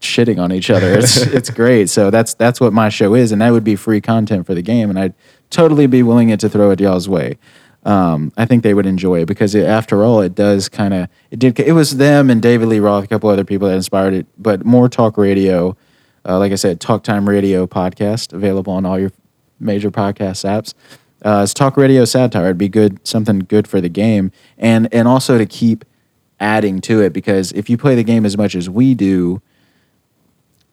shitting 0.00 0.38
on 0.38 0.52
each 0.52 0.70
other. 0.70 0.92
It's 0.92 1.16
it's 1.38 1.50
great. 1.50 1.90
So 1.90 2.10
that's 2.10 2.34
that's 2.34 2.60
what 2.60 2.72
my 2.72 2.88
show 2.88 3.14
is, 3.14 3.32
and 3.32 3.40
that 3.40 3.50
would 3.50 3.64
be 3.64 3.76
free 3.76 4.00
content 4.00 4.46
for 4.46 4.54
the 4.54 4.62
game, 4.62 4.90
and 4.90 4.98
I'd 4.98 5.14
totally 5.50 5.86
be 5.86 6.02
willing 6.02 6.30
it 6.30 6.40
to 6.40 6.48
throw 6.48 6.70
it 6.70 6.80
y'all's 6.80 7.08
way. 7.08 7.38
Um, 7.84 8.32
I 8.36 8.46
think 8.46 8.62
they 8.62 8.72
would 8.72 8.86
enjoy 8.86 9.20
it 9.20 9.26
because 9.26 9.54
it, 9.54 9.66
after 9.66 10.04
all, 10.04 10.22
it 10.22 10.34
does 10.34 10.68
kind 10.68 10.94
of 10.94 11.08
it 11.30 11.38
did. 11.38 11.58
It 11.60 11.72
was 11.72 11.98
them 11.98 12.30
and 12.30 12.40
David 12.40 12.68
Lee 12.68 12.80
Roth, 12.80 13.04
a 13.04 13.06
couple 13.06 13.28
other 13.28 13.44
people 13.44 13.68
that 13.68 13.74
inspired 13.74 14.14
it, 14.14 14.26
but 14.38 14.64
more 14.64 14.88
talk 14.88 15.18
radio. 15.18 15.76
Uh, 16.26 16.38
like 16.38 16.52
I 16.52 16.54
said, 16.54 16.80
Talk 16.80 17.02
Time 17.02 17.28
Radio 17.28 17.66
podcast 17.66 18.32
available 18.32 18.72
on 18.72 18.86
all 18.86 18.98
your 18.98 19.12
major 19.60 19.90
podcast 19.90 20.44
apps. 20.46 20.72
Uh, 21.22 21.42
it's 21.42 21.52
talk 21.52 21.76
radio 21.76 22.06
satire. 22.06 22.44
It'd 22.44 22.58
be 22.58 22.68
good, 22.68 23.06
something 23.06 23.40
good 23.40 23.68
for 23.68 23.80
the 23.80 23.90
game, 23.90 24.32
and 24.56 24.88
and 24.92 25.06
also 25.06 25.36
to 25.36 25.44
keep 25.44 25.84
adding 26.40 26.80
to 26.82 27.00
it 27.00 27.12
because 27.12 27.52
if 27.52 27.70
you 27.70 27.76
play 27.76 27.94
the 27.94 28.04
game 28.04 28.24
as 28.26 28.36
much 28.36 28.54
as 28.54 28.68
we 28.68 28.94
do, 28.94 29.40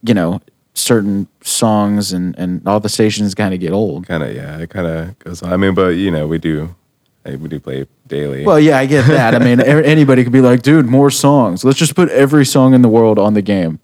you 0.04 0.13
know, 0.13 0.41
certain 0.74 1.28
songs 1.41 2.12
and, 2.12 2.38
and 2.38 2.67
all 2.67 2.80
the 2.80 2.89
stations 2.89 3.36
kind 3.36 3.54
of 3.54 3.60
get 3.60 3.71
old. 3.71 4.08
kind 4.08 4.24
of. 4.24 4.34
Yeah, 4.34 4.58
it 4.58 4.69
kind 4.69 4.88
of 4.88 5.19
goes. 5.19 5.41
on. 5.41 5.54
I 5.54 5.58
mean, 5.58 5.74
but 5.74 5.89
you 5.89 6.12
know, 6.12 6.28
we 6.28 6.38
do. 6.38 6.76
We 7.25 7.47
do 7.47 7.60
play 7.60 7.86
daily. 8.07 8.45
Well, 8.45 8.60
yeah, 8.60 8.79
I 8.79 8.86
get 8.88 9.05
that. 9.07 9.36
I 9.36 9.39
mean, 9.39 9.60
anybody 9.62 10.23
could 10.23 10.34
be 10.34 10.41
like, 10.41 10.63
dude, 10.63 10.88
more 10.88 11.12
songs. 11.12 11.63
Let's 11.63 11.77
just 11.77 11.95
put 11.95 12.10
every 12.10 12.45
song 12.45 12.73
in 12.73 12.81
the 12.81 12.89
world 12.89 13.19
on 13.19 13.36
the 13.36 13.41
game. 13.41 13.79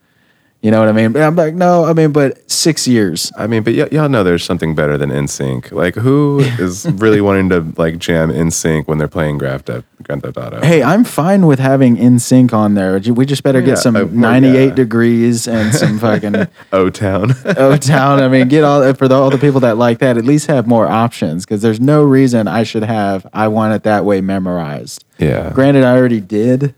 You 0.63 0.71
know 0.71 0.79
what 0.79 0.89
I 0.89 0.91
mean? 0.91 1.11
But 1.11 1.21
I'm 1.21 1.35
like, 1.35 1.53
no, 1.53 1.85
I 1.85 1.93
mean, 1.93 2.11
but 2.11 2.49
six 2.49 2.87
years. 2.87 3.31
I 3.37 3.45
mean, 3.45 3.61
but 3.61 3.75
y- 3.75 3.87
y'all 3.91 4.09
know 4.09 4.23
there's 4.23 4.43
something 4.43 4.73
better 4.73 4.97
than 4.97 5.11
NSYNC. 5.11 5.71
Like, 5.71 5.93
who 5.93 6.39
is 6.59 6.87
really 6.93 7.21
wanting 7.21 7.49
to 7.49 7.59
like 7.79 7.99
jam 7.99 8.31
NSYNC 8.31 8.87
when 8.87 8.97
they're 8.97 9.07
playing 9.07 9.37
Grand 9.37 9.67
Theft, 9.67 9.85
Grand 10.01 10.23
Theft 10.23 10.35
Auto? 10.35 10.61
Hey, 10.65 10.81
I'm 10.81 11.03
fine 11.03 11.45
with 11.45 11.59
having 11.59 11.95
NSYNC 11.97 12.53
on 12.53 12.73
there. 12.73 12.99
We 13.13 13.27
just 13.27 13.43
better 13.43 13.59
Yeah, 13.59 13.65
get 13.67 13.77
some 13.77 13.95
uh, 13.95 14.05
98 14.05 14.65
yeah. 14.69 14.73
degrees 14.73 15.47
and 15.47 15.75
some 15.75 15.99
fucking 16.07 16.47
O 16.73 16.89
Town. 16.89 17.33
O 17.45 17.77
Town. 17.77 18.19
I 18.19 18.27
mean, 18.27 18.47
get 18.47 18.63
all 18.63 18.91
for 18.95 19.07
the, 19.07 19.13
all 19.13 19.29
the 19.29 19.37
people 19.37 19.59
that 19.59 19.77
like 19.77 19.99
that. 19.99 20.17
At 20.17 20.25
least 20.25 20.47
have 20.47 20.65
more 20.65 20.87
options 20.87 21.45
because 21.45 21.61
there's 21.61 21.79
no 21.79 22.03
reason 22.03 22.47
I 22.47 22.63
should 22.63 22.83
have 22.83 23.27
I 23.31 23.47
want 23.47 23.75
it 23.75 23.83
that 23.83 24.05
way 24.05 24.21
memorized. 24.21 25.05
yeah. 25.19 25.51
Granted, 25.53 25.83
I 25.83 25.95
already 25.95 26.19
did, 26.19 26.73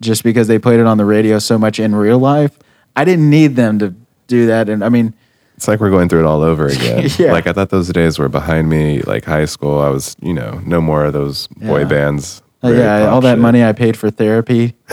just 0.00 0.22
because 0.22 0.46
they 0.46 0.60
played 0.60 0.78
it 0.78 0.86
on 0.86 0.98
the 0.98 1.04
radio 1.04 1.40
so 1.40 1.58
much 1.58 1.80
in 1.80 1.96
real 1.96 2.20
life. 2.20 2.56
I 2.98 3.04
didn't 3.04 3.30
need 3.30 3.56
them 3.56 3.78
to 3.78 3.94
do 4.26 4.46
that, 4.46 4.68
and 4.68 4.84
I 4.84 4.88
mean, 4.88 5.14
It's 5.56 5.66
like 5.68 5.80
we're 5.80 5.90
going 5.90 6.08
through 6.08 6.20
it 6.20 6.26
all 6.26 6.42
over 6.42 6.66
again. 6.76 7.08
Yeah. 7.18 7.32
Like 7.32 7.46
I 7.46 7.52
thought 7.52 7.70
those 7.70 7.88
days 7.88 8.18
were 8.18 8.28
behind 8.28 8.68
me. 8.68 9.00
Like 9.02 9.24
high 9.24 9.46
school, 9.46 9.78
I 9.80 9.88
was, 9.88 10.16
you 10.20 10.34
know, 10.34 10.60
no 10.64 10.80
more 10.80 11.04
of 11.04 11.12
those 11.12 11.46
boy 11.48 11.80
Yeah. 11.80 11.84
bands. 11.88 12.42
Uh, 12.62 12.68
yeah, 12.70 13.06
all 13.08 13.20
that 13.20 13.34
shit. 13.34 13.38
money 13.38 13.62
I 13.64 13.72
paid 13.72 13.96
for 13.96 14.10
therapy 14.10 14.74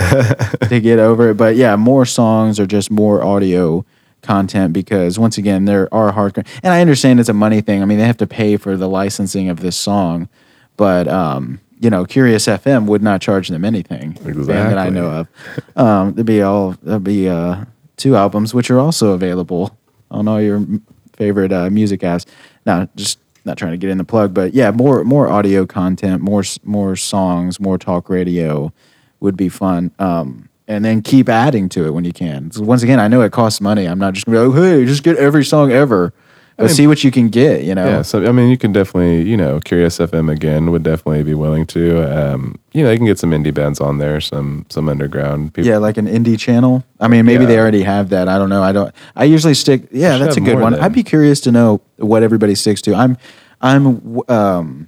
to 0.69 0.79
get 0.79 0.99
over 0.99 1.31
it. 1.31 1.33
But 1.37 1.55
yeah, 1.55 1.75
more 1.75 2.05
songs 2.05 2.59
or 2.59 2.67
just 2.67 2.91
more 2.91 3.23
audio 3.23 3.83
content 4.21 4.71
because 4.73 5.17
once 5.17 5.37
again, 5.39 5.65
there 5.65 5.91
are 5.93 6.13
hardcore. 6.13 6.45
And 6.63 6.71
I 6.73 6.81
understand 6.81 7.19
it's 7.19 7.29
a 7.29 7.33
money 7.33 7.61
thing. 7.61 7.81
I 7.81 7.85
mean, 7.85 7.97
they 7.97 8.05
have 8.05 8.17
to 8.17 8.27
pay 8.27 8.57
for 8.57 8.77
the 8.77 8.87
licensing 8.87 9.49
of 9.49 9.61
this 9.61 9.75
song, 9.75 10.29
but 10.77 11.07
um, 11.07 11.59
you 11.79 11.89
know, 11.89 12.05
Curious 12.05 12.45
FM 12.47 12.85
would 12.85 13.01
not 13.03 13.19
charge 13.21 13.47
them 13.49 13.65
anything. 13.65 14.11
Band 14.23 14.47
that 14.47 14.77
I 14.77 14.89
know 14.89 15.09
of. 15.09 15.27
Um, 15.75 16.13
there'd 16.13 16.25
be 16.27 16.41
all 16.43 16.75
there'd 16.83 17.03
be 17.03 17.27
uh, 17.29 17.65
two 17.97 18.15
albums 18.15 18.53
which 18.53 18.69
are 18.69 18.79
also 18.79 19.13
available 19.13 19.77
on 20.11 20.27
all 20.27 20.41
your 20.41 20.65
favorite 21.13 21.51
uh, 21.51 21.69
music 21.69 22.01
apps. 22.01 22.25
Now, 22.65 22.87
just 22.95 23.19
not 23.45 23.57
trying 23.57 23.71
to 23.71 23.77
get 23.77 23.89
in 23.89 23.97
the 23.97 24.03
plug, 24.03 24.33
but 24.33 24.53
yeah, 24.53 24.71
more 24.71 25.03
more 25.03 25.27
audio 25.27 25.65
content, 25.65 26.21
more 26.21 26.43
more 26.63 26.95
songs, 26.95 27.59
more 27.59 27.77
talk 27.77 28.09
radio 28.09 28.73
would 29.19 29.37
be 29.37 29.49
fun. 29.49 29.91
Um, 29.99 30.49
and 30.67 30.83
then 30.83 31.03
keep 31.03 31.29
adding 31.29 31.69
to 31.69 31.85
it 31.85 31.91
when 31.91 32.05
you 32.05 32.11
can. 32.13 32.49
So 32.51 32.63
once 32.63 32.81
again, 32.81 32.99
I 32.99 33.07
know 33.07 33.21
it 33.21 33.31
costs 33.31 33.61
money. 33.61 33.85
I'm 33.85 33.99
not 33.99 34.13
just 34.13 34.25
gonna 34.25 34.39
be 34.39 34.45
like, 34.47 34.57
hey, 34.57 34.85
just 34.85 35.03
get 35.03 35.17
every 35.17 35.45
song 35.45 35.71
ever. 35.71 36.11
But 36.57 36.67
mean- 36.67 36.73
see 36.73 36.87
what 36.87 37.03
you 37.03 37.11
can 37.11 37.27
get. 37.29 37.63
You 37.63 37.75
know. 37.75 37.85
Yeah, 37.85 38.01
so 38.01 38.25
I 38.25 38.31
mean, 38.31 38.49
you 38.49 38.57
can 38.57 38.71
definitely, 38.71 39.23
you 39.23 39.35
know, 39.35 39.59
Curious 39.59 39.97
FM 39.97 40.31
again 40.31 40.71
would 40.71 40.83
definitely 40.83 41.23
be 41.23 41.33
willing 41.33 41.65
to. 41.67 42.03
Um, 42.03 42.57
you 42.71 42.83
know, 42.83 42.91
you 42.91 42.97
can 42.97 43.05
get 43.05 43.19
some 43.19 43.31
indie 43.31 43.53
bands 43.53 43.79
on 43.81 43.97
there, 43.97 44.21
some 44.21 44.65
some 44.69 44.87
underground 44.87 45.53
people. 45.53 45.69
Yeah, 45.69 45.77
like 45.77 45.97
an 45.97 46.07
indie 46.07 46.39
channel. 46.39 46.83
I 46.99 47.07
mean, 47.07 47.25
maybe 47.25 47.45
they 47.45 47.59
already 47.59 47.83
have 47.83 48.09
that. 48.09 48.29
I 48.29 48.37
don't 48.37 48.49
know. 48.49 48.63
I 48.63 48.71
don't. 48.71 48.93
I 49.15 49.25
usually 49.25 49.53
stick. 49.53 49.87
Yeah, 49.91 50.17
that's 50.17 50.37
a 50.37 50.41
good 50.41 50.59
one. 50.59 50.73
then. 50.73 50.81
I'd 50.81 50.93
be 50.93 51.03
curious 51.03 51.41
to 51.41 51.51
know 51.51 51.81
what 51.97 52.23
everybody 52.23 52.55
sticks 52.55 52.81
to. 52.83 52.95
I'm, 52.95 53.17
I'm. 53.61 54.21
Um, 54.29 54.87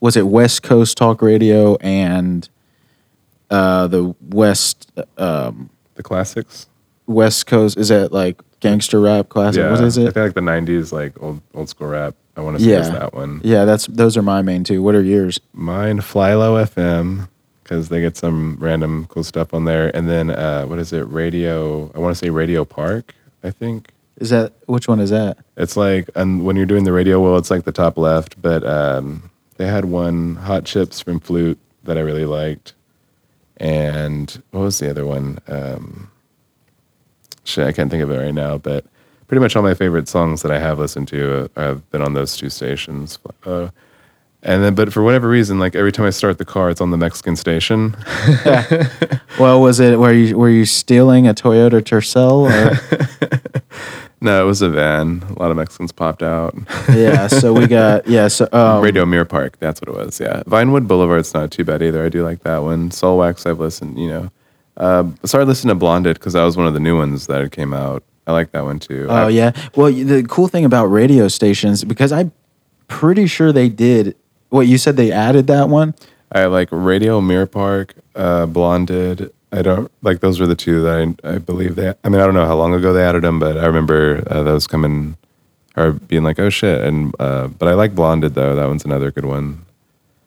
was 0.00 0.16
it 0.16 0.26
West 0.26 0.62
Coast 0.62 0.96
Talk 0.96 1.22
Radio 1.22 1.76
and 1.76 2.48
uh, 3.50 3.86
the 3.86 4.14
West 4.20 4.92
um, 5.16 5.70
the 5.94 6.02
classics. 6.02 6.66
West 7.06 7.46
Coast? 7.46 7.76
Is 7.76 7.88
that 7.88 8.12
like 8.12 8.40
gangster 8.68 9.00
rap 9.00 9.28
classic? 9.28 9.60
Yeah, 9.60 9.70
What 9.70 9.80
is 9.84 9.96
it? 9.98 10.02
I 10.08 10.10
think 10.10 10.16
like 10.16 10.34
the 10.34 10.40
'90s, 10.40 10.92
like 10.92 11.12
old 11.22 11.40
old 11.54 11.68
school 11.68 11.88
rap. 11.88 12.14
I 12.36 12.40
want 12.40 12.58
to 12.58 12.64
say 12.64 12.70
it's 12.72 12.88
Yeah, 12.88 12.98
that 12.98 13.14
one. 13.14 13.40
yeah. 13.44 13.64
That's 13.64 13.86
those 13.86 14.16
are 14.16 14.22
my 14.22 14.42
main 14.42 14.64
two. 14.64 14.82
What 14.82 14.94
are 14.96 15.02
yours? 15.02 15.38
Mine, 15.52 15.98
FlyLo 16.00 16.64
FM, 16.66 17.28
because 17.62 17.90
they 17.90 18.00
get 18.00 18.16
some 18.16 18.56
random 18.58 19.06
cool 19.08 19.22
stuff 19.22 19.54
on 19.54 19.66
there. 19.66 19.94
And 19.96 20.08
then 20.08 20.30
uh, 20.30 20.64
what 20.64 20.78
is 20.80 20.92
it? 20.92 21.02
Radio. 21.02 21.92
I 21.94 21.98
want 22.00 22.16
to 22.16 22.18
say 22.18 22.30
Radio 22.30 22.64
Park. 22.64 23.14
I 23.44 23.50
think 23.52 23.92
Is 24.18 24.30
that 24.30 24.52
which 24.66 24.88
one 24.88 24.98
is 25.00 25.10
that? 25.10 25.36
it's 25.56 25.76
like, 25.76 26.08
and 26.16 26.44
when 26.44 26.56
you're 26.56 26.66
doing 26.66 26.84
the 26.84 26.92
radio, 26.92 27.20
well, 27.20 27.36
it's 27.36 27.50
like 27.50 27.64
the 27.64 27.72
top 27.72 27.96
left. 27.98 28.40
But 28.42 28.64
um, 28.66 29.30
they 29.58 29.66
had 29.66 29.84
one 29.84 30.36
Hot 30.36 30.64
Chips 30.64 31.00
from 31.00 31.20
Flute 31.20 31.58
that 31.84 31.96
I 31.98 32.00
really 32.00 32.24
liked, 32.24 32.72
and 33.58 34.42
what 34.50 34.60
was 34.62 34.78
the 34.78 34.90
other 34.90 35.06
one? 35.06 35.38
Um, 35.46 36.10
shit, 37.44 37.66
I 37.66 37.72
can't 37.72 37.90
think 37.90 38.02
of 38.02 38.10
it 38.10 38.18
right 38.18 38.34
now. 38.34 38.58
But 38.58 38.84
pretty 39.28 39.40
much 39.40 39.56
all 39.56 39.62
my 39.62 39.74
favorite 39.74 40.08
songs 40.08 40.42
that 40.42 40.52
I 40.52 40.58
have 40.58 40.78
listened 40.78 41.08
to 41.08 41.50
uh, 41.56 41.60
have 41.60 41.90
been 41.90 42.02
on 42.02 42.14
those 42.14 42.36
two 42.36 42.50
stations. 42.50 43.18
Uh, 43.44 43.68
and 44.42 44.62
then, 44.62 44.74
but 44.74 44.92
for 44.92 45.02
whatever 45.02 45.28
reason, 45.28 45.58
like 45.58 45.74
every 45.74 45.92
time 45.92 46.04
I 46.04 46.10
start 46.10 46.36
the 46.38 46.44
car, 46.44 46.68
it's 46.68 46.80
on 46.80 46.90
the 46.90 46.98
Mexican 46.98 47.36
station. 47.36 47.96
Well, 49.36 49.60
was 49.60 49.80
it 49.80 49.98
were 49.98 50.12
you 50.12 50.38
were 50.38 50.48
you 50.48 50.64
stealing 50.64 51.26
a 51.26 51.34
Toyota 51.34 51.82
Tercel? 51.82 52.46
No, 54.24 54.42
it 54.42 54.46
was 54.46 54.62
a 54.62 54.70
van. 54.70 55.22
A 55.36 55.38
lot 55.38 55.50
of 55.50 55.58
Mexicans 55.58 55.92
popped 55.92 56.22
out. 56.22 56.56
yeah. 56.94 57.26
So 57.26 57.52
we 57.52 57.66
got 57.66 58.06
yeah. 58.06 58.28
So 58.28 58.48
um, 58.52 58.82
Radio 58.82 59.04
Mirror 59.04 59.26
Park, 59.26 59.58
that's 59.58 59.82
what 59.82 59.88
it 59.90 59.94
was. 59.94 60.18
Yeah, 60.18 60.42
Vinewood 60.46 60.88
Boulevard's 60.88 61.34
not 61.34 61.50
too 61.50 61.62
bad 61.62 61.82
either. 61.82 62.02
I 62.02 62.08
do 62.08 62.24
like 62.24 62.42
that 62.44 62.62
one. 62.62 62.88
Soulwax, 62.88 63.44
I've 63.44 63.60
listened. 63.60 63.98
You 63.98 64.08
know, 64.08 64.30
uh, 64.76 65.04
I 65.22 65.26
started 65.26 65.46
listening 65.46 65.70
to 65.70 65.74
Blonded 65.76 66.14
because 66.18 66.32
that 66.32 66.44
was 66.44 66.56
one 66.56 66.66
of 66.66 66.74
the 66.74 66.80
new 66.80 66.96
ones 66.96 67.26
that 67.26 67.52
came 67.52 67.72
out. 67.72 68.02
I 68.26 68.32
like 68.32 68.52
that 68.52 68.64
one 68.64 68.78
too. 68.78 69.06
Oh 69.08 69.26
I- 69.26 69.28
yeah. 69.30 69.52
Well, 69.76 69.92
the 69.92 70.22
cool 70.28 70.48
thing 70.48 70.64
about 70.64 70.86
radio 70.86 71.28
stations 71.28 71.84
because 71.84 72.10
I'm 72.12 72.32
pretty 72.88 73.26
sure 73.26 73.52
they 73.52 73.68
did. 73.68 74.16
What 74.48 74.66
you 74.66 74.78
said 74.78 74.96
they 74.96 75.10
added 75.12 75.46
that 75.48 75.68
one. 75.68 75.94
I 76.32 76.46
like 76.46 76.68
Radio 76.70 77.20
Mirror 77.20 77.46
Park, 77.46 77.94
uh, 78.14 78.46
Blonded. 78.46 79.32
I 79.52 79.62
don't 79.62 79.90
like 80.02 80.20
those 80.20 80.40
were 80.40 80.46
the 80.48 80.56
two 80.56 80.82
that 80.82 81.16
I, 81.24 81.34
I 81.34 81.38
believe 81.38 81.76
they. 81.76 81.94
I 82.02 82.08
mean, 82.08 82.20
I 82.20 82.24
don't 82.24 82.34
know 82.34 82.46
how 82.46 82.56
long 82.56 82.74
ago 82.74 82.92
they 82.92 83.04
added 83.04 83.22
them, 83.22 83.38
but 83.38 83.56
I 83.56 83.66
remember 83.66 84.22
uh, 84.28 84.42
those 84.42 84.66
coming 84.66 85.16
or 85.76 85.92
being 85.92 86.24
like, 86.24 86.38
oh 86.40 86.50
shit. 86.50 86.80
And 86.80 87.14
uh, 87.20 87.48
but 87.48 87.68
I 87.68 87.74
like 87.74 87.94
Blonded 87.94 88.34
though. 88.34 88.56
That 88.56 88.66
one's 88.66 88.84
another 88.84 89.10
good 89.12 89.24
one. 89.26 89.63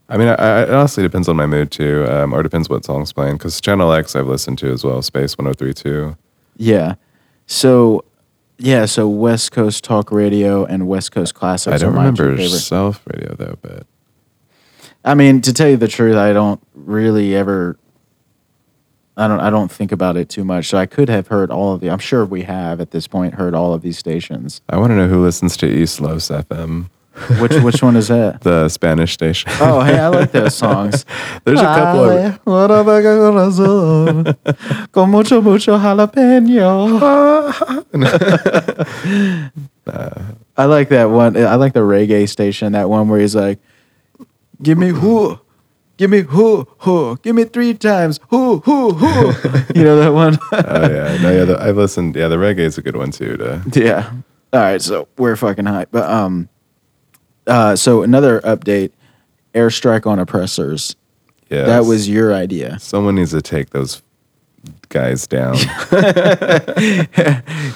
I 0.09 0.17
mean, 0.17 0.29
I, 0.29 0.35
I, 0.35 0.61
it 0.63 0.69
honestly 0.69 1.03
depends 1.03 1.27
on 1.27 1.35
my 1.35 1.45
mood 1.45 1.71
too, 1.71 2.05
um, 2.09 2.33
or 2.33 2.41
depends 2.41 2.69
what 2.69 2.85
song's 2.85 3.11
playing. 3.11 3.33
Because 3.37 3.59
Channel 3.59 3.91
X 3.91 4.15
I've 4.15 4.27
listened 4.27 4.57
to 4.59 4.71
as 4.71 4.83
well, 4.83 5.01
Space 5.01 5.35
103.2. 5.35 6.17
Yeah. 6.55 6.95
So 7.45 8.05
yeah. 8.57 8.85
So 8.85 9.07
West 9.07 9.51
Coast 9.51 9.83
Talk 9.83 10.11
Radio 10.11 10.65
and 10.65 10.87
West 10.87 11.11
Coast 11.11 11.33
Classics. 11.35 11.73
I 11.73 11.77
don't 11.77 11.93
are 11.93 11.97
remember. 11.97 12.37
Self 12.47 13.05
Radio 13.07 13.35
though, 13.35 13.57
but 13.61 13.85
I 15.03 15.13
mean, 15.13 15.41
to 15.41 15.53
tell 15.53 15.69
you 15.69 15.77
the 15.77 15.87
truth, 15.87 16.17
I 16.17 16.33
don't 16.33 16.61
really 16.73 17.35
ever. 17.35 17.77
I 19.15 19.27
don't. 19.27 19.39
I 19.39 19.49
don't 19.49 19.71
think 19.71 19.91
about 19.91 20.17
it 20.17 20.29
too 20.29 20.43
much. 20.43 20.67
So 20.67 20.77
I 20.77 20.85
could 20.85 21.09
have 21.09 21.27
heard 21.27 21.49
all 21.49 21.73
of 21.73 21.81
the. 21.81 21.89
I'm 21.89 21.99
sure 21.99 22.25
we 22.25 22.43
have 22.43 22.79
at 22.81 22.91
this 22.91 23.07
point 23.07 23.35
heard 23.35 23.55
all 23.55 23.73
of 23.73 23.81
these 23.81 23.97
stations. 23.97 24.61
I 24.69 24.77
want 24.77 24.91
to 24.91 24.95
know 24.95 25.07
who 25.07 25.23
listens 25.23 25.57
to 25.57 25.67
East 25.67 26.01
Los 26.01 26.27
FM, 26.29 26.89
Which 27.39 27.53
which 27.63 27.81
one 27.81 27.95
is 27.95 28.07
that? 28.09 28.41
the 28.41 28.69
Spanish 28.69 29.13
station. 29.13 29.51
Oh, 29.59 29.81
hey, 29.81 29.97
I 29.99 30.07
like 30.07 30.31
those 30.31 30.55
songs. 30.65 31.05
There's 31.43 31.59
a 31.59 31.63
couple 31.63 32.09
of. 32.09 32.43
Con 34.91 35.09
mucho, 35.09 35.41
mucho 35.41 35.77
jalapeno. 35.77 37.01
I 40.57 40.65
like 40.65 40.89
that 40.89 41.09
one. 41.09 41.37
I 41.37 41.55
like 41.55 41.73
the 41.73 41.81
reggae 41.81 42.27
station, 42.29 42.73
that 42.73 42.89
one 42.89 43.09
where 43.09 43.19
he's 43.19 43.35
like, 43.35 43.59
give 44.61 44.77
me 44.77 44.89
who, 44.89 45.39
give 45.97 46.09
me 46.09 46.21
who, 46.21 46.67
who, 46.79 47.17
give 47.21 47.35
me 47.35 47.43
three 47.45 47.73
times, 47.73 48.19
who, 48.29 48.59
who, 48.59 48.93
who. 48.93 49.27
you 49.75 49.83
know 49.83 49.99
that 49.99 50.13
one? 50.13 50.37
oh 50.51 50.89
yeah, 50.89 51.17
no, 51.21 51.31
yeah. 51.31 51.45
The, 51.45 51.57
I've 51.59 51.77
listened. 51.77 52.15
Yeah, 52.15 52.27
the 52.27 52.37
reggae 52.37 52.59
is 52.59 52.77
a 52.77 52.81
good 52.81 52.95
one 52.95 53.11
too. 53.11 53.37
To 53.37 53.61
yeah. 53.73 54.11
All 54.53 54.61
right, 54.61 54.81
so 54.81 55.07
we're 55.17 55.35
fucking 55.35 55.65
hype. 55.65 55.89
But 55.91 56.09
um, 56.09 56.49
uh, 57.47 57.75
so 57.75 58.03
another 58.03 58.39
update: 58.41 58.91
airstrike 59.53 60.05
on 60.05 60.19
oppressors. 60.19 60.95
yeah, 61.49 61.63
That 61.65 61.85
was 61.85 62.07
your 62.09 62.33
idea. 62.33 62.77
someone 62.79 63.15
needs 63.15 63.31
to 63.31 63.41
take 63.41 63.69
those 63.71 64.01
guys 64.89 65.27
down. 65.27 65.55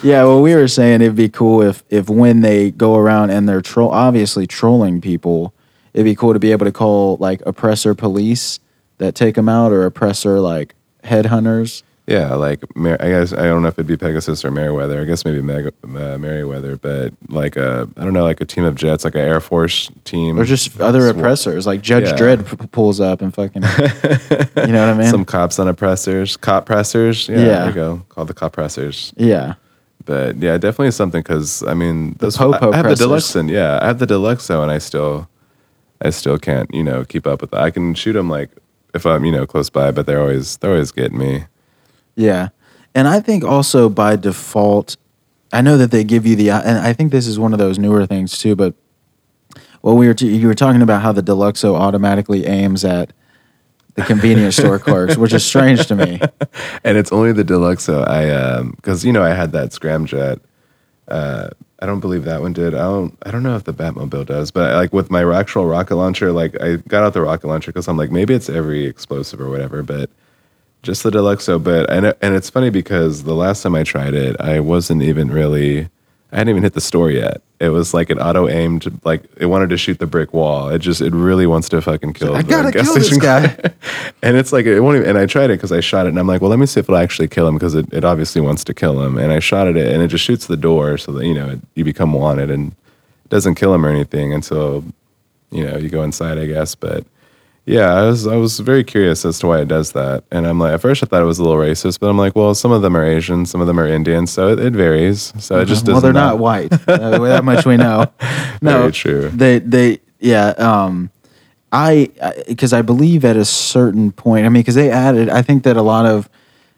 Yeah, 0.04 0.24
well, 0.24 0.42
we 0.42 0.56
were 0.56 0.68
saying 0.68 1.02
it'd 1.02 1.16
be 1.16 1.30
cool 1.30 1.62
if 1.62 1.84
if 1.90 2.10
when 2.10 2.42
they 2.42 2.72
go 2.72 2.96
around 2.96 3.30
and 3.30 3.48
they're 3.48 3.62
troll, 3.62 3.92
obviously 3.92 4.48
trolling 4.48 5.00
people, 5.00 5.54
it'd 5.94 6.06
be 6.06 6.16
cool 6.16 6.34
to 6.34 6.40
be 6.40 6.52
able 6.52 6.66
to 6.66 6.72
call 6.72 7.18
like 7.18 7.42
oppressor 7.46 7.94
police 7.94 8.60
that 8.98 9.14
take 9.16 9.36
them 9.36 9.48
out, 9.48 9.72
or 9.72 9.86
oppressor 9.86 10.40
like 10.40 10.74
headhunters. 11.04 11.84
Yeah, 12.12 12.34
like 12.36 12.60
Mer- 12.76 12.98
I 13.00 13.10
guess 13.10 13.32
I 13.34 13.44
don't 13.44 13.62
know 13.62 13.68
if 13.70 13.76
it'd 13.76 13.88
be 13.88 13.98
Pegasus 13.98 14.44
or 14.44 14.52
Merryweather. 14.52 15.02
I 15.02 15.06
guess 15.06 15.24
maybe 15.26 15.42
Meg- 15.42 15.68
uh, 15.84 16.18
Merryweather, 16.18 16.76
but 16.78 17.14
like 17.30 17.56
a 17.56 17.88
I 17.98 18.04
don't 18.04 18.14
know, 18.14 18.24
like 18.24 18.42
a 18.42 18.46
team 18.46 18.64
of 18.66 18.76
jets, 18.76 19.04
like 19.04 19.16
an 19.16 19.22
Air 19.22 19.40
Force 19.40 19.90
team, 20.04 20.40
Or 20.40 20.46
just 20.46 20.80
other 20.80 21.02
Sw- 21.08 21.16
oppressors, 21.18 21.66
like 21.66 21.82
Judge 21.82 22.06
Yeah. 22.06 22.18
Dredd 22.18 22.60
p- 22.60 22.68
pulls 22.68 23.00
up 23.00 23.22
and 23.22 23.34
fucking, 23.34 23.64
you 23.64 24.74
know 24.74 24.86
what 24.86 24.90
I 24.90 24.98
mean? 24.98 25.08
Some 25.10 25.26
cops 25.26 25.60
on 25.60 25.68
oppressors, 25.68 26.38
cop 26.38 26.66
pressers. 26.66 27.28
Yeah, 27.30 27.38
Yeah. 27.38 27.46
there 27.46 27.68
you 27.68 27.74
go. 27.74 28.02
Called 28.10 28.28
the 28.28 28.34
cop 28.34 28.54
pressers. 28.54 29.14
yeah, 29.18 29.54
But 30.06 30.38
yeah, 30.38 30.58
definitely 30.58 30.92
something 30.92 31.22
because 31.22 31.64
I 31.68 31.74
mean, 31.74 32.16
those 32.20 32.38
po-po 32.38 32.72
I, 32.72 32.74
I 32.74 32.78
have 32.78 32.90
the 32.90 32.96
deluxe, 32.96 33.36
and 33.36 33.50
yeah, 33.50 33.80
I 33.82 33.88
have 33.88 34.00
the 34.00 34.08
deluxo, 34.08 34.62
and 34.64 34.72
I 34.72 34.80
still, 34.80 35.28
I 36.02 36.10
still 36.10 36.38
can't, 36.40 36.74
you 36.74 36.84
know, 36.84 37.06
keep 37.06 37.28
up 37.28 37.42
with. 37.42 37.52
That. 37.52 37.62
I 37.62 37.70
can 37.72 37.94
shoot 37.94 38.14
them 38.14 38.30
like 38.30 38.50
if 38.94 39.06
I'm, 39.06 39.24
you 39.24 39.32
know, 39.32 39.46
close 39.46 39.70
by, 39.70 39.92
but 39.92 40.06
they're 40.08 40.20
always 40.20 40.58
they're 40.58 40.72
always 40.72 40.92
getting 40.92 41.18
me. 41.18 41.46
Yeah. 42.16 42.50
And 42.94 43.08
I 43.08 43.20
think 43.20 43.44
also 43.44 43.90
by 43.90 44.16
default, 44.16 44.98
I 45.54 45.62
know 45.62 45.78
that 45.78 45.92
they 45.92 46.04
give 46.04 46.26
you 46.26 46.36
the, 46.36 46.52
and 46.52 46.78
I 46.78 46.94
think 46.94 47.12
this 47.12 47.28
is 47.28 47.40
one 47.40 47.54
of 47.54 47.60
those 47.60 47.80
newer 47.80 48.06
things 48.06 48.38
too. 48.38 48.56
But 48.56 48.74
well, 49.82 49.96
we 49.96 50.08
were 50.08 50.14
t- 50.14 50.36
you 50.36 50.48
were 50.48 50.56
talking 50.56 50.82
about 50.82 51.02
how 51.02 51.12
the 51.12 51.24
Deluxo 51.24 51.76
automatically 51.76 52.46
aims 52.46 52.86
at 52.86 53.14
the 53.96 54.04
convenience 54.04 54.58
store 54.58 54.80
clerks, 54.88 55.18
which 55.18 55.34
is 55.34 55.46
strange 55.46 55.88
to 55.88 55.96
me. 55.96 56.20
and 56.84 56.98
it's 56.98 57.12
only 57.12 57.32
the 57.32 57.44
Deluxo. 57.44 58.08
I, 58.08 58.30
um, 58.30 58.72
because 58.72 59.04
you 59.04 59.12
know, 59.12 59.24
I 59.24 59.30
had 59.30 59.52
that 59.54 59.70
scramjet. 59.70 60.40
Uh, 61.08 61.50
I 61.80 61.86
don't 61.88 62.00
believe 62.00 62.26
that 62.26 62.42
one 62.42 62.54
did. 62.54 62.76
I 62.76 62.84
don't. 62.84 63.18
I 63.24 63.32
don't 63.32 63.44
know 63.44 63.56
if 63.56 63.64
the 63.64 63.74
Batmobile 63.74 64.28
does, 64.28 64.52
but 64.52 64.76
like 64.76 64.94
with 64.94 65.10
my 65.10 65.24
actual 65.38 65.66
rocket 65.66 65.96
launcher, 65.96 66.32
like 66.32 66.62
I 66.62 66.76
got 66.76 67.04
out 67.04 67.14
the 67.14 67.22
rocket 67.22 67.48
launcher 67.48 67.72
because 67.72 67.88
I'm 67.88 67.98
like 67.98 68.12
maybe 68.12 68.34
it's 68.34 68.50
every 68.50 68.86
explosive 68.86 69.42
or 69.42 69.50
whatever, 69.50 69.82
but 69.82 70.10
just 70.84 71.04
the 71.04 71.12
Deluxo. 71.12 71.64
But 71.64 71.90
and 71.90 72.14
and 72.22 72.36
it's 72.36 72.50
funny 72.50 72.70
because 72.70 73.24
the 73.24 73.36
last 73.36 73.64
time 73.64 73.76
I 73.76 73.84
tried 73.84 74.14
it, 74.14 74.40
I 74.40 74.60
wasn't 74.60 75.04
even 75.04 75.32
really. 75.32 75.90
I 76.34 76.38
hadn't 76.38 76.52
even 76.52 76.64
hit 76.64 76.74
the 76.74 76.82
store 76.82 77.12
yet. 77.12 77.42
It 77.60 77.70
was 77.70 77.94
like 77.94 78.10
it 78.10 78.18
auto 78.18 78.48
aimed, 78.48 79.02
like 79.04 79.22
it 79.36 79.48
wanted 79.48 79.70
to 79.70 79.78
shoot 79.78 80.00
the 80.00 80.08
brick 80.08 80.34
wall. 80.34 80.70
It 80.70 80.80
just, 80.80 81.02
it 81.02 81.12
really 81.12 81.46
wants 81.46 81.68
to 81.70 81.82
fucking 81.82 82.14
kill. 82.14 82.36
I 82.36 82.42
gotta 82.42 82.72
kill 82.72 82.94
this 82.94 83.18
guy. 83.18 83.44
and 84.24 84.38
it's 84.38 84.54
like 84.54 84.66
it 84.66 84.80
won't 84.80 84.96
even, 84.96 85.10
and 85.10 85.18
I 85.18 85.26
tried 85.26 85.52
it 85.52 85.58
because 85.58 85.74
I 85.74 85.82
shot 85.82 86.06
it 86.06 86.10
and 86.10 86.18
I'm 86.18 86.28
like, 86.28 86.40
well, 86.40 86.50
let 86.50 86.58
me 86.58 86.66
see 86.66 86.80
if 86.80 86.86
it'll 86.86 86.96
actually 86.96 87.28
kill 87.28 87.48
him 87.48 87.56
because 87.56 87.76
it, 87.76 87.86
it 87.94 88.06
obviously 88.06 88.42
wants 88.42 88.64
to 88.64 88.74
kill 88.74 89.02
him. 89.04 89.18
And 89.18 89.34
I 89.34 89.40
shot 89.40 89.68
at 89.68 89.76
it 89.76 89.94
and 89.94 90.02
it 90.02 90.08
just 90.08 90.24
shoots 90.24 90.48
the 90.48 90.56
door 90.56 90.98
so 90.98 91.12
that 91.12 91.26
you 91.26 91.34
know 91.34 91.50
it, 91.50 91.60
you 91.76 91.84
become 91.84 92.14
wanted 92.14 92.50
and 92.50 92.72
it 92.72 93.30
doesn't 93.30 93.56
kill 93.56 93.74
him 93.74 93.86
or 93.86 93.90
anything 93.90 94.34
until 94.34 94.86
you 95.52 95.66
know 95.68 95.78
you 95.78 95.90
go 95.90 96.02
inside, 96.02 96.38
I 96.38 96.46
guess. 96.46 96.76
But 96.76 97.06
yeah, 97.66 97.94
I 97.94 98.08
was 98.08 98.26
I 98.26 98.36
was 98.36 98.60
very 98.60 98.84
curious 98.84 99.24
as 99.24 99.40
to 99.40 99.48
why 99.48 99.62
it 99.62 99.68
does 99.68 99.92
that. 99.92 100.24
And 100.32 100.48
I'm 100.48 100.60
like, 100.60 100.74
at 100.74 100.82
first 100.82 101.04
I 101.04 101.06
thought 101.06 101.22
it 101.22 101.26
was 101.26 101.40
a 101.40 101.44
little 101.44 101.60
racist, 101.60 102.00
but 102.00 102.10
I'm 102.10 102.18
like, 102.18 102.36
well, 102.36 102.56
some 102.56 102.72
of 102.72 102.82
them 102.82 102.98
are 102.98 103.06
Asian, 103.06 103.46
some 103.46 103.62
of 103.62 103.68
them 103.68 103.80
are 103.80 103.88
Indian, 103.88 104.26
so 104.26 104.50
it, 104.50 104.60
it 104.60 104.74
varies. 104.74 105.32
So 105.40 105.60
it 105.60 105.66
just 105.66 105.86
doesn't. 105.86 105.94
Well, 105.94 106.02
they're 106.02 106.14
not 106.14 106.40
white. 106.40 106.74
Uh, 106.88 107.20
that 107.20 107.44
much 107.44 107.66
we 107.66 107.78
know. 107.78 108.12
No, 108.64 108.82
Very 108.82 108.92
true. 108.92 109.30
They 109.30 109.58
they 109.58 110.00
yeah. 110.20 110.50
Um, 110.50 111.10
I 111.72 112.12
because 112.48 112.74
I, 112.74 112.84
believe 112.84 113.26
at 113.26 113.38
a 113.38 113.46
certain 113.46 114.12
point. 114.12 114.46
I 114.46 114.50
mean, 114.50 114.62
because 114.62 114.76
they 114.76 114.92
added. 114.92 115.30
I 115.30 115.42
think 115.42 115.64
that 115.64 115.78
a 115.78 115.82
lot 115.82 116.06
of 116.06 116.30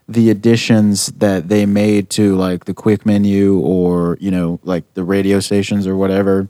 the 0.07 0.29
additions 0.29 1.07
that 1.07 1.49
they 1.49 1.65
made 1.65 2.09
to 2.11 2.35
like 2.35 2.65
the 2.65 2.73
quick 2.73 3.05
menu 3.05 3.59
or 3.59 4.17
you 4.21 4.31
know 4.31 4.59
like 4.63 4.85
the 4.93 5.03
radio 5.03 5.39
stations 5.39 5.87
or 5.87 5.97
whatever 5.97 6.47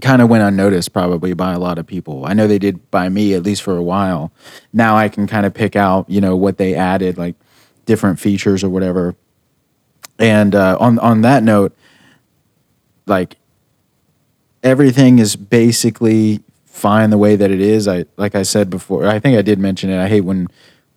kind 0.00 0.22
of 0.22 0.28
went 0.28 0.44
unnoticed 0.44 0.92
probably 0.92 1.32
by 1.34 1.52
a 1.52 1.58
lot 1.58 1.78
of 1.78 1.86
people. 1.86 2.24
I 2.24 2.32
know 2.32 2.46
they 2.46 2.58
did 2.58 2.90
by 2.90 3.08
me 3.08 3.34
at 3.34 3.42
least 3.42 3.62
for 3.62 3.76
a 3.76 3.82
while. 3.82 4.32
Now 4.72 4.96
I 4.96 5.08
can 5.08 5.26
kind 5.26 5.44
of 5.44 5.54
pick 5.54 5.74
out, 5.76 6.08
you 6.08 6.20
know, 6.20 6.36
what 6.36 6.58
they 6.58 6.74
added 6.74 7.18
like 7.18 7.34
different 7.86 8.20
features 8.20 8.62
or 8.62 8.68
whatever. 8.68 9.16
And 10.18 10.54
uh, 10.54 10.76
on 10.78 10.98
on 10.98 11.22
that 11.22 11.42
note, 11.42 11.76
like 13.06 13.36
everything 14.62 15.18
is 15.18 15.36
basically 15.36 16.40
fine 16.66 17.10
the 17.10 17.18
way 17.18 17.36
that 17.36 17.50
it 17.50 17.60
is. 17.60 17.88
I 17.88 18.04
like 18.16 18.34
I 18.34 18.42
said 18.42 18.70
before, 18.70 19.06
I 19.06 19.18
think 19.18 19.36
I 19.36 19.42
did 19.42 19.58
mention 19.58 19.90
it. 19.90 20.00
I 20.02 20.08
hate 20.08 20.22
when 20.22 20.48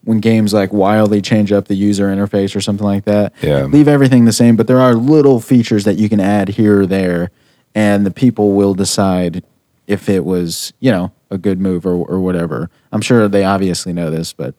when 0.03 0.19
games 0.19 0.53
like 0.53 0.73
wildly 0.73 1.21
change 1.21 1.51
up 1.51 1.67
the 1.67 1.75
user 1.75 2.07
interface 2.07 2.55
or 2.55 2.61
something 2.61 2.85
like 2.85 3.05
that. 3.05 3.33
Yeah. 3.41 3.65
Leave 3.65 3.87
everything 3.87 4.25
the 4.25 4.31
same, 4.31 4.55
but 4.55 4.67
there 4.67 4.81
are 4.81 4.95
little 4.95 5.39
features 5.39 5.83
that 5.85 5.97
you 5.97 6.09
can 6.09 6.19
add 6.19 6.49
here 6.49 6.81
or 6.81 6.85
there 6.85 7.31
and 7.75 8.05
the 8.05 8.11
people 8.11 8.53
will 8.53 8.73
decide 8.73 9.43
if 9.87 10.09
it 10.09 10.25
was, 10.25 10.73
you 10.79 10.91
know, 10.91 11.11
a 11.29 11.37
good 11.37 11.59
move 11.59 11.85
or 11.85 11.93
or 11.93 12.19
whatever. 12.19 12.69
I'm 12.91 13.01
sure 13.01 13.27
they 13.27 13.43
obviously 13.43 13.93
know 13.93 14.09
this, 14.09 14.33
but 14.33 14.55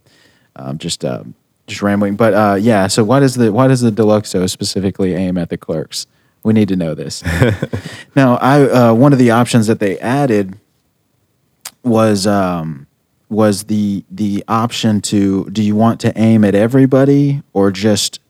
um, 0.56 0.78
just 0.78 1.04
um, 1.04 1.34
just 1.66 1.82
rambling. 1.82 2.16
But 2.16 2.34
uh, 2.34 2.56
yeah, 2.60 2.86
so 2.86 3.04
why 3.04 3.20
does 3.20 3.34
the 3.34 3.52
why 3.52 3.68
does 3.68 3.80
the 3.80 3.90
Deluxo 3.90 4.48
specifically 4.48 5.14
aim 5.14 5.38
at 5.38 5.48
the 5.48 5.56
clerks? 5.56 6.06
We 6.42 6.52
need 6.52 6.68
to 6.68 6.76
know 6.76 6.94
this. 6.94 7.22
now, 8.16 8.36
I 8.36 8.62
uh, 8.62 8.94
one 8.94 9.12
of 9.12 9.18
the 9.18 9.30
options 9.30 9.66
that 9.68 9.78
they 9.78 9.98
added 9.98 10.58
was 11.84 12.26
um, 12.26 12.86
was 13.28 13.64
the 13.64 14.04
the 14.10 14.44
option 14.48 15.00
to 15.02 15.48
do 15.50 15.62
you 15.62 15.76
want 15.76 16.00
to 16.00 16.12
aim 16.18 16.44
at 16.44 16.54
everybody 16.54 17.42
or 17.52 17.70
just 17.70 18.20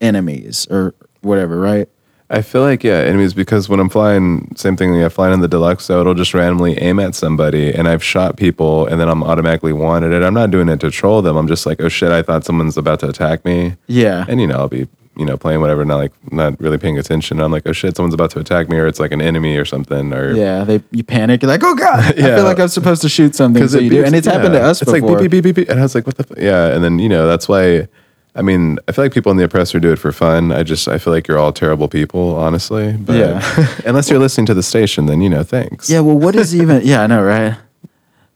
enemies 0.00 0.66
or 0.70 0.94
whatever, 1.20 1.60
right? 1.60 1.88
I 2.32 2.40
feel 2.40 2.62
like 2.62 2.82
yeah, 2.82 2.94
enemies 2.94 3.34
because 3.34 3.68
when 3.68 3.78
I'm 3.78 3.90
flying, 3.90 4.50
same 4.56 4.74
thing. 4.76 4.94
Yeah, 4.94 5.08
flying 5.08 5.34
in 5.34 5.40
the 5.40 5.48
deluxe, 5.48 5.84
so 5.84 6.00
it'll 6.00 6.14
just 6.14 6.32
randomly 6.32 6.78
aim 6.78 6.98
at 6.98 7.14
somebody, 7.14 7.72
and 7.72 7.86
I've 7.86 8.02
shot 8.02 8.38
people, 8.38 8.86
and 8.86 8.98
then 8.98 9.08
I'm 9.08 9.22
automatically 9.22 9.74
wanted. 9.74 10.14
And 10.14 10.24
I'm 10.24 10.32
not 10.32 10.50
doing 10.50 10.70
it 10.70 10.80
to 10.80 10.90
troll 10.90 11.20
them. 11.20 11.36
I'm 11.36 11.46
just 11.46 11.66
like, 11.66 11.80
oh 11.82 11.90
shit, 11.90 12.10
I 12.10 12.22
thought 12.22 12.44
someone's 12.46 12.78
about 12.78 13.00
to 13.00 13.08
attack 13.08 13.44
me. 13.44 13.76
Yeah. 13.86 14.24
And 14.28 14.40
you 14.40 14.46
know, 14.46 14.56
I'll 14.56 14.68
be 14.68 14.88
you 15.14 15.26
know 15.26 15.36
playing 15.36 15.60
whatever, 15.60 15.84
not 15.84 15.96
like 15.96 16.32
not 16.32 16.58
really 16.58 16.78
paying 16.78 16.98
attention. 16.98 17.38
I'm 17.38 17.52
like, 17.52 17.64
oh 17.66 17.72
shit, 17.72 17.96
someone's 17.96 18.14
about 18.14 18.30
to 18.30 18.38
attack 18.40 18.70
me, 18.70 18.78
or 18.78 18.86
it's 18.86 18.98
like 18.98 19.12
an 19.12 19.20
enemy 19.20 19.58
or 19.58 19.66
something, 19.66 20.12
or 20.14 20.32
Yeah, 20.32 20.64
they 20.64 20.82
you 20.90 21.04
panic. 21.04 21.42
You're 21.42 21.50
like, 21.50 21.62
oh 21.62 21.74
god, 21.74 22.16
yeah. 22.16 22.28
I 22.32 22.36
feel 22.36 22.44
like 22.44 22.58
I'm 22.58 22.68
supposed 22.68 23.02
to 23.02 23.10
shoot 23.10 23.34
something. 23.34 23.68
So 23.68 23.76
it 23.76 23.84
you 23.84 23.90
do, 23.90 24.04
and 24.04 24.14
it's 24.14 24.26
happened 24.26 24.54
to 24.54 24.60
yeah. 24.60 24.68
us 24.68 24.80
It's 24.80 24.90
before. 24.90 25.10
like 25.10 25.20
beep 25.20 25.30
beep 25.30 25.44
beep 25.44 25.54
beep 25.54 25.66
beep, 25.66 25.68
and 25.68 25.78
I 25.80 25.82
was 25.82 25.94
like, 25.94 26.06
what 26.06 26.16
the? 26.16 26.26
F-? 26.30 26.42
Yeah, 26.42 26.74
and 26.74 26.82
then 26.82 26.98
you 26.98 27.10
know 27.10 27.26
that's 27.26 27.46
why. 27.46 27.88
I 28.34 28.40
mean, 28.42 28.78
I 28.88 28.92
feel 28.92 29.04
like 29.04 29.12
people 29.12 29.30
in 29.30 29.36
the 29.36 29.44
oppressor 29.44 29.78
do 29.78 29.92
it 29.92 29.98
for 29.98 30.10
fun. 30.10 30.52
I 30.52 30.62
just 30.62 30.88
I 30.88 30.96
feel 30.98 31.12
like 31.12 31.28
you're 31.28 31.38
all 31.38 31.52
terrible 31.52 31.86
people, 31.88 32.34
honestly. 32.36 32.92
But 32.96 33.16
Yeah. 33.16 33.76
unless 33.84 34.08
you're 34.08 34.18
listening 34.18 34.46
to 34.46 34.54
the 34.54 34.62
station, 34.62 35.06
then 35.06 35.20
you 35.20 35.28
know, 35.28 35.42
thanks. 35.42 35.90
Yeah, 35.90 36.00
well, 36.00 36.18
what 36.18 36.34
is 36.34 36.54
even? 36.60 36.80
Yeah, 36.84 37.02
I 37.02 37.06
know, 37.06 37.22
right? 37.22 37.56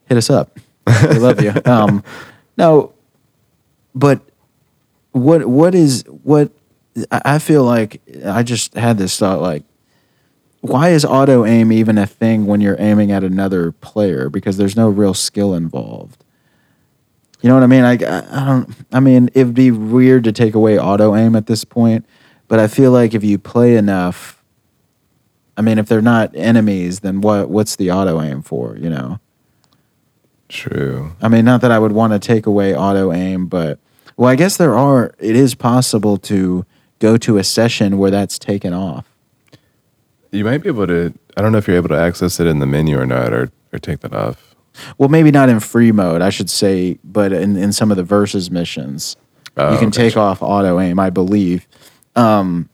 Hit 0.06 0.18
us 0.18 0.28
up. 0.30 0.58
We 0.86 1.18
love 1.18 1.40
you. 1.42 1.52
Um, 1.64 2.04
no, 2.58 2.92
but 3.94 4.20
what 5.12 5.46
what 5.46 5.74
is 5.74 6.04
what? 6.22 6.50
I 7.10 7.22
I 7.24 7.38
feel 7.38 7.64
like 7.64 8.00
I 8.24 8.42
just 8.42 8.74
had 8.74 8.98
this 8.98 9.18
thought 9.18 9.40
like, 9.40 9.64
why 10.60 10.90
is 10.90 11.04
auto 11.04 11.44
aim 11.44 11.72
even 11.72 11.96
a 11.98 12.06
thing 12.06 12.46
when 12.46 12.60
you're 12.60 12.76
aiming 12.78 13.10
at 13.12 13.24
another 13.24 13.72
player? 13.72 14.28
Because 14.28 14.56
there's 14.58 14.76
no 14.76 14.88
real 14.88 15.14
skill 15.14 15.54
involved. 15.54 16.22
You 17.42 17.48
know 17.48 17.54
what 17.54 17.62
I 17.62 17.66
mean? 17.66 17.84
I, 17.84 17.92
I 17.92 18.42
I 18.42 18.46
don't. 18.46 18.74
I 18.92 19.00
mean, 19.00 19.28
it'd 19.34 19.54
be 19.54 19.70
weird 19.70 20.24
to 20.24 20.32
take 20.32 20.54
away 20.54 20.78
auto 20.78 21.14
aim 21.14 21.36
at 21.36 21.46
this 21.46 21.64
point, 21.64 22.06
but 22.48 22.58
I 22.58 22.66
feel 22.66 22.90
like 22.92 23.14
if 23.14 23.22
you 23.22 23.38
play 23.38 23.76
enough, 23.76 24.42
I 25.56 25.62
mean, 25.62 25.78
if 25.78 25.86
they're 25.86 26.02
not 26.02 26.34
enemies, 26.34 27.00
then 27.00 27.20
what? 27.20 27.50
What's 27.50 27.76
the 27.76 27.90
auto 27.90 28.20
aim 28.20 28.42
for? 28.42 28.76
You 28.76 28.90
know? 28.90 29.20
True. 30.48 31.12
I 31.20 31.28
mean, 31.28 31.44
not 31.44 31.60
that 31.60 31.70
I 31.70 31.78
would 31.78 31.92
want 31.92 32.12
to 32.12 32.18
take 32.18 32.46
away 32.46 32.74
auto 32.74 33.12
aim, 33.12 33.46
but 33.46 33.78
well, 34.16 34.30
I 34.30 34.36
guess 34.36 34.56
there 34.56 34.76
are. 34.76 35.14
It 35.18 35.36
is 35.36 35.54
possible 35.54 36.16
to 36.18 36.64
go 36.98 37.16
to 37.18 37.36
a 37.36 37.44
session 37.44 37.98
where 37.98 38.10
that's 38.10 38.38
taken 38.38 38.72
off. 38.72 39.06
You 40.30 40.44
might 40.44 40.62
be 40.62 40.68
able 40.68 40.86
to. 40.86 41.12
I 41.36 41.42
don't 41.42 41.52
know 41.52 41.58
if 41.58 41.68
you're 41.68 41.76
able 41.76 41.90
to 41.90 41.98
access 41.98 42.40
it 42.40 42.46
in 42.46 42.60
the 42.60 42.66
menu 42.66 42.98
or 42.98 43.06
not, 43.06 43.32
or 43.32 43.50
or 43.72 43.78
take 43.78 44.00
that 44.00 44.14
off. 44.14 44.55
Well, 44.98 45.08
maybe 45.08 45.30
not 45.30 45.48
in 45.48 45.60
free 45.60 45.92
mode, 45.92 46.22
I 46.22 46.30
should 46.30 46.50
say, 46.50 46.98
but 47.04 47.32
in, 47.32 47.56
in 47.56 47.72
some 47.72 47.90
of 47.90 47.96
the 47.96 48.04
versus 48.04 48.50
missions, 48.50 49.16
Oh, 49.56 49.72
you 49.72 49.78
can 49.78 49.88
gotcha. 49.88 50.00
take 50.00 50.16
off 50.16 50.42
auto 50.42 50.78
aim, 50.80 50.98
I 50.98 51.08
believe. 51.10 51.66
Um, 52.14 52.68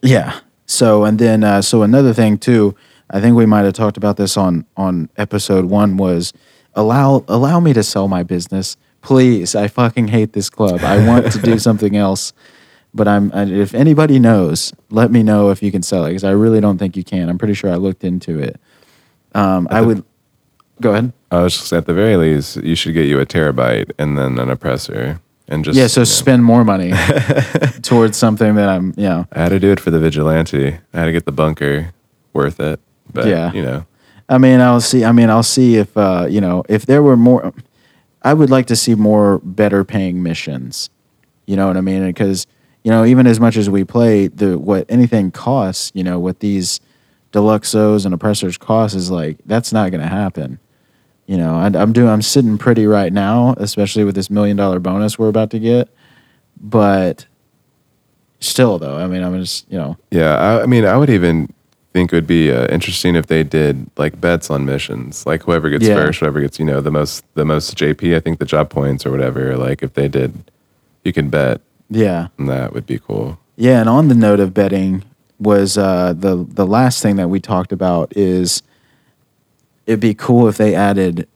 yeah. 0.00 0.40
So 0.66 1.04
and 1.04 1.18
then 1.18 1.44
uh, 1.44 1.60
so 1.62 1.82
another 1.82 2.14
thing 2.14 2.38
too, 2.38 2.74
I 3.10 3.20
think 3.20 3.36
we 3.36 3.44
might 3.46 3.64
have 3.64 3.74
talked 3.74 3.96
about 3.98 4.16
this 4.16 4.36
on 4.36 4.64
on 4.76 5.10
episode 5.16 5.66
one 5.66 5.96
was 5.98 6.32
allow 6.74 7.24
allow 7.28 7.60
me 7.60 7.72
to 7.74 7.82
sell 7.82 8.08
my 8.08 8.22
business, 8.22 8.76
please. 9.02 9.54
I 9.54 9.68
fucking 9.68 10.08
hate 10.08 10.32
this 10.32 10.48
club. 10.48 10.80
I 10.80 11.06
want 11.06 11.30
to 11.32 11.38
do 11.40 11.58
something 11.68 11.94
else, 11.94 12.32
but 12.94 13.06
I'm 13.06 13.30
if 13.34 13.74
anybody 13.74 14.18
knows, 14.18 14.72
let 14.90 15.10
me 15.10 15.22
know 15.22 15.50
if 15.50 15.62
you 15.62 15.70
can 15.70 15.82
sell 15.82 16.06
it 16.06 16.10
because 16.10 16.24
I 16.24 16.30
really 16.30 16.60
don't 16.62 16.78
think 16.78 16.96
you 16.96 17.04
can. 17.04 17.28
I'm 17.28 17.36
pretty 17.38 17.54
sure 17.54 17.70
I 17.70 17.76
looked 17.76 18.02
into 18.02 18.38
it. 18.38 18.58
Um, 19.34 19.68
I 19.70 19.82
would 19.82 20.04
go 20.82 20.90
ahead. 20.92 21.12
I 21.30 21.42
was 21.42 21.56
just 21.56 21.72
at 21.72 21.86
the 21.86 21.94
very 21.94 22.16
least, 22.16 22.56
you 22.58 22.74
should 22.74 22.92
get 22.94 23.06
you 23.06 23.20
a 23.20 23.26
Terrorbyte 23.26 23.92
and 23.98 24.18
then 24.18 24.38
an 24.38 24.50
oppressor, 24.50 25.20
and 25.48 25.64
just 25.64 25.78
yeah, 25.78 25.86
so 25.86 26.00
you 26.00 26.02
know. 26.02 26.04
spend 26.04 26.44
more 26.44 26.64
money 26.64 26.92
towards 27.82 28.16
something 28.18 28.54
that 28.56 28.68
I'm, 28.68 28.92
you 28.96 29.04
know. 29.08 29.26
I 29.32 29.42
had 29.42 29.48
to 29.50 29.58
do 29.60 29.72
it 29.72 29.80
for 29.80 29.90
the 29.90 29.98
vigilante. 29.98 30.78
I 30.92 30.98
had 30.98 31.06
to 31.06 31.12
get 31.12 31.24
the 31.24 31.32
bunker, 31.32 31.92
worth 32.32 32.60
it. 32.60 32.80
But 33.12 33.26
Yeah. 33.26 33.52
you 33.52 33.62
know, 33.62 33.86
I 34.28 34.38
mean, 34.38 34.60
I'll 34.60 34.80
see. 34.80 35.04
I 35.04 35.12
mean, 35.12 35.30
I'll 35.30 35.42
see 35.42 35.76
if 35.76 35.96
uh, 35.96 36.26
you 36.28 36.40
know 36.40 36.64
if 36.68 36.86
there 36.86 37.02
were 37.02 37.16
more. 37.16 37.52
I 38.24 38.34
would 38.34 38.50
like 38.50 38.66
to 38.66 38.76
see 38.76 38.94
more 38.94 39.40
better 39.42 39.84
paying 39.84 40.22
missions. 40.22 40.90
You 41.46 41.56
know 41.56 41.66
what 41.66 41.76
I 41.76 41.80
mean? 41.80 42.06
Because 42.06 42.46
you 42.84 42.90
know, 42.90 43.04
even 43.04 43.26
as 43.26 43.38
much 43.40 43.56
as 43.56 43.68
we 43.68 43.84
play, 43.84 44.28
the 44.28 44.58
what 44.58 44.86
anything 44.88 45.30
costs, 45.32 45.90
you 45.94 46.04
know, 46.04 46.18
what 46.20 46.40
these 46.40 46.80
deluxos 47.32 48.04
and 48.04 48.14
oppressors 48.14 48.56
cost 48.58 48.94
is 48.94 49.10
like 49.10 49.38
that's 49.46 49.72
not 49.72 49.90
going 49.90 50.00
to 50.02 50.08
happen. 50.08 50.58
You 51.32 51.38
know, 51.38 51.54
I, 51.54 51.70
I'm 51.80 51.94
doing. 51.94 52.10
I'm 52.10 52.20
sitting 52.20 52.58
pretty 52.58 52.86
right 52.86 53.10
now, 53.10 53.54
especially 53.56 54.04
with 54.04 54.14
this 54.14 54.28
million 54.28 54.54
dollar 54.54 54.78
bonus 54.78 55.18
we're 55.18 55.30
about 55.30 55.48
to 55.52 55.58
get. 55.58 55.88
But 56.60 57.24
still, 58.38 58.78
though, 58.78 58.98
I 58.98 59.06
mean, 59.06 59.22
I'm 59.22 59.40
just 59.40 59.64
you 59.72 59.78
know, 59.78 59.96
yeah. 60.10 60.36
I, 60.36 60.64
I 60.64 60.66
mean, 60.66 60.84
I 60.84 60.94
would 60.98 61.08
even 61.08 61.50
think 61.94 62.12
it 62.12 62.16
would 62.16 62.26
be 62.26 62.52
uh, 62.52 62.66
interesting 62.66 63.16
if 63.16 63.28
they 63.28 63.44
did 63.44 63.88
like 63.96 64.20
bets 64.20 64.50
on 64.50 64.66
missions, 64.66 65.24
like 65.24 65.44
whoever 65.44 65.70
gets 65.70 65.86
Yeah. 65.86 65.94
first, 65.94 66.20
whoever 66.20 66.38
gets 66.42 66.58
you 66.58 66.66
know 66.66 66.82
the 66.82 66.90
most 66.90 67.24
the 67.32 67.46
most 67.46 67.78
JP. 67.78 68.14
I 68.14 68.20
think 68.20 68.38
the 68.38 68.44
job 68.44 68.68
points 68.68 69.06
or 69.06 69.10
whatever. 69.10 69.56
Like 69.56 69.82
if 69.82 69.94
they 69.94 70.08
did, 70.08 70.34
you 71.02 71.14
can 71.14 71.30
bet 71.30 71.62
Yeah. 71.88 72.28
And 72.36 72.46
that 72.50 72.74
would 72.74 72.84
be 72.84 72.98
cool. 72.98 73.38
Yeah, 73.56 73.80
and 73.80 73.88
on 73.88 74.08
the 74.08 74.14
note 74.14 74.38
of 74.38 74.52
betting 74.52 75.02
was 75.38 75.78
uh, 75.78 76.12
the 76.14 76.46
the 76.46 76.66
last 76.66 77.00
thing 77.02 77.16
that 77.16 77.30
we 77.30 77.40
talked 77.40 77.72
about 77.72 78.14
is 78.14 78.62
it'd 79.86 80.00
be 80.00 80.14
cool 80.14 80.48
if 80.48 80.56
they 80.56 80.74
added 80.74 81.28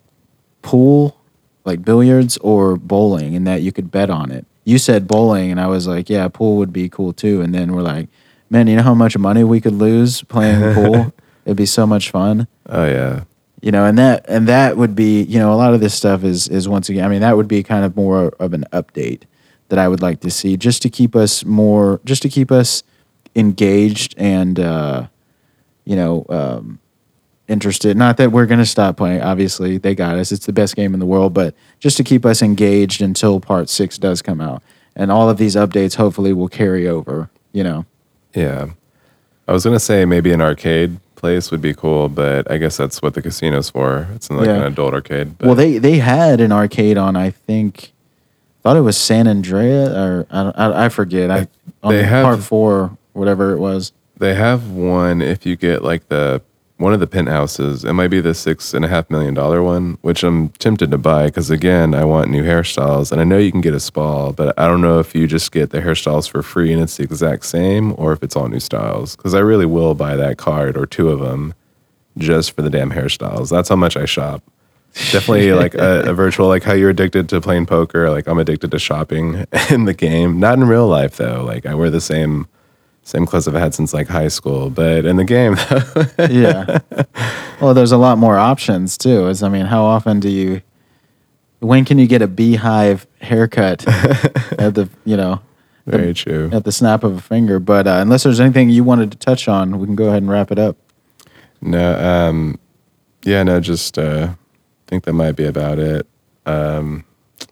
pool 0.63 1.17
like 1.65 1.85
billiards 1.85 2.39
or 2.39 2.77
bowling 2.77 3.35
and 3.37 3.47
that 3.47 3.61
you 3.61 3.73
could 3.73 3.91
bet 3.91 4.09
on 4.09 4.31
it. 4.31 4.47
You 4.65 4.79
said 4.79 5.07
bowling 5.07 5.51
and 5.51 5.61
I 5.61 5.67
was 5.67 5.87
like, 5.87 6.09
yeah, 6.09 6.29
pool 6.29 6.57
would 6.57 6.73
be 6.73 6.89
cool 6.89 7.13
too. 7.13 7.43
And 7.43 7.55
then 7.55 7.73
we're 7.73 7.83
like, 7.83 8.09
man, 8.49 8.69
you 8.69 8.77
know 8.77 8.83
how 8.83 8.95
much 8.95 9.19
money 9.19 9.45
we 9.45 9.61
could 9.61 9.75
lose 9.75 10.23
playing 10.23 10.75
pool? 10.75 11.13
It'd 11.45 11.57
be 11.57 11.67
so 11.67 11.87
much 11.87 12.11
fun. 12.11 12.49
Oh 12.69 12.87
yeah. 12.87 13.25
You 13.61 13.73
know, 13.73 13.85
and 13.85 13.99
that 13.99 14.25
and 14.29 14.49
that 14.49 14.77
would 14.77 14.95
be, 14.95 15.23
you 15.23 15.39
know, 15.39 15.53
a 15.53 15.57
lot 15.57 15.75
of 15.75 15.81
this 15.81 15.95
stuff 15.95 16.25
is 16.25 16.49
is 16.49 16.69
once 16.69 16.89
again, 16.89 17.05
I 17.05 17.09
mean, 17.09 17.21
that 17.21 17.37
would 17.37 17.49
be 17.49 17.63
kind 17.63 17.85
of 17.85 17.97
more 17.97 18.29
of 18.41 18.53
an 18.53 18.65
update 18.73 19.23
that 19.69 19.79
I 19.79 19.89
would 19.89 20.03
like 20.03 20.21
to 20.21 20.31
see 20.31 20.57
just 20.57 20.83
to 20.83 20.91
keep 20.91 21.17
us 21.17 21.45
more 21.45 22.01
just 22.05 22.23
to 22.23 22.29
keep 22.29 22.53
us 22.53 22.83
engaged 23.35 24.15
and 24.17 24.59
uh 24.59 25.09
you 25.85 25.97
know, 25.97 26.27
um 26.29 26.79
interested. 27.49 27.97
Not 27.97 28.17
that 28.17 28.33
we're 28.33 28.47
going 28.47 28.59
to 28.61 28.67
stop 28.67 28.97
playing. 28.97 29.23
Obviously, 29.23 29.79
they 29.79 29.95
got 29.95 30.17
us. 30.17 30.33
It's 30.33 30.47
the 30.47 30.53
best 30.53 30.77
game 30.77 30.95
in 30.95 31.01
the 31.01 31.07
world, 31.07 31.33
but 31.35 31.55
just 31.79 31.97
to 31.99 32.05
keep 32.05 32.25
us 32.27 32.43
engaged 32.43 33.01
until 33.01 33.41
part 33.41 33.69
6 33.69 33.99
does 33.99 34.23
come 34.23 34.41
out. 34.41 34.63
And 34.95 35.13
all 35.13 35.29
of 35.29 35.37
these 35.39 35.55
updates 35.57 35.97
hopefully 35.97 36.33
will 36.33 36.49
carry 36.49 36.89
over, 36.89 37.29
you 37.53 37.63
know. 37.63 37.85
Yeah. 38.35 38.69
I 39.49 39.53
was 39.53 39.63
gonna 39.65 39.79
say 39.79 40.05
maybe 40.05 40.33
an 40.33 40.41
arcade 40.41 40.99
place 41.15 41.51
would 41.51 41.61
be 41.61 41.73
cool, 41.73 42.09
but 42.09 42.51
I 42.51 42.57
guess 42.59 42.77
that's 42.77 43.01
what 43.01 43.15
the 43.15 43.23
casino's 43.23 43.71
for. 43.71 44.09
It's 44.15 44.29
like 44.31 44.47
Yeah. 44.47 44.55
an 44.57 44.63
adult 44.65 44.93
arcade. 44.95 45.39
But 45.39 45.47
Well, 45.47 45.55
they 45.55 45.79
they 45.79 45.99
had 45.99 46.41
an 46.41 46.51
arcade 46.51 46.97
on. 46.99 47.15
I 47.15 47.31
think 47.31 47.93
thought 48.63 48.77
it 48.77 48.81
was 48.81 48.97
San 48.97 49.27
Andrea 49.29 49.95
or 49.95 50.27
I 50.31 50.41
I, 50.51 50.85
I 50.87 50.89
forget. 50.89 51.31
I 51.31 51.47
on 51.83 51.93
They 51.95 52.03
have- 52.03 52.25
part 52.25 52.41
four, 52.41 52.97
whatever 53.13 53.53
it 53.53 53.59
was. 53.59 53.93
They 54.19 54.35
have 54.35 54.71
one 54.71 55.23
if 55.23 55.47
you 55.47 55.57
get 55.57 55.85
like 55.85 56.09
the 56.09 56.43
one 56.79 56.93
of 56.93 57.01
the 57.01 57.07
penthouses. 57.07 57.85
It 57.85 57.95
might 57.95 58.09
be 58.09 58.21
the 58.21 58.35
six 58.35 58.75
and 58.75 58.85
a 58.85 58.89
half 58.89 59.09
million 59.11 59.35
dollar 59.35 59.63
one, 59.63 59.99
which 60.03 60.23
I'm 60.23 60.51
tempted 60.51 60.91
to 60.91 60.99
buy 60.99 61.27
because 61.27 61.51
again, 61.51 61.95
I 61.95 62.05
want 62.05 62.31
new 62.31 62.43
hairstyles, 62.43 63.13
and 63.13 63.21
I 63.21 63.25
know 63.25 63.39
you 63.39 63.51
can 63.51 63.63
get 63.63 63.75
a 63.75 63.81
spa, 63.81 64.33
but 64.33 64.59
I 64.59 64.69
don't 64.69 64.83
know 64.83 64.99
if 64.99 65.15
you 65.15 65.27
just 65.27 65.53
get 65.53 65.71
the 65.71 65.81
hairstyles 65.81 66.29
for 66.29 66.43
free 66.43 66.73
and 66.73 66.83
it's 66.83 66.99
the 66.99 67.05
exact 67.05 67.47
same, 67.47 67.95
or 67.97 68.13
if 68.13 68.23
it's 68.23 68.37
all 68.37 68.49
new 68.49 68.61
styles. 68.61 69.17
Because 69.17 69.35
I 69.35 69.41
really 69.41 69.67
will 69.67 69.95
buy 69.95 70.17
that 70.17 70.37
card 70.37 70.77
or 70.77 70.87
two 70.87 71.09
of 71.09 71.21
them 71.21 71.55
just 72.19 72.53
for 72.53 72.63
the 72.63 72.71
damn 72.71 72.93
hairstyles. 72.93 73.51
That's 73.51 73.69
how 73.69 73.77
much 73.77 73.97
I 73.97 74.05
shop. 74.05 74.43
Definitely 75.13 75.53
like 75.55 75.75
a, 75.75 76.11
a 76.11 76.15
virtual, 76.15 76.49
like 76.49 76.63
how 76.63 76.75
you're 76.75 76.91
addicted 76.91 77.29
to 77.31 77.41
playing 77.41 77.67
poker. 77.67 78.11
Like 78.11 78.27
I'm 78.27 78.39
addicted 78.39 78.71
to 78.71 78.79
shopping 78.79 79.47
in 79.71 79.87
the 79.87 79.95
game. 79.95 80.41
Not 80.41 80.59
in 80.59 80.65
real 80.65 80.89
life 80.89 81.17
though. 81.17 81.43
Like 81.43 81.65
I 81.65 81.75
wear 81.75 81.89
the 81.89 82.01
same 82.03 82.49
same 83.07 83.25
clothes 83.25 83.47
I've 83.47 83.55
had 83.55 83.73
since 83.73 83.95
like 83.95 84.09
high 84.09 84.27
school, 84.27 84.69
but 84.69 85.05
in 85.07 85.15
the 85.17 85.25
game, 85.25 85.55
Yeah. 86.29 86.81
well, 87.61 87.73
there's 87.73 87.93
a 87.93 87.97
lot 87.97 88.19
more 88.19 88.37
options 88.37 88.99
too. 88.99 89.29
Is 89.29 89.45
I 89.45 89.49
mean, 89.49 89.67
how 89.67 89.85
often 89.85 90.19
do 90.19 90.29
you? 90.29 90.61
When 91.61 91.85
can 91.85 91.99
you 91.99 92.07
get 92.09 92.21
a 92.21 92.27
beehive 92.27 93.07
haircut 93.21 93.87
at 94.59 94.75
the 94.75 94.89
you 95.05 95.17
know 95.17 95.41
very 95.87 96.13
true. 96.15 96.51
at 96.53 96.65
the 96.65 96.73
snap 96.73 97.05
of 97.05 97.17
a 97.17 97.21
finger? 97.21 97.61
But 97.61 97.87
uh, 97.87 97.99
unless 98.01 98.25
there's 98.25 98.41
anything 98.41 98.71
you 98.71 98.83
wanted 98.83 99.13
to 99.13 99.19
touch 99.19 99.47
on, 99.47 99.79
we 99.79 99.87
can 99.87 99.95
go 99.95 100.09
ahead 100.09 100.23
and 100.23 100.31
wrap 100.31 100.51
it 100.51 100.59
up. 100.59 100.77
No, 101.63 101.95
um, 101.99 102.59
yeah, 103.25 103.45
no, 103.45 103.61
just 103.61 103.99
uh, 103.99 104.35
think 104.89 105.05
that 105.05 105.13
might 105.13 105.33
be 105.37 105.45
about 105.45 105.79
it. 105.79 106.07
Um, 106.45 107.05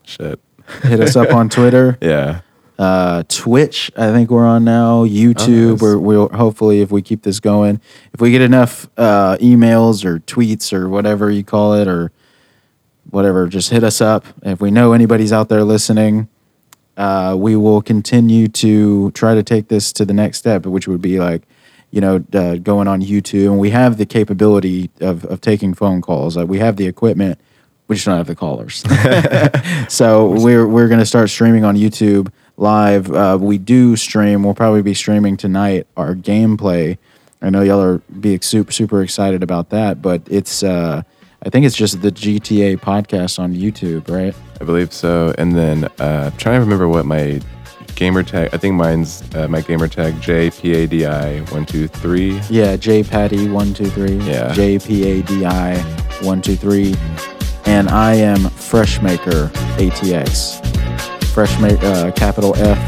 shit. 0.03 0.41
Hit 0.83 0.99
us 1.01 1.15
up 1.15 1.33
on 1.33 1.49
Twitter. 1.59 1.97
Yeah. 2.01 2.41
Uh, 2.79 3.23
Twitch. 3.29 3.91
I 3.97 4.13
think 4.13 4.31
we're 4.31 4.47
on 4.47 4.65
now. 4.65 5.05
YouTube. 5.05 5.73
nice. 5.73 5.81
We're, 5.81 5.99
we'll 5.99 6.29
hopefully, 6.29 6.81
if 6.81 6.91
we 6.91 7.03
keep 7.03 7.23
this 7.23 7.41
going, 7.41 7.81
if 8.13 8.21
we 8.21 8.31
get 8.31 8.43
enough 8.43 8.89
uh, 8.97 9.37
emails 9.41 10.05
or 10.05 10.19
tweets 10.21 10.73
or 10.73 10.89
whatever 10.89 11.31
you 11.31 11.45
call 11.45 11.75
it, 11.75 11.89
or 11.89 12.11
whatever, 13.11 13.47
just 13.47 13.71
hit 13.71 13.85
us 13.85 14.01
up. 14.01 14.25
If 14.43 14.61
we 14.61 14.71
know 14.71 14.93
anybody's 14.93 15.33
out 15.33 15.49
there 15.49 15.65
listening, 15.65 16.29
uh, 16.97 17.37
we 17.39 17.57
will 17.57 17.83
continue 17.83 18.49
to 18.49 19.11
try 19.13 19.35
to 19.35 19.43
take 19.43 19.69
this 19.69 19.93
to 19.93 20.05
the 20.05 20.15
next 20.15 20.39
step, 20.39 20.67
which 20.67 20.89
would 20.89 21.03
be 21.03 21.19
like, 21.19 21.43
you 21.91 22.01
know, 22.01 22.25
uh, 22.33 22.57
going 22.57 22.89
on 22.89 23.01
YouTube. 23.01 23.47
And 23.47 23.59
we 23.59 23.71
have 23.71 23.99
the 23.99 24.07
capability 24.07 24.91
of, 25.01 25.25
of 25.27 25.41
taking 25.41 25.75
phone 25.75 26.03
calls. 26.03 26.37
Like 26.37 26.49
we 26.49 26.59
have 26.59 26.77
the 26.77 26.87
equipment. 26.87 27.41
We 27.87 27.97
just 27.97 28.07
don't 28.07 28.17
have 28.17 28.27
the 28.27 28.35
callers. 28.35 28.83
so 29.93 30.29
we're 30.41 30.67
we're 30.67 30.89
gonna 30.89 31.05
start 31.05 31.29
streaming 31.29 31.65
on 31.65 31.77
YouTube 31.77 32.33
live. 32.57 33.11
Uh, 33.11 33.39
we 33.41 33.59
do 33.59 33.97
stream. 33.97 34.43
We'll 34.43 34.55
probably 34.55 34.83
be 34.83 34.95
streaming 34.95 35.37
tonight 35.37 35.87
our 35.97 36.15
gameplay. 36.15 36.99
I 37.43 37.51
know 37.51 37.63
y'all 37.63 37.83
are 37.83 37.99
be 38.21 38.39
super 38.41 38.73
super 38.73 39.03
excited 39.03 39.43
about 39.43 39.71
that, 39.71 40.01
but 40.01 40.23
it's 40.31 40.63
uh, 40.63 41.03
I 41.43 41.51
think 41.51 41.67
it's 41.67 41.77
just 41.77 42.01
the 42.01 42.11
GTA 42.11 42.79
podcast 42.79 43.39
on 43.39 43.55
YouTube, 43.55 44.09
right? 44.09 44.35
I 44.61 44.65
believe 44.65 44.93
so. 44.93 45.35
And 45.37 45.55
then 45.55 45.85
uh, 45.99 46.31
I'm 46.33 46.39
trying 46.39 46.57
to 46.57 46.61
remember 46.61 46.89
what 46.89 47.05
my 47.05 47.41
gamer 47.97 48.23
tag. 48.23 48.51
I 48.53 48.57
think 48.57 48.75
mine's 48.75 49.23
uh, 49.35 49.47
my 49.49 49.61
gamer 49.61 49.89
tag 49.89 50.15
JPADI 50.15 51.51
one 51.53 51.67
two 51.67 51.89
three. 51.89 52.41
Yeah, 52.49 52.77
J 52.77 53.03
Patty 53.03 53.49
one 53.49 53.75
two 53.75 53.91
three. 53.91 54.17
Yeah. 54.19 54.53
J 54.55 54.79
P 54.79 55.05
A 55.07 55.23
D 55.23 55.45
I 55.45 55.79
one 56.23 56.41
two 56.41 56.57
three, 56.57 56.95
and 57.67 57.89
I 57.89 58.15
am 58.15 58.39
Freshmaker 58.39 59.51
ATX. 59.77 60.84
Freshmaker 61.35 61.83
uh, 61.83 62.13
capital 62.13 62.55
F 62.57 62.79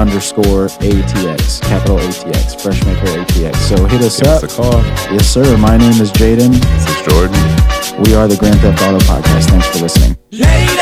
underscore 0.00 0.66
ATX 0.82 1.60
capital 1.62 1.98
ATX 1.98 2.56
Freshmaker 2.60 3.24
ATX. 3.24 3.54
So 3.68 3.84
hit 3.86 4.00
us 4.00 4.18
Give 4.18 4.28
up. 4.28 4.42
us 4.42 4.52
a 4.52 4.56
call. 4.56 4.72
Yes, 5.12 5.28
sir. 5.28 5.56
My 5.56 5.76
name 5.76 6.00
is 6.02 6.10
Jaiden. 6.10 6.50
This 6.52 6.88
is 6.88 6.96
Jordan. 7.06 8.02
We 8.02 8.14
are 8.14 8.26
the 8.26 8.36
Grand 8.36 8.58
Theft 8.58 8.82
Auto 8.82 8.98
Podcast. 9.04 9.50
Thanks 9.50 9.68
for 9.68 9.78
listening. 9.82 10.16
Lady, 10.32 10.80